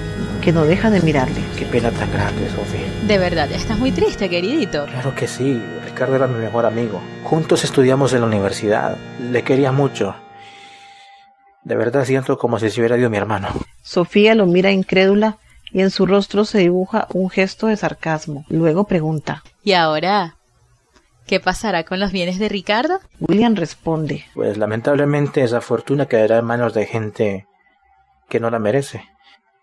que 0.42 0.52
no 0.52 0.64
deja 0.64 0.90
de 0.90 1.00
mirarle. 1.00 1.40
Qué 1.58 1.64
pena 1.64 1.90
tan 1.90 2.10
grande, 2.12 2.48
Sofía. 2.50 2.86
De 3.06 3.18
verdad, 3.18 3.50
estás 3.52 3.78
muy 3.78 3.92
triste, 3.92 4.28
queridito. 4.28 4.86
Claro 4.86 5.14
que 5.14 5.26
sí, 5.26 5.62
Ricardo 5.84 6.16
era 6.16 6.26
mi 6.26 6.38
mejor 6.38 6.66
amigo. 6.66 7.00
Juntos 7.24 7.64
estudiamos 7.64 8.12
en 8.12 8.20
la 8.20 8.26
universidad. 8.26 8.96
Le 9.20 9.42
quería 9.42 9.72
mucho. 9.72 10.14
De 11.64 11.76
verdad 11.76 12.04
siento 12.04 12.36
como 12.36 12.58
si 12.58 12.70
se 12.70 12.80
hubiera 12.80 12.98
ido 12.98 13.08
mi 13.08 13.16
hermano. 13.16 13.48
Sofía 13.82 14.34
lo 14.34 14.46
mira 14.46 14.70
incrédula 14.70 15.38
y 15.72 15.80
en 15.80 15.90
su 15.90 16.06
rostro 16.06 16.44
se 16.44 16.58
dibuja 16.58 17.08
un 17.14 17.30
gesto 17.30 17.68
de 17.68 17.76
sarcasmo. 17.76 18.44
Luego 18.48 18.84
pregunta. 18.84 19.42
¿Y 19.62 19.72
ahora? 19.72 20.36
¿Qué 21.26 21.40
pasará 21.40 21.84
con 21.84 22.00
los 22.00 22.12
bienes 22.12 22.38
de 22.38 22.50
Ricardo? 22.50 23.00
William 23.18 23.56
responde. 23.56 24.26
Pues 24.34 24.58
lamentablemente 24.58 25.42
esa 25.42 25.62
fortuna 25.62 26.04
quedará 26.04 26.38
en 26.38 26.44
manos 26.44 26.74
de 26.74 26.84
gente 26.84 27.46
que 28.28 28.40
no 28.40 28.50
la 28.50 28.58
merece. 28.58 29.04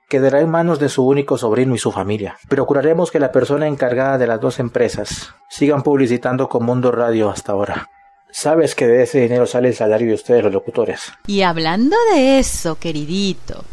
Quedará 0.10 0.42
en 0.42 0.50
manos 0.50 0.80
de 0.80 0.90
su 0.90 1.08
único 1.08 1.38
sobrino 1.38 1.74
y 1.74 1.78
su 1.78 1.92
familia. 1.92 2.38
Procuraremos 2.50 3.12
que 3.12 3.20
la 3.20 3.32
persona 3.32 3.68
encargada 3.68 4.18
de 4.18 4.28
las 4.28 4.42
dos 4.42 4.60
empresas 4.60 5.34
sigan 5.50 5.84
publicitando 5.84 6.50
con 6.50 6.66
Mundo 6.66 6.92
Radio 6.92 7.30
hasta 7.30 7.54
ahora. 7.54 7.90
Sabes 8.30 8.76
que 8.76 8.88
de 8.88 9.04
ese 9.04 9.22
dinero 9.22 9.46
sale 9.46 9.70
el 9.70 9.76
salario 9.76 10.08
de 10.08 10.16
ustedes 10.16 10.44
los 10.44 10.52
locutores. 10.52 11.14
Y 11.28 11.42
hablando 11.42 11.96
de 12.14 12.40
eso, 12.40 12.76
queridito, 12.76 13.64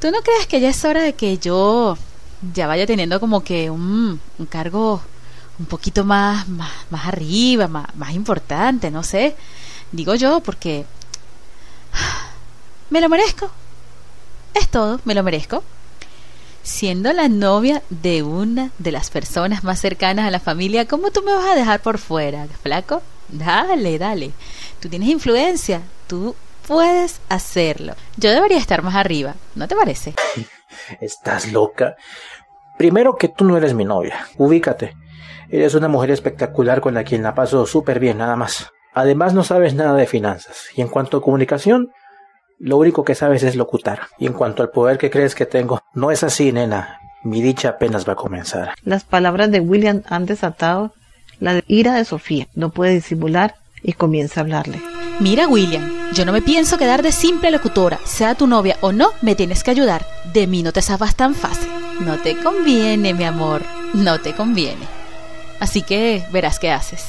¿tú 0.00 0.10
no 0.10 0.20
crees 0.22 0.46
que 0.46 0.60
ya 0.60 0.70
es 0.70 0.84
hora 0.84 1.02
de 1.02 1.14
que 1.14 1.38
yo 1.38 1.96
ya 2.54 2.66
vaya 2.66 2.86
teniendo 2.86 3.20
como 3.20 3.42
que 3.42 3.70
un, 3.70 4.20
un 4.38 4.46
cargo 4.46 5.00
un 5.58 5.66
poquito 5.66 6.04
más, 6.04 6.48
más, 6.48 6.70
más 6.90 7.06
arriba, 7.06 7.68
más, 7.68 7.94
más 7.96 8.12
importante, 8.14 8.90
no 8.90 9.02
sé? 9.02 9.36
Digo 9.92 10.14
yo 10.14 10.40
porque 10.40 10.84
me 12.90 13.00
lo 13.00 13.08
merezco. 13.08 13.50
Es 14.54 14.68
todo, 14.68 15.00
me 15.04 15.14
lo 15.14 15.22
merezco. 15.22 15.62
Siendo 16.62 17.12
la 17.12 17.28
novia 17.28 17.82
de 17.90 18.22
una 18.22 18.70
de 18.78 18.92
las 18.92 19.10
personas 19.10 19.64
más 19.64 19.80
cercanas 19.80 20.26
a 20.26 20.30
la 20.30 20.40
familia, 20.40 20.86
¿cómo 20.86 21.10
tú 21.10 21.22
me 21.22 21.32
vas 21.32 21.46
a 21.46 21.56
dejar 21.56 21.80
por 21.80 21.98
fuera, 21.98 22.46
flaco? 22.62 23.02
Dale, 23.28 23.98
dale. 23.98 24.30
Tú 24.78 24.88
tienes 24.88 25.08
influencia, 25.08 25.82
tú 26.06 26.36
puedes 26.66 27.20
hacerlo. 27.28 27.94
Yo 28.16 28.30
debería 28.30 28.58
estar 28.58 28.82
más 28.82 28.94
arriba, 28.94 29.34
¿no 29.54 29.66
te 29.66 29.74
parece? 29.74 30.14
Estás 31.00 31.52
loca. 31.52 31.96
Primero 32.78 33.16
que 33.16 33.28
tú 33.28 33.44
no 33.44 33.56
eres 33.56 33.74
mi 33.74 33.84
novia. 33.84 34.26
Ubícate. 34.36 34.94
Eres 35.50 35.74
una 35.74 35.88
mujer 35.88 36.10
espectacular 36.10 36.80
con 36.80 36.94
la 36.94 37.04
quien 37.04 37.22
la 37.22 37.34
paso 37.34 37.66
súper 37.66 38.00
bien, 38.00 38.18
nada 38.18 38.36
más. 38.36 38.70
Además 38.94 39.34
no 39.34 39.44
sabes 39.44 39.74
nada 39.74 39.94
de 39.94 40.06
finanzas. 40.06 40.68
Y 40.74 40.80
en 40.80 40.88
cuanto 40.88 41.16
a 41.16 41.22
comunicación, 41.22 41.90
lo 42.62 42.76
único 42.76 43.04
que 43.04 43.16
sabes 43.16 43.42
es 43.42 43.56
locutar. 43.56 44.02
Y 44.18 44.26
en 44.26 44.32
cuanto 44.32 44.62
al 44.62 44.70
poder 44.70 44.96
que 44.96 45.10
crees 45.10 45.34
que 45.34 45.46
tengo, 45.46 45.82
no 45.94 46.12
es 46.12 46.22
así, 46.22 46.52
nena. 46.52 47.00
Mi 47.24 47.42
dicha 47.42 47.70
apenas 47.70 48.08
va 48.08 48.12
a 48.12 48.16
comenzar. 48.16 48.74
Las 48.84 49.02
palabras 49.02 49.50
de 49.50 49.60
William 49.60 50.02
han 50.08 50.26
desatado 50.26 50.92
la 51.40 51.60
ira 51.66 51.94
de 51.94 52.04
Sofía. 52.04 52.46
No 52.54 52.70
puede 52.70 52.94
disimular 52.94 53.56
y 53.82 53.94
comienza 53.94 54.40
a 54.40 54.44
hablarle. 54.44 54.80
Mira, 55.18 55.48
William, 55.48 55.90
yo 56.12 56.24
no 56.24 56.32
me 56.32 56.40
pienso 56.40 56.78
quedar 56.78 57.02
de 57.02 57.10
simple 57.10 57.50
locutora. 57.50 57.98
Sea 58.04 58.36
tu 58.36 58.46
novia 58.46 58.76
o 58.80 58.92
no, 58.92 59.10
me 59.22 59.34
tienes 59.34 59.64
que 59.64 59.72
ayudar. 59.72 60.06
De 60.32 60.46
mí 60.46 60.62
no 60.62 60.72
te 60.72 60.82
zafas 60.82 61.16
tan 61.16 61.34
fácil. 61.34 61.68
No 62.00 62.18
te 62.18 62.36
conviene, 62.36 63.12
mi 63.12 63.24
amor. 63.24 63.62
No 63.92 64.20
te 64.20 64.34
conviene. 64.34 64.86
Así 65.58 65.82
que 65.82 66.24
verás 66.32 66.60
qué 66.60 66.70
haces. 66.70 67.04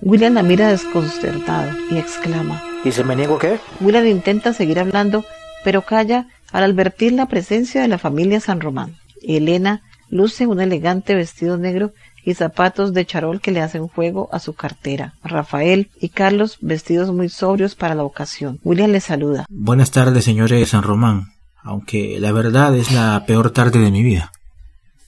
William 0.00 0.34
la 0.34 0.44
mira 0.44 0.68
desconcertado 0.68 1.72
y 1.90 1.98
exclama. 1.98 2.73
¿Y 2.84 2.92
se 2.92 3.02
me 3.02 3.16
niego 3.16 3.38
qué? 3.38 3.60
William 3.80 4.06
intenta 4.06 4.52
seguir 4.52 4.78
hablando, 4.78 5.24
pero 5.64 5.82
calla 5.82 6.26
al 6.52 6.64
advertir 6.64 7.14
la 7.14 7.26
presencia 7.26 7.80
de 7.80 7.88
la 7.88 7.96
familia 7.96 8.40
San 8.40 8.60
Román. 8.60 8.96
Elena 9.22 9.80
luce 10.10 10.46
un 10.46 10.60
elegante 10.60 11.14
vestido 11.14 11.56
negro 11.56 11.92
y 12.26 12.34
zapatos 12.34 12.92
de 12.92 13.06
charol 13.06 13.40
que 13.40 13.52
le 13.52 13.62
hacen 13.62 13.88
juego 13.88 14.28
a 14.32 14.38
su 14.38 14.52
cartera. 14.52 15.14
Rafael 15.24 15.88
y 15.98 16.10
Carlos 16.10 16.58
vestidos 16.60 17.10
muy 17.10 17.30
sobrios 17.30 17.74
para 17.74 17.94
la 17.94 18.04
ocasión. 18.04 18.60
William 18.64 18.90
le 18.90 19.00
saluda. 19.00 19.46
Buenas 19.48 19.90
tardes, 19.90 20.24
señores 20.24 20.68
San 20.68 20.82
Román, 20.82 21.32
aunque 21.62 22.20
la 22.20 22.32
verdad 22.32 22.76
es 22.76 22.92
la 22.92 23.24
peor 23.26 23.50
tarde 23.50 23.78
de 23.78 23.90
mi 23.90 24.02
vida. 24.02 24.30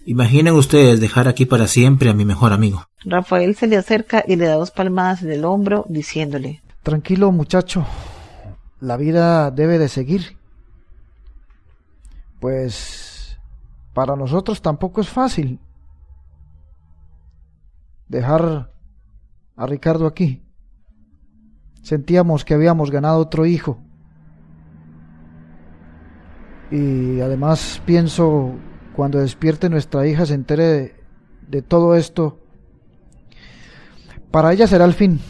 Imaginen 0.06 0.54
ustedes 0.54 0.98
dejar 0.98 1.28
aquí 1.28 1.44
para 1.44 1.66
siempre 1.66 2.08
a 2.08 2.14
mi 2.14 2.24
mejor 2.24 2.54
amigo. 2.54 2.86
Rafael 3.04 3.54
se 3.54 3.66
le 3.66 3.76
acerca 3.76 4.24
y 4.26 4.36
le 4.36 4.46
da 4.46 4.54
dos 4.54 4.70
palmadas 4.70 5.22
en 5.22 5.30
el 5.30 5.44
hombro, 5.44 5.84
diciéndole 5.90 6.62
Tranquilo, 6.86 7.32
muchacho. 7.32 7.84
La 8.78 8.96
vida 8.96 9.50
debe 9.50 9.76
de 9.76 9.88
seguir. 9.88 10.38
Pues 12.38 13.40
para 13.92 14.14
nosotros 14.14 14.62
tampoco 14.62 15.00
es 15.00 15.08
fácil 15.08 15.58
dejar 18.06 18.70
a 19.56 19.66
Ricardo 19.66 20.06
aquí. 20.06 20.44
Sentíamos 21.82 22.44
que 22.44 22.54
habíamos 22.54 22.92
ganado 22.92 23.18
otro 23.18 23.46
hijo. 23.46 23.82
Y 26.70 27.20
además 27.20 27.82
pienso, 27.84 28.52
cuando 28.94 29.18
despierte 29.18 29.68
nuestra 29.68 30.06
hija 30.06 30.24
se 30.24 30.34
entere 30.34 30.64
de, 30.64 30.96
de 31.48 31.62
todo 31.62 31.96
esto, 31.96 32.38
para 34.30 34.52
ella 34.52 34.68
será 34.68 34.84
el 34.84 34.94
fin. 34.94 35.20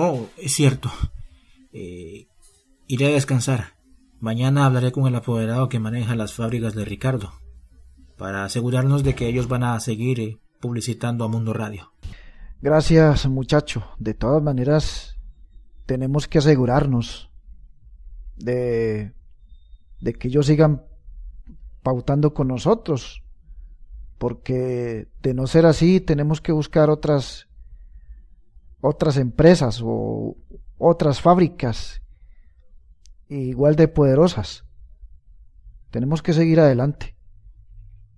Oh, 0.00 0.28
es 0.36 0.52
cierto. 0.52 0.92
Eh, 1.72 2.28
iré 2.86 3.08
a 3.08 3.14
descansar. 3.14 3.74
Mañana 4.20 4.64
hablaré 4.64 4.92
con 4.92 5.08
el 5.08 5.16
apoderado 5.16 5.68
que 5.68 5.80
maneja 5.80 6.14
las 6.14 6.34
fábricas 6.34 6.76
de 6.76 6.84
Ricardo, 6.84 7.32
para 8.16 8.44
asegurarnos 8.44 9.02
de 9.02 9.16
que 9.16 9.26
ellos 9.26 9.48
van 9.48 9.64
a 9.64 9.80
seguir 9.80 10.20
eh, 10.20 10.38
publicitando 10.60 11.24
a 11.24 11.28
Mundo 11.28 11.52
Radio. 11.52 11.90
Gracias, 12.62 13.26
muchacho. 13.26 13.86
De 13.98 14.14
todas 14.14 14.40
maneras, 14.40 15.16
tenemos 15.84 16.28
que 16.28 16.38
asegurarnos 16.38 17.32
de, 18.36 19.14
de 20.00 20.12
que 20.12 20.28
ellos 20.28 20.46
sigan 20.46 20.84
pautando 21.82 22.34
con 22.34 22.46
nosotros, 22.46 23.24
porque 24.16 25.08
de 25.22 25.34
no 25.34 25.48
ser 25.48 25.66
así, 25.66 25.98
tenemos 25.98 26.40
que 26.40 26.52
buscar 26.52 26.88
otras 26.88 27.47
otras 28.80 29.16
empresas 29.16 29.80
o 29.82 30.36
otras 30.78 31.20
fábricas 31.20 32.00
igual 33.28 33.76
de 33.76 33.88
poderosas. 33.88 34.64
Tenemos 35.90 36.22
que 36.22 36.32
seguir 36.32 36.60
adelante. 36.60 37.14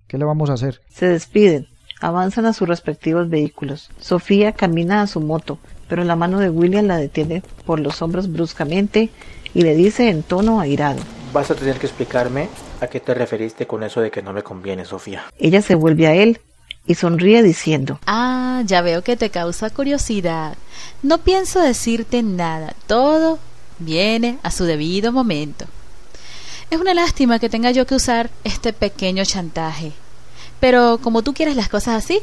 ¿Qué 0.07 0.17
le 0.17 0.25
vamos 0.25 0.49
a 0.49 0.53
hacer? 0.53 0.81
Se 0.89 1.07
despiden, 1.07 1.67
avanzan 2.01 2.45
a 2.45 2.53
sus 2.53 2.67
respectivos 2.67 3.29
vehículos. 3.29 3.89
Sofía 3.99 4.51
camina 4.51 5.01
a 5.01 5.07
su 5.07 5.21
moto, 5.21 5.57
pero 5.87 6.03
la 6.03 6.15
mano 6.15 6.39
de 6.39 6.49
William 6.49 6.85
la 6.85 6.97
detiene 6.97 7.43
por 7.65 7.79
los 7.79 8.01
hombros 8.01 8.31
bruscamente 8.31 9.09
y 9.53 9.61
le 9.61 9.75
dice 9.75 10.09
en 10.09 10.23
tono 10.23 10.59
airado. 10.59 11.01
Vas 11.33 11.49
a 11.49 11.55
tener 11.55 11.77
que 11.77 11.87
explicarme 11.87 12.49
a 12.81 12.87
qué 12.87 12.99
te 12.99 13.13
referiste 13.13 13.67
con 13.67 13.83
eso 13.83 14.01
de 14.01 14.11
que 14.11 14.21
no 14.21 14.33
me 14.33 14.43
conviene, 14.43 14.83
Sofía. 14.83 15.23
Ella 15.37 15.61
se 15.61 15.75
vuelve 15.75 16.07
a 16.07 16.15
él 16.15 16.41
y 16.85 16.95
sonríe 16.95 17.43
diciendo, 17.43 17.99
Ah, 18.05 18.63
ya 18.65 18.81
veo 18.81 19.03
que 19.03 19.17
te 19.17 19.29
causa 19.29 19.69
curiosidad. 19.69 20.57
No 21.03 21.19
pienso 21.19 21.59
decirte 21.59 22.23
nada, 22.23 22.73
todo 22.87 23.39
viene 23.79 24.37
a 24.43 24.51
su 24.51 24.65
debido 24.65 25.11
momento. 25.11 25.65
Es 26.69 26.79
una 26.79 26.93
lástima 26.93 27.39
que 27.39 27.49
tenga 27.49 27.71
yo 27.71 27.85
que 27.85 27.95
usar 27.95 28.29
este 28.43 28.71
pequeño 28.73 29.25
chantaje. 29.25 29.91
Pero 30.59 30.99
como 31.01 31.21
tú 31.21 31.33
quieres 31.33 31.55
las 31.55 31.69
cosas 31.69 32.03
así, 32.03 32.19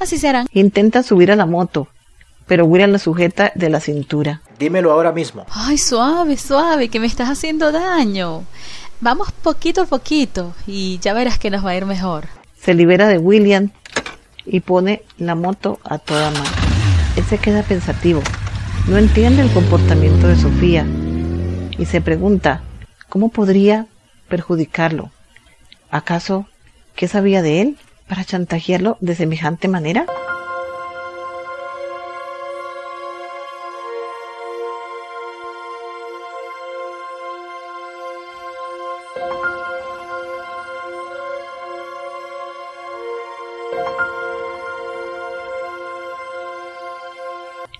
así 0.00 0.18
serán. 0.18 0.46
Intenta 0.52 1.02
subir 1.02 1.30
a 1.30 1.36
la 1.36 1.46
moto, 1.46 1.88
pero 2.46 2.64
William 2.64 2.90
la 2.90 2.98
sujeta 2.98 3.52
de 3.54 3.70
la 3.70 3.80
cintura. 3.80 4.40
Dímelo 4.58 4.92
ahora 4.92 5.12
mismo. 5.12 5.46
Ay, 5.50 5.78
suave, 5.78 6.36
suave, 6.36 6.88
que 6.88 6.98
me 6.98 7.06
estás 7.06 7.28
haciendo 7.28 7.70
daño. 7.70 8.44
Vamos 9.00 9.30
poquito 9.30 9.82
a 9.82 9.86
poquito 9.86 10.54
y 10.66 10.98
ya 11.00 11.12
verás 11.12 11.38
que 11.38 11.50
nos 11.50 11.64
va 11.64 11.70
a 11.70 11.76
ir 11.76 11.84
mejor. 11.86 12.28
Se 12.60 12.74
libera 12.74 13.06
de 13.06 13.18
William 13.18 13.70
y 14.46 14.60
pone 14.60 15.02
la 15.18 15.34
moto 15.34 15.80
a 15.84 15.98
toda 15.98 16.30
mano. 16.30 16.50
Él 17.16 17.24
se 17.24 17.38
queda 17.38 17.62
pensativo. 17.62 18.22
No 18.88 18.98
entiende 18.98 19.42
el 19.42 19.52
comportamiento 19.52 20.28
de 20.28 20.36
Sofía 20.36 20.86
y 21.76 21.86
se 21.86 22.00
pregunta 22.00 22.62
cómo 23.08 23.30
podría 23.30 23.86
perjudicarlo. 24.28 25.10
¿Acaso 25.90 26.46
qué 26.94 27.08
sabía 27.08 27.42
de 27.42 27.62
él 27.62 27.78
para 28.08 28.24
chantajearlo 28.24 28.96
de 29.00 29.14
semejante 29.14 29.68
manera? 29.68 30.06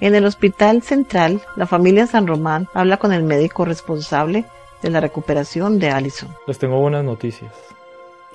En 0.00 0.14
el 0.14 0.26
hospital 0.26 0.82
central, 0.82 1.40
la 1.56 1.66
familia 1.66 2.06
San 2.06 2.26
Román 2.26 2.68
habla 2.74 2.98
con 2.98 3.12
el 3.12 3.22
médico 3.22 3.64
responsable 3.64 4.44
de 4.82 4.90
la 4.90 5.00
recuperación 5.00 5.78
de 5.78 5.90
Allison. 5.90 6.28
Les 6.46 6.58
tengo 6.58 6.78
buenas 6.78 7.04
noticias. 7.04 7.52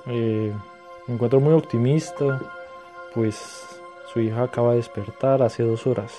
Eh, 0.06 0.52
me 1.06 1.14
encuentro 1.14 1.40
muy 1.40 1.54
optimista, 1.54 2.40
pues 3.14 3.64
su 4.12 4.20
hija 4.20 4.42
acaba 4.42 4.70
de 4.70 4.78
despertar 4.78 5.42
hace 5.42 5.62
dos 5.62 5.86
horas. 5.86 6.12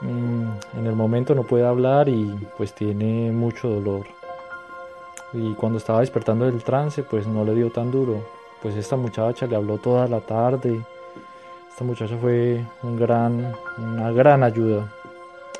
Mm, 0.00 0.78
en 0.78 0.86
el 0.86 0.96
momento 0.96 1.34
no 1.34 1.44
puede 1.44 1.64
hablar 1.64 2.08
y 2.08 2.36
pues 2.56 2.74
tiene 2.74 3.30
mucho 3.30 3.68
dolor. 3.68 4.06
Y 5.32 5.54
cuando 5.54 5.78
estaba 5.78 6.00
despertando 6.00 6.44
del 6.44 6.62
trance, 6.62 7.02
pues 7.04 7.26
no 7.26 7.44
le 7.44 7.54
dio 7.54 7.70
tan 7.70 7.90
duro. 7.90 8.20
Pues 8.60 8.76
esta 8.76 8.96
muchacha 8.96 9.46
le 9.46 9.56
habló 9.56 9.78
toda 9.78 10.08
la 10.08 10.20
tarde. 10.20 10.82
Esta 11.72 11.84
muchacha 11.84 12.16
fue 12.20 12.62
un 12.82 12.98
gran, 12.98 13.54
una 13.78 14.10
gran 14.12 14.42
ayuda 14.42 14.92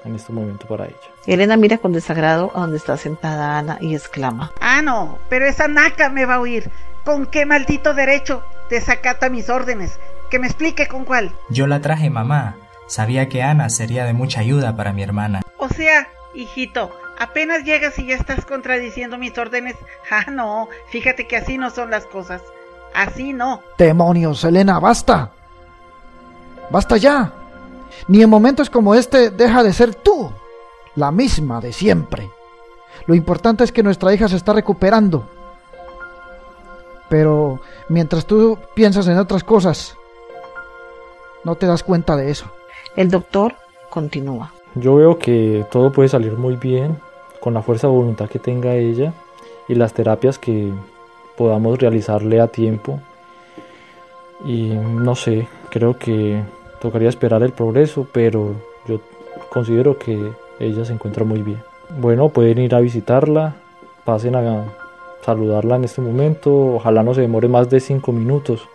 en 0.04 0.14
este 0.14 0.30
momento 0.30 0.66
para 0.66 0.84
ella. 0.84 0.96
Elena 1.26 1.56
mira 1.56 1.78
con 1.78 1.92
desagrado 1.94 2.52
a 2.54 2.60
donde 2.60 2.76
está 2.76 2.98
sentada 2.98 3.56
Ana 3.58 3.78
y 3.80 3.94
exclama. 3.94 4.52
Ah, 4.60 4.82
no, 4.82 5.18
pero 5.30 5.46
esa 5.46 5.68
naca 5.68 6.10
me 6.10 6.26
va 6.26 6.34
a 6.34 6.40
oír. 6.40 6.70
¿Con 7.06 7.24
qué 7.24 7.46
maldito 7.46 7.94
derecho 7.94 8.44
desacata 8.68 9.30
mis 9.30 9.48
órdenes? 9.48 9.98
Que 10.30 10.38
me 10.38 10.46
explique 10.46 10.86
con 10.86 11.06
cuál. 11.06 11.32
Yo 11.48 11.66
la 11.66 11.80
traje, 11.80 12.10
mamá. 12.10 12.56
Sabía 12.88 13.30
que 13.30 13.42
Ana 13.42 13.70
sería 13.70 14.04
de 14.04 14.12
mucha 14.12 14.40
ayuda 14.40 14.76
para 14.76 14.92
mi 14.92 15.02
hermana. 15.02 15.40
O 15.56 15.68
sea, 15.70 16.08
hijito, 16.34 16.94
apenas 17.18 17.64
llegas 17.64 17.98
y 17.98 18.06
ya 18.06 18.16
estás 18.16 18.44
contradiciendo 18.44 19.16
mis 19.16 19.36
órdenes. 19.38 19.76
Ah, 20.10 20.30
no, 20.30 20.68
fíjate 20.90 21.26
que 21.26 21.38
así 21.38 21.56
no 21.56 21.70
son 21.70 21.90
las 21.90 22.04
cosas. 22.04 22.42
Así 22.94 23.32
no. 23.32 23.62
Demonios, 23.78 24.44
Elena, 24.44 24.78
basta. 24.78 25.30
Basta 26.70 26.96
ya. 26.96 27.32
Ni 28.08 28.22
en 28.22 28.30
momentos 28.30 28.70
como 28.70 28.94
este 28.94 29.30
deja 29.30 29.62
de 29.62 29.72
ser 29.72 29.94
tú, 29.94 30.30
la 30.96 31.10
misma 31.10 31.60
de 31.60 31.72
siempre. 31.72 32.30
Lo 33.06 33.14
importante 33.14 33.64
es 33.64 33.72
que 33.72 33.82
nuestra 33.82 34.12
hija 34.14 34.28
se 34.28 34.36
está 34.36 34.52
recuperando. 34.52 35.24
Pero 37.08 37.60
mientras 37.88 38.26
tú 38.26 38.58
piensas 38.74 39.06
en 39.08 39.18
otras 39.18 39.44
cosas, 39.44 39.96
no 41.44 41.56
te 41.56 41.66
das 41.66 41.82
cuenta 41.82 42.16
de 42.16 42.30
eso. 42.30 42.46
El 42.96 43.10
doctor 43.10 43.54
continúa. 43.90 44.52
Yo 44.74 44.96
veo 44.96 45.18
que 45.18 45.66
todo 45.70 45.92
puede 45.92 46.08
salir 46.08 46.32
muy 46.32 46.56
bien 46.56 46.98
con 47.40 47.52
la 47.52 47.62
fuerza 47.62 47.86
de 47.86 47.92
voluntad 47.92 48.28
que 48.28 48.38
tenga 48.38 48.74
ella 48.74 49.12
y 49.68 49.74
las 49.74 49.92
terapias 49.92 50.38
que 50.38 50.72
podamos 51.36 51.78
realizarle 51.78 52.40
a 52.40 52.48
tiempo. 52.48 53.00
Y 54.44 54.70
no 54.70 55.14
sé, 55.14 55.48
creo 55.72 55.98
que 55.98 56.42
tocaría 56.80 57.08
esperar 57.08 57.42
el 57.42 57.52
progreso, 57.52 58.06
pero 58.12 58.54
yo 58.86 59.00
considero 59.48 59.98
que 59.98 60.32
ella 60.60 60.84
se 60.84 60.92
encuentra 60.92 61.24
muy 61.24 61.40
bien. 61.40 61.62
Bueno, 61.98 62.28
pueden 62.28 62.58
ir 62.58 62.74
a 62.74 62.80
visitarla, 62.80 63.54
pasen 64.04 64.36
a 64.36 64.64
saludarla 65.24 65.76
en 65.76 65.84
este 65.84 66.02
momento, 66.02 66.74
ojalá 66.74 67.02
no 67.02 67.14
se 67.14 67.22
demore 67.22 67.48
más 67.48 67.70
de 67.70 67.80
cinco 67.80 68.12
minutos 68.12 68.68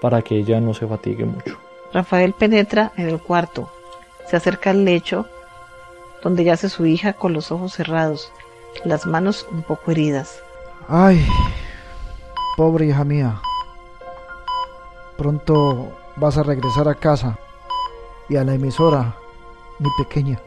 para 0.00 0.22
que 0.22 0.36
ella 0.36 0.60
no 0.60 0.72
se 0.72 0.86
fatigue 0.86 1.26
mucho. 1.26 1.58
Rafael 1.92 2.32
penetra 2.32 2.92
en 2.96 3.10
el 3.10 3.20
cuarto, 3.20 3.68
se 4.26 4.36
acerca 4.36 4.70
al 4.70 4.84
lecho 4.84 5.26
donde 6.22 6.42
yace 6.42 6.70
su 6.70 6.86
hija 6.86 7.12
con 7.12 7.34
los 7.34 7.52
ojos 7.52 7.74
cerrados, 7.74 8.32
las 8.84 9.04
manos 9.04 9.46
un 9.52 9.62
poco 9.62 9.90
heridas. 9.90 10.42
Ay, 10.88 11.22
pobre 12.56 12.86
hija 12.86 13.04
mía. 13.04 13.42
Pronto 15.18 15.92
vas 16.16 16.38
a 16.38 16.42
regresar 16.42 16.88
a 16.88 16.94
casa 16.94 17.38
y 18.28 18.36
a 18.36 18.44
la 18.44 18.54
emisora, 18.54 19.16
mi 19.78 19.88
pequeña. 19.98 20.40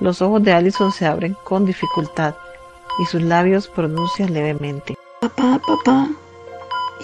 Los 0.00 0.22
ojos 0.22 0.42
de 0.42 0.52
Allison 0.52 0.92
se 0.92 1.06
abren 1.06 1.36
con 1.44 1.64
dificultad 1.64 2.34
y 2.98 3.04
sus 3.06 3.22
labios 3.22 3.68
pronuncian 3.68 4.32
levemente. 4.32 4.96
Papá, 5.20 5.60
papá, 5.66 6.08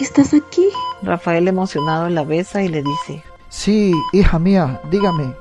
¿estás 0.01 0.35
aquí? 0.35 0.69
Rafael 1.03 1.49
emocionado 1.49 2.09
la 2.09 2.25
besa 2.25 2.63
y 2.63 2.69
le 2.69 2.83
dice, 2.83 3.25
Sí, 3.49 3.93
hija 4.13 4.39
mía, 4.39 4.81
dígame. 4.91 5.35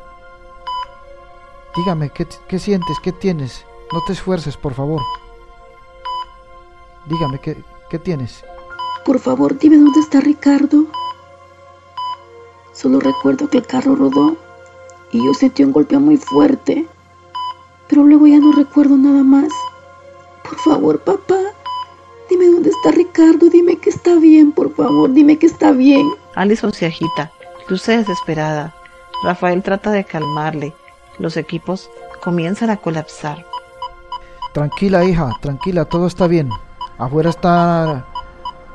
Dígame, 1.75 2.09
¿qué, 2.11 2.27
qué 2.47 2.59
sientes? 2.59 2.99
¿Qué 3.01 3.11
tienes? 3.11 3.65
No 3.91 4.01
te 4.05 4.13
esfuerces, 4.13 4.55
por 4.55 4.75
favor. 4.75 5.01
Dígame, 7.07 7.39
¿qué, 7.39 7.63
¿qué 7.89 7.97
tienes? 7.97 8.45
Por 9.05 9.19
favor, 9.19 9.57
dime 9.57 9.77
dónde 9.77 9.99
está 9.99 10.21
Ricardo. 10.21 10.85
Solo 12.74 12.99
recuerdo 12.99 13.49
que 13.49 13.59
el 13.59 13.67
carro 13.67 13.95
rodó 13.95 14.36
y 15.11 15.24
yo 15.24 15.34
sentí 15.34 15.63
un 15.63 15.71
golpe 15.71 15.97
muy 15.99 16.17
fuerte. 16.17 16.88
Pero 17.88 18.03
luego 18.03 18.26
ya 18.28 18.39
no 18.39 18.51
recuerdo 18.51 18.97
nada 18.97 19.24
más. 19.24 19.49
Por 20.43 20.57
favor, 20.57 20.99
papá, 20.99 21.39
dime 22.30 22.47
dónde 22.47 22.71
está 22.71 22.91
Ricardo. 22.91 23.49
Dime 23.49 23.78
que 23.78 23.91
está 23.91 24.15
bien, 24.15 24.51
por 24.51 24.74
favor, 24.74 25.13
dime 25.13 25.38
que 25.38 25.45
está 25.45 25.71
bien. 25.71 26.09
Allison 26.36 26.74
se 26.74 26.88
agita, 26.88 27.32
luce 27.69 27.97
desesperada. 27.97 28.76
Rafael 29.24 29.61
trata 29.61 29.91
de 29.91 30.03
calmarle. 30.03 30.74
Los 31.19 31.38
equipos 31.38 31.91
comienzan 32.24 32.71
a 32.71 32.78
colapsar. 32.78 33.45
Tranquila, 34.51 35.05
hija, 35.05 35.32
tranquila, 35.41 35.86
todo 35.86 36.07
está 36.07 36.26
bien. 36.26 36.49
Afuera 36.97 37.30
está 37.30 38.05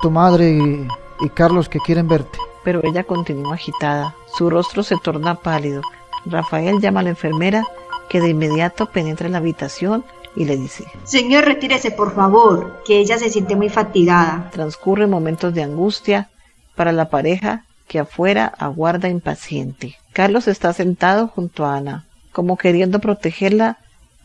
tu 0.00 0.10
madre 0.10 0.50
y, 0.50 0.88
y 1.20 1.28
Carlos 1.30 1.68
que 1.68 1.80
quieren 1.80 2.06
verte. 2.06 2.38
Pero 2.68 2.82
ella 2.84 3.02
continúa 3.02 3.54
agitada. 3.54 4.14
Su 4.36 4.50
rostro 4.50 4.82
se 4.82 4.98
torna 5.02 5.36
pálido. 5.36 5.80
Rafael 6.26 6.82
llama 6.82 7.00
a 7.00 7.02
la 7.02 7.08
enfermera 7.08 7.64
que 8.10 8.20
de 8.20 8.28
inmediato 8.28 8.90
penetra 8.90 9.24
en 9.24 9.32
la 9.32 9.38
habitación 9.38 10.04
y 10.36 10.44
le 10.44 10.58
dice, 10.58 10.84
Señor, 11.04 11.46
retírese 11.46 11.90
por 11.90 12.14
favor, 12.14 12.82
que 12.84 12.98
ella 12.98 13.16
se 13.16 13.30
siente 13.30 13.56
muy 13.56 13.70
fatigada. 13.70 14.50
transcurren 14.52 15.08
momentos 15.08 15.54
de 15.54 15.62
angustia 15.62 16.28
para 16.76 16.92
la 16.92 17.08
pareja 17.08 17.64
que 17.86 18.00
afuera 18.00 18.52
aguarda 18.58 19.08
impaciente. 19.08 19.96
Carlos 20.12 20.46
está 20.46 20.74
sentado 20.74 21.28
junto 21.28 21.64
a 21.64 21.74
Ana, 21.74 22.04
como 22.32 22.58
queriendo 22.58 22.98
protegerla 22.98 23.78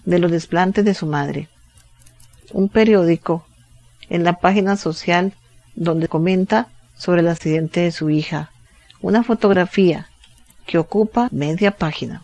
de 0.04 0.20
los 0.20 0.30
desplantes 0.30 0.84
de 0.84 0.94
su 0.94 1.06
madre. 1.06 1.48
Un 2.52 2.68
periódico 2.68 3.46
en 4.10 4.26
la 4.26 4.34
página 4.34 4.76
social 4.76 5.32
donde 5.76 6.10
comenta 6.10 6.68
sobre 6.96 7.22
el 7.22 7.28
accidente 7.28 7.82
de 7.82 7.92
su 7.92 8.10
hija. 8.10 8.52
Una 9.02 9.24
fotografía 9.24 10.10
que 10.66 10.78
ocupa 10.78 11.30
media 11.32 11.72
página. 11.72 12.24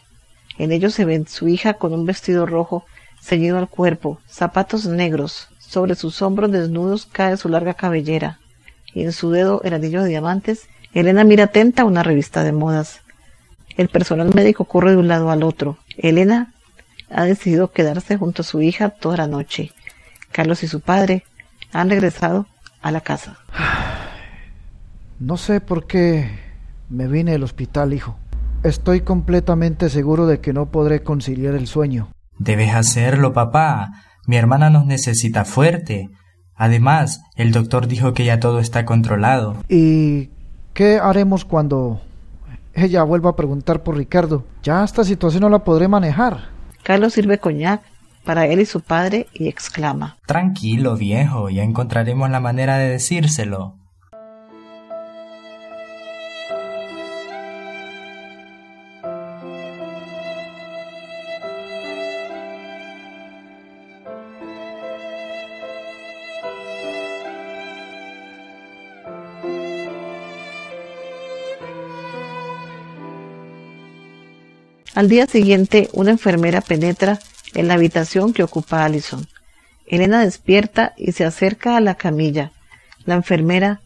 En 0.58 0.72
ello 0.72 0.90
se 0.90 1.06
ve 1.06 1.24
su 1.28 1.48
hija 1.48 1.76
con 1.76 1.94
un 1.94 2.06
vestido 2.06 2.46
rojo 2.46 2.86
ceñido 3.22 3.58
al 3.58 3.68
cuerpo, 3.68 4.20
zapatos 4.28 4.86
negros, 4.86 5.50
Sobre 5.70 5.94
sus 5.94 6.24
hombros 6.24 6.52
desnudos 6.52 7.06
cae 7.06 7.38
su 7.38 7.48
larga 7.48 7.76
cabellera, 7.76 8.40
y 8.92 9.04
en 9.04 9.12
su 9.12 9.30
dedo 9.30 9.62
el 9.64 9.76
anillo 9.76 10.02
de 10.02 10.10
diamantes. 10.10 10.68
Elena 10.96 11.24
mira 11.24 11.44
atenta 11.44 11.86
una 11.86 12.02
revista 12.02 12.44
de 12.44 12.52
modas. 12.52 13.02
El 13.78 13.88
personal 13.88 14.34
médico 14.34 14.66
corre 14.66 14.90
de 14.90 14.98
un 14.98 15.08
lado 15.08 15.30
al 15.30 15.44
otro. 15.44 15.78
Elena 15.96 16.56
ha 17.12 17.26
decidido 17.26 17.72
quedarse 17.72 18.18
junto 18.18 18.42
a 18.42 18.46
su 18.46 18.64
hija 18.64 18.90
toda 18.90 19.18
la 19.18 19.28
noche. 19.28 19.72
Carlos 20.32 20.64
y 20.64 20.68
su 20.68 20.82
padre 20.82 21.24
han 21.72 21.92
regresado 21.92 22.48
a 22.82 22.90
la 22.90 23.02
casa. 23.02 23.38
No 25.20 25.36
sé 25.36 25.60
por 25.60 25.86
qué 25.86 26.30
me 26.90 27.08
vine 27.08 27.34
al 27.34 27.44
hospital, 27.44 27.94
hijo. 27.94 28.16
Estoy 28.64 29.02
completamente 29.02 29.90
seguro 29.90 30.28
de 30.28 30.40
que 30.40 30.54
no 30.54 30.68
podré 30.68 31.04
conciliar 31.04 31.56
el 31.56 31.68
sueño. 31.68 32.08
Debes 32.38 32.74
hacerlo, 32.74 33.34
papá. 33.34 33.92
Mi 34.28 34.38
hermana 34.38 34.70
nos 34.70 34.86
necesita 34.86 35.44
fuerte. 35.44 36.10
Además, 36.56 37.22
el 37.36 37.52
doctor 37.52 37.88
dijo 37.88 38.14
que 38.14 38.24
ya 38.24 38.40
todo 38.40 38.60
está 38.60 38.86
controlado. 38.86 39.58
¿Y 39.68 40.30
qué 40.74 41.00
haremos 41.00 41.44
cuando 41.44 42.00
ella 42.74 43.04
vuelva 43.04 43.32
a 43.32 43.36
preguntar 43.36 43.84
por 43.84 43.98
Ricardo? 43.98 44.46
Ya 44.64 44.86
esta 44.86 45.04
situación 45.04 45.42
no 45.42 45.50
la 45.50 45.66
podré 45.66 45.90
manejar. 45.90 46.50
Carlos 46.84 47.14
sirve 47.14 47.40
coñac 47.40 47.82
para 48.24 48.46
él 48.46 48.62
y 48.62 48.66
su 48.66 48.80
padre 48.80 49.28
y 49.34 49.50
exclama. 49.50 50.18
Tranquilo, 50.26 50.96
viejo, 50.96 51.50
ya 51.50 51.64
encontraremos 51.64 52.30
la 52.30 52.40
manera 52.40 52.78
de 52.78 52.88
decírselo. 52.88 53.79
Al 75.00 75.08
día 75.08 75.28
siguiente, 75.28 75.88
una 75.94 76.12
enfermera 76.12 76.60
penetra 76.60 77.20
en 77.54 77.70
la 77.70 77.76
habitación 77.76 78.34
que 78.34 78.44
ocupa 78.44 78.84
Allison. 78.84 79.26
Elena 79.88 80.20
despierta 80.26 80.94
y 80.98 81.14
se 81.14 81.24
acerca 81.24 81.78
a 81.78 81.80
la 81.80 81.96
camilla. 81.96 82.52
La 83.06 83.16
enfermera 83.16 83.80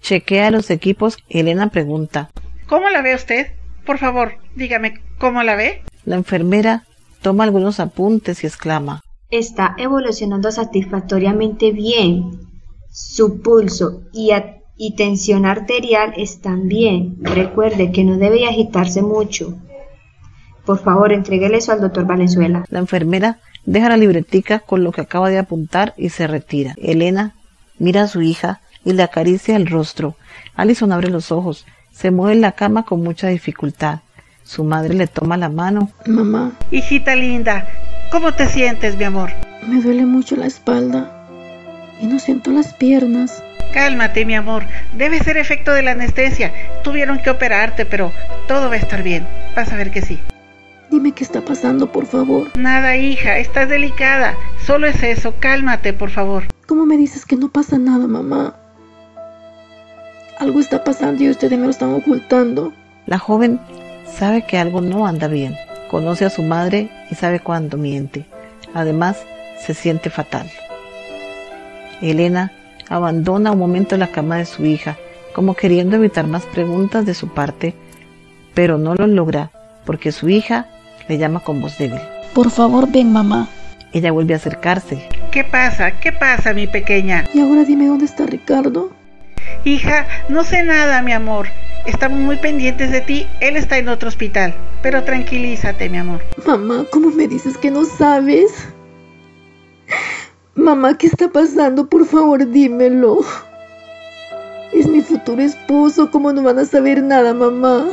chequea 0.00 0.52
los 0.52 0.70
equipos. 0.70 1.16
Elena 1.28 1.70
pregunta. 1.70 2.30
¿Cómo 2.68 2.88
la 2.88 3.02
ve 3.02 3.16
usted? 3.16 3.48
Por 3.84 3.98
favor, 3.98 4.34
dígame, 4.54 5.02
¿cómo 5.18 5.42
la 5.42 5.56
ve? 5.56 5.82
La 6.04 6.14
enfermera 6.14 6.84
toma 7.20 7.42
algunos 7.42 7.80
apuntes 7.80 8.44
y 8.44 8.46
exclama. 8.46 9.00
Está 9.30 9.74
evolucionando 9.76 10.52
satisfactoriamente 10.52 11.72
bien. 11.72 12.30
Su 12.92 13.42
pulso 13.42 14.02
y, 14.12 14.30
y 14.76 14.94
tensión 14.94 15.46
arterial 15.46 16.14
están 16.16 16.68
bien. 16.68 17.16
Recuerde 17.22 17.90
que 17.90 18.04
no 18.04 18.18
debe 18.18 18.46
agitarse 18.46 19.02
mucho. 19.02 19.58
Por 20.64 20.78
favor, 20.78 21.12
entréguele 21.12 21.58
eso 21.58 21.72
al 21.72 21.80
doctor 21.80 22.06
Valenzuela. 22.06 22.64
La 22.70 22.78
enfermera 22.78 23.38
deja 23.66 23.88
la 23.88 23.96
libretica 23.96 24.60
con 24.60 24.84
lo 24.84 24.92
que 24.92 25.02
acaba 25.02 25.30
de 25.30 25.38
apuntar 25.38 25.94
y 25.96 26.08
se 26.08 26.26
retira. 26.26 26.74
Elena 26.78 27.34
mira 27.78 28.02
a 28.02 28.08
su 28.08 28.22
hija 28.22 28.60
y 28.84 28.92
le 28.92 29.02
acaricia 29.02 29.56
el 29.56 29.66
rostro. 29.66 30.16
Alison 30.54 30.92
abre 30.92 31.10
los 31.10 31.32
ojos. 31.32 31.66
Se 31.92 32.10
mueve 32.10 32.34
en 32.34 32.40
la 32.40 32.52
cama 32.52 32.84
con 32.84 33.02
mucha 33.02 33.28
dificultad. 33.28 34.00
Su 34.42 34.64
madre 34.64 34.94
le 34.94 35.06
toma 35.06 35.36
la 35.36 35.48
mano. 35.48 35.90
Mamá. 36.06 36.52
Hijita 36.70 37.14
linda, 37.14 37.66
¿cómo 38.10 38.32
te 38.32 38.46
sientes, 38.46 38.96
mi 38.96 39.04
amor? 39.04 39.30
Me 39.66 39.80
duele 39.80 40.04
mucho 40.04 40.36
la 40.36 40.46
espalda 40.46 41.26
y 42.00 42.06
no 42.06 42.18
siento 42.18 42.50
las 42.50 42.74
piernas. 42.74 43.42
Cálmate, 43.72 44.24
mi 44.24 44.34
amor. 44.34 44.64
Debe 44.96 45.18
ser 45.20 45.36
efecto 45.36 45.72
de 45.72 45.82
la 45.82 45.92
anestesia. 45.92 46.52
Tuvieron 46.82 47.18
que 47.18 47.30
operarte, 47.30 47.86
pero 47.86 48.12
todo 48.46 48.68
va 48.68 48.74
a 48.74 48.78
estar 48.78 49.02
bien. 49.02 49.26
Vas 49.56 49.72
a 49.72 49.76
ver 49.76 49.90
que 49.90 50.02
sí. 50.02 50.20
Dime 50.94 51.10
qué 51.10 51.24
está 51.24 51.40
pasando, 51.40 51.90
por 51.90 52.06
favor. 52.06 52.56
Nada, 52.56 52.96
hija, 52.96 53.38
estás 53.38 53.68
delicada. 53.68 54.36
Solo 54.64 54.86
es 54.86 55.02
eso. 55.02 55.34
Cálmate, 55.40 55.92
por 55.92 56.08
favor. 56.08 56.44
¿Cómo 56.68 56.86
me 56.86 56.96
dices 56.96 57.26
que 57.26 57.34
no 57.34 57.48
pasa 57.48 57.78
nada, 57.78 58.06
mamá? 58.06 58.54
Algo 60.38 60.60
está 60.60 60.84
pasando 60.84 61.24
y 61.24 61.30
ustedes 61.30 61.58
me 61.58 61.64
lo 61.64 61.70
están 61.72 61.92
ocultando. 61.94 62.72
La 63.06 63.18
joven 63.18 63.58
sabe 64.06 64.46
que 64.46 64.56
algo 64.56 64.80
no 64.82 65.04
anda 65.04 65.26
bien. 65.26 65.56
Conoce 65.90 66.26
a 66.26 66.30
su 66.30 66.44
madre 66.44 66.88
y 67.10 67.16
sabe 67.16 67.40
cuándo 67.40 67.76
miente. 67.76 68.24
Además, 68.72 69.18
se 69.58 69.74
siente 69.74 70.10
fatal. 70.10 70.48
Elena 72.02 72.52
abandona 72.88 73.50
un 73.50 73.58
momento 73.58 73.96
la 73.96 74.12
cama 74.12 74.36
de 74.36 74.44
su 74.44 74.64
hija, 74.64 74.96
como 75.34 75.54
queriendo 75.54 75.96
evitar 75.96 76.28
más 76.28 76.46
preguntas 76.46 77.04
de 77.04 77.14
su 77.14 77.34
parte, 77.34 77.74
pero 78.54 78.78
no 78.78 78.94
lo 78.94 79.08
logra 79.08 79.50
porque 79.84 80.12
su 80.12 80.28
hija 80.28 80.68
le 81.08 81.18
llama 81.18 81.40
con 81.40 81.60
voz 81.60 81.78
débil. 81.78 82.00
Por 82.34 82.50
favor, 82.50 82.90
ven, 82.90 83.12
mamá. 83.12 83.48
Ella 83.92 84.10
vuelve 84.10 84.34
a 84.34 84.38
acercarse. 84.38 85.08
¿Qué 85.30 85.44
pasa? 85.44 85.92
¿Qué 86.00 86.12
pasa, 86.12 86.52
mi 86.52 86.66
pequeña? 86.66 87.24
Y 87.32 87.40
ahora 87.40 87.64
dime 87.64 87.86
dónde 87.86 88.06
está 88.06 88.26
Ricardo. 88.26 88.90
Hija, 89.64 90.06
no 90.28 90.42
sé 90.42 90.64
nada, 90.64 91.00
mi 91.02 91.12
amor. 91.12 91.46
Estamos 91.86 92.18
muy 92.18 92.36
pendientes 92.36 92.90
de 92.90 93.00
ti. 93.00 93.26
Él 93.40 93.56
está 93.56 93.78
en 93.78 93.88
otro 93.88 94.08
hospital. 94.08 94.54
Pero 94.82 95.04
tranquilízate, 95.04 95.88
mi 95.88 95.98
amor. 95.98 96.22
Mamá, 96.46 96.86
¿cómo 96.90 97.10
me 97.10 97.28
dices 97.28 97.56
que 97.56 97.70
no 97.70 97.84
sabes? 97.84 98.52
Mamá, 100.54 100.96
¿qué 100.96 101.06
está 101.06 101.28
pasando? 101.28 101.88
Por 101.88 102.06
favor, 102.06 102.50
dímelo. 102.50 103.20
Es 104.72 104.86
mi 104.86 105.02
futuro 105.02 105.42
esposo. 105.42 106.10
¿Cómo 106.10 106.32
no 106.32 106.42
van 106.42 106.58
a 106.58 106.64
saber 106.64 107.02
nada, 107.02 107.32
mamá? 107.34 107.86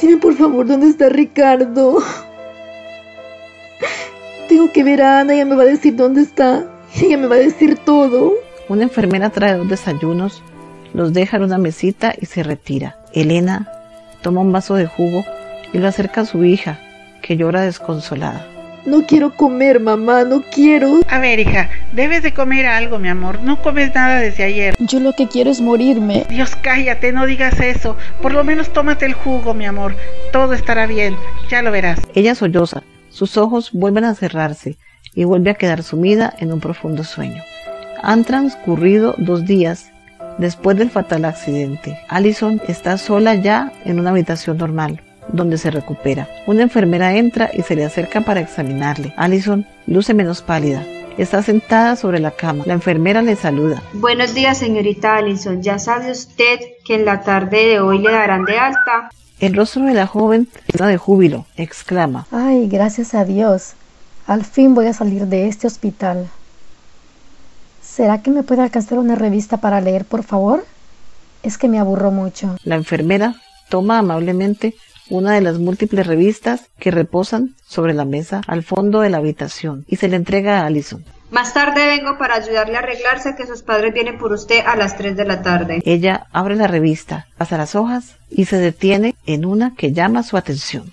Dime 0.00 0.16
por 0.18 0.34
favor 0.34 0.66
dónde 0.66 0.88
está 0.88 1.08
Ricardo. 1.08 1.98
Tengo 4.48 4.72
que 4.72 4.84
ver 4.84 5.02
a 5.02 5.20
Ana, 5.20 5.34
ella 5.34 5.44
me 5.44 5.56
va 5.56 5.62
a 5.64 5.66
decir 5.66 5.96
dónde 5.96 6.22
está. 6.22 6.64
Ella 7.00 7.18
me 7.18 7.26
va 7.26 7.34
a 7.34 7.38
decir 7.38 7.76
todo. 7.84 8.34
Una 8.68 8.84
enfermera 8.84 9.30
trae 9.30 9.56
dos 9.56 9.68
desayunos, 9.68 10.42
los 10.94 11.12
deja 11.12 11.36
en 11.36 11.44
una 11.44 11.58
mesita 11.58 12.14
y 12.18 12.26
se 12.26 12.42
retira. 12.42 12.96
Elena 13.12 13.70
toma 14.22 14.40
un 14.40 14.52
vaso 14.52 14.74
de 14.74 14.86
jugo 14.86 15.24
y 15.72 15.78
lo 15.78 15.88
acerca 15.88 16.22
a 16.22 16.26
su 16.26 16.44
hija, 16.44 16.78
que 17.22 17.36
llora 17.36 17.62
desconsolada. 17.62 18.57
No 18.88 19.04
quiero 19.04 19.34
comer, 19.34 19.80
mamá, 19.80 20.24
no 20.24 20.40
quiero. 20.40 21.00
A 21.10 21.18
ver, 21.18 21.40
hija, 21.40 21.68
debes 21.92 22.22
de 22.22 22.32
comer 22.32 22.64
algo, 22.64 22.98
mi 22.98 23.10
amor. 23.10 23.42
No 23.42 23.60
comes 23.60 23.94
nada 23.94 24.18
desde 24.18 24.44
ayer. 24.44 24.76
Yo 24.78 24.98
lo 24.98 25.12
que 25.12 25.28
quiero 25.28 25.50
es 25.50 25.60
morirme. 25.60 26.24
Dios, 26.30 26.56
cállate, 26.56 27.12
no 27.12 27.26
digas 27.26 27.60
eso. 27.60 27.98
Por 28.22 28.32
lo 28.32 28.44
menos 28.44 28.72
tómate 28.72 29.04
el 29.04 29.12
jugo, 29.12 29.52
mi 29.52 29.66
amor. 29.66 29.94
Todo 30.32 30.54
estará 30.54 30.86
bien, 30.86 31.16
ya 31.50 31.60
lo 31.60 31.70
verás. 31.70 32.00
Ella 32.14 32.34
solloza, 32.34 32.82
sus 33.10 33.36
ojos 33.36 33.72
vuelven 33.74 34.04
a 34.04 34.14
cerrarse 34.14 34.78
y 35.14 35.24
vuelve 35.24 35.50
a 35.50 35.54
quedar 35.56 35.82
sumida 35.82 36.32
en 36.38 36.50
un 36.50 36.60
profundo 36.60 37.04
sueño. 37.04 37.42
Han 38.02 38.24
transcurrido 38.24 39.14
dos 39.18 39.44
días 39.44 39.92
después 40.38 40.78
del 40.78 40.88
fatal 40.88 41.26
accidente. 41.26 41.98
Allison 42.08 42.58
está 42.66 42.96
sola 42.96 43.34
ya 43.34 43.70
en 43.84 44.00
una 44.00 44.10
habitación 44.10 44.56
normal 44.56 45.02
donde 45.32 45.58
se 45.58 45.70
recupera. 45.70 46.28
Una 46.46 46.62
enfermera 46.62 47.14
entra 47.16 47.50
y 47.52 47.62
se 47.62 47.76
le 47.76 47.84
acerca 47.84 48.20
para 48.22 48.40
examinarle. 48.40 49.12
Allison 49.16 49.66
luce 49.86 50.14
menos 50.14 50.42
pálida. 50.42 50.84
Está 51.18 51.42
sentada 51.42 51.96
sobre 51.96 52.20
la 52.20 52.30
cama. 52.30 52.64
La 52.66 52.74
enfermera 52.74 53.22
le 53.22 53.34
saluda. 53.34 53.82
Buenos 53.94 54.34
días, 54.34 54.58
señorita 54.58 55.16
Allison. 55.16 55.62
Ya 55.62 55.78
sabe 55.78 56.12
usted 56.12 56.60
que 56.84 56.94
en 56.94 57.04
la 57.04 57.22
tarde 57.22 57.66
de 57.66 57.80
hoy 57.80 57.98
le 57.98 58.12
darán 58.12 58.44
de 58.44 58.56
alta. 58.56 59.10
El 59.40 59.54
rostro 59.54 59.82
de 59.84 59.94
la 59.94 60.06
joven 60.06 60.48
está 60.68 60.86
de 60.86 60.96
júbilo. 60.96 61.46
Exclama. 61.56 62.26
Ay, 62.30 62.68
gracias 62.68 63.14
a 63.14 63.24
Dios. 63.24 63.72
Al 64.28 64.44
fin 64.44 64.74
voy 64.74 64.86
a 64.86 64.92
salir 64.92 65.26
de 65.26 65.48
este 65.48 65.66
hospital. 65.66 66.28
¿Será 67.82 68.22
que 68.22 68.30
me 68.30 68.44
puede 68.44 68.62
alcanzar 68.62 68.98
una 68.98 69.16
revista 69.16 69.56
para 69.56 69.80
leer, 69.80 70.04
por 70.04 70.22
favor? 70.22 70.64
Es 71.42 71.58
que 71.58 71.68
me 71.68 71.80
aburro 71.80 72.12
mucho. 72.12 72.56
La 72.62 72.76
enfermera 72.76 73.34
toma 73.68 73.98
amablemente 73.98 74.76
una 75.10 75.34
de 75.34 75.40
las 75.40 75.58
múltiples 75.58 76.06
revistas 76.06 76.62
que 76.78 76.90
reposan 76.90 77.54
sobre 77.66 77.94
la 77.94 78.04
mesa 78.04 78.40
al 78.46 78.62
fondo 78.62 79.00
de 79.00 79.10
la 79.10 79.18
habitación 79.18 79.84
y 79.88 79.96
se 79.96 80.08
le 80.08 80.16
entrega 80.16 80.60
a 80.60 80.66
Allison. 80.66 81.04
Más 81.30 81.52
tarde 81.52 81.86
vengo 81.86 82.16
para 82.16 82.36
ayudarle 82.36 82.76
a 82.76 82.78
arreglarse 82.78 83.34
que 83.36 83.46
sus 83.46 83.62
padres 83.62 83.92
vienen 83.92 84.18
por 84.18 84.32
usted 84.32 84.64
a 84.66 84.76
las 84.76 84.96
3 84.96 85.14
de 85.16 85.24
la 85.26 85.42
tarde. 85.42 85.82
Ella 85.84 86.26
abre 86.32 86.56
la 86.56 86.66
revista, 86.66 87.26
pasa 87.36 87.58
las 87.58 87.74
hojas 87.74 88.16
y 88.30 88.46
se 88.46 88.56
detiene 88.56 89.14
en 89.26 89.44
una 89.44 89.74
que 89.76 89.92
llama 89.92 90.22
su 90.22 90.38
atención. 90.38 90.90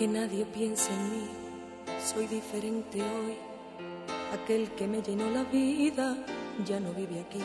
Que 0.00 0.08
nadie 0.08 0.46
piense 0.46 0.90
en 0.90 1.10
mí, 1.10 1.28
soy 2.02 2.26
diferente 2.26 3.02
hoy. 3.02 3.34
Aquel 4.32 4.70
que 4.70 4.86
me 4.86 5.02
llenó 5.02 5.28
la 5.28 5.44
vida 5.44 6.16
ya 6.64 6.80
no 6.80 6.94
vive 6.94 7.20
aquí. 7.20 7.42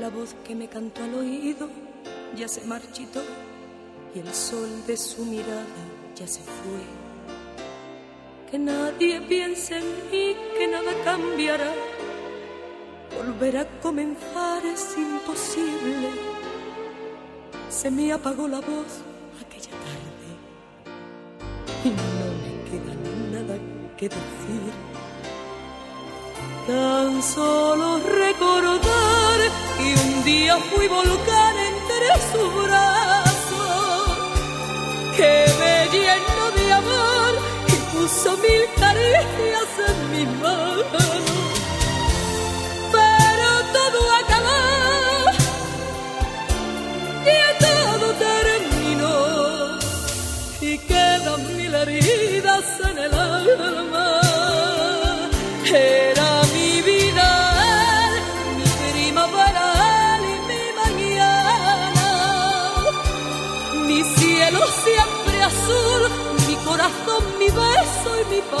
La 0.00 0.08
voz 0.08 0.34
que 0.46 0.54
me 0.54 0.66
cantó 0.66 1.02
al 1.02 1.14
oído 1.14 1.68
ya 2.34 2.48
se 2.48 2.64
marchitó 2.64 3.20
y 4.14 4.20
el 4.20 4.32
sol 4.32 4.86
de 4.86 4.96
su 4.96 5.26
mirada 5.26 5.66
ya 6.14 6.26
se 6.26 6.40
fue. 6.40 6.80
Que 8.50 8.58
nadie 8.58 9.20
piense 9.20 9.76
en 9.76 10.10
mí, 10.10 10.34
que 10.56 10.68
nada 10.68 10.90
cambiará. 11.04 11.70
Volver 13.14 13.58
a 13.58 13.80
comenzar 13.82 14.64
es 14.64 14.96
imposible. 14.96 16.08
Se 17.68 17.90
me 17.90 18.10
apagó 18.10 18.48
la 18.48 18.60
voz 18.60 19.02
que 23.96 24.08
decir. 24.08 24.72
Tan 26.66 27.22
solo 27.22 27.98
recordar 27.98 29.38
que 29.78 29.94
un 29.94 30.24
día 30.24 30.58
fui 30.70 30.86
volcán 30.88 31.56
entre 31.72 32.06
sus 32.30 32.64
brazos, 32.64 34.18
que 35.16 35.46
me 35.60 35.76
llenó 35.94 36.44
de 36.56 36.72
amor 36.72 37.32
y 37.68 37.96
puso 37.96 38.36
mil 38.36 38.62
caricias 38.78 39.70
en 39.88 39.96
mi 40.12 40.24
mano. 40.42 40.65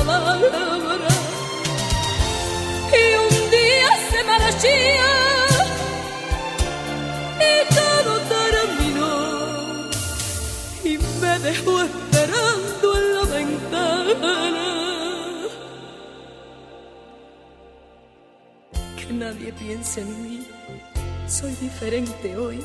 Palabra. 0.04 1.08
Y 2.92 3.04
un 3.16 3.50
día 3.50 3.90
se 4.10 4.24
marchía 4.24 5.12
y 7.40 7.74
todo 7.74 8.12
terminó 8.34 9.90
y 10.84 10.98
me 11.20 11.38
dejó 11.40 11.82
esperando 11.82 12.96
en 12.96 13.14
la 13.14 13.22
ventana. 13.36 14.34
Que 18.96 19.12
nadie 19.12 19.52
piense 19.52 20.00
en 20.02 20.22
mí, 20.22 20.46
soy 21.28 21.52
diferente 21.60 22.36
hoy. 22.36 22.60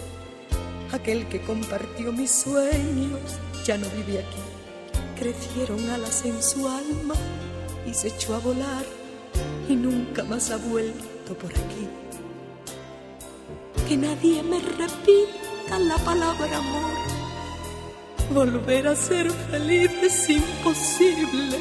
Aquel 0.91 1.25
que 1.29 1.41
compartió 1.41 2.11
mis 2.11 2.31
sueños 2.31 3.39
ya 3.63 3.77
no 3.77 3.87
vive 3.95 4.19
aquí. 4.19 4.50
Crecieron 5.21 5.87
alas 5.91 6.25
en 6.25 6.41
su 6.41 6.67
alma 6.67 7.13
y 7.85 7.93
se 7.93 8.07
echó 8.07 8.33
a 8.33 8.39
volar 8.39 8.83
y 9.69 9.75
nunca 9.75 10.23
más 10.23 10.49
ha 10.49 10.57
vuelto 10.57 11.37
por 11.37 11.51
aquí. 11.51 11.87
Que 13.87 13.97
nadie 13.97 14.41
me 14.41 14.57
repita 14.59 15.77
la 15.77 15.97
palabra 15.97 16.57
amor. 16.57 16.91
Volver 18.33 18.87
a 18.87 18.95
ser 18.95 19.29
feliz 19.29 19.91
es 20.01 20.27
imposible. 20.27 21.59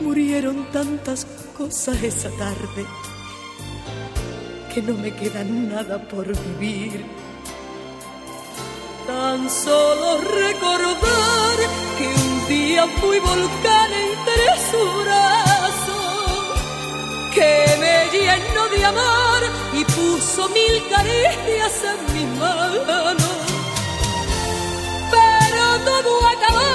Murieron 0.00 0.72
tantas 0.72 1.28
cosas 1.56 2.02
esa 2.02 2.30
tarde 2.30 2.84
que 4.74 4.82
no 4.82 4.94
me 4.94 5.14
queda 5.14 5.44
nada 5.44 6.02
por 6.08 6.26
vivir. 6.58 7.04
Tan 9.06 9.48
solo 9.48 10.18
recordar 10.18 11.83
día 12.74 12.86
fui 13.00 13.18
volcán 13.20 13.90
entre 13.92 14.44
sus 14.68 15.04
brazos, 15.04 16.58
que 17.32 17.50
me 17.82 17.96
llenó 18.14 18.68
de 18.74 18.84
amor 18.84 19.40
y 19.72 19.84
puso 19.84 20.48
mil 20.48 20.82
caricias 20.90 21.74
en 21.90 21.98
mis 22.14 22.28
manos. 22.40 23.38
Pero 25.14 25.64
todo 25.88 26.10
acabó 26.34 26.72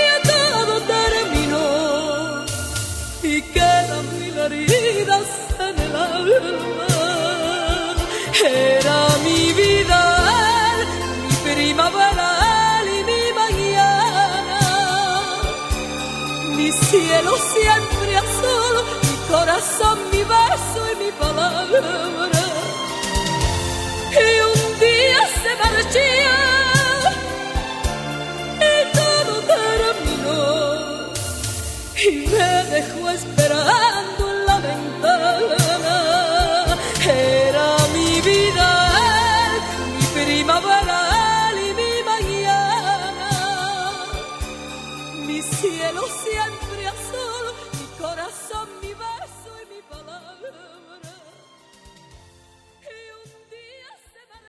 y 0.00 0.06
todo 0.32 0.72
terminó 0.96 2.44
y 3.22 3.42
quedan 3.54 4.04
mil 4.20 4.38
heridas 4.38 5.28
en 5.66 5.74
el 5.86 5.96
alma. 5.96 6.86
Era 8.44 9.07
cielo 16.90 17.36
siempre 17.36 18.16
azul, 18.16 18.76
mi 19.02 19.16
corazón, 19.30 19.98
mi 20.10 20.22
beso 20.34 20.80
y 20.92 20.94
mi 21.04 21.10
palabra. 21.12 22.42
Y 24.12 24.28
un 24.54 24.62
día 24.80 25.20
se 25.42 25.52
marchía 25.62 26.38
y 28.68 28.76
todo 28.98 29.32
terminó 29.54 30.42
y 32.04 32.10
me 32.32 32.50
dejó 32.74 32.97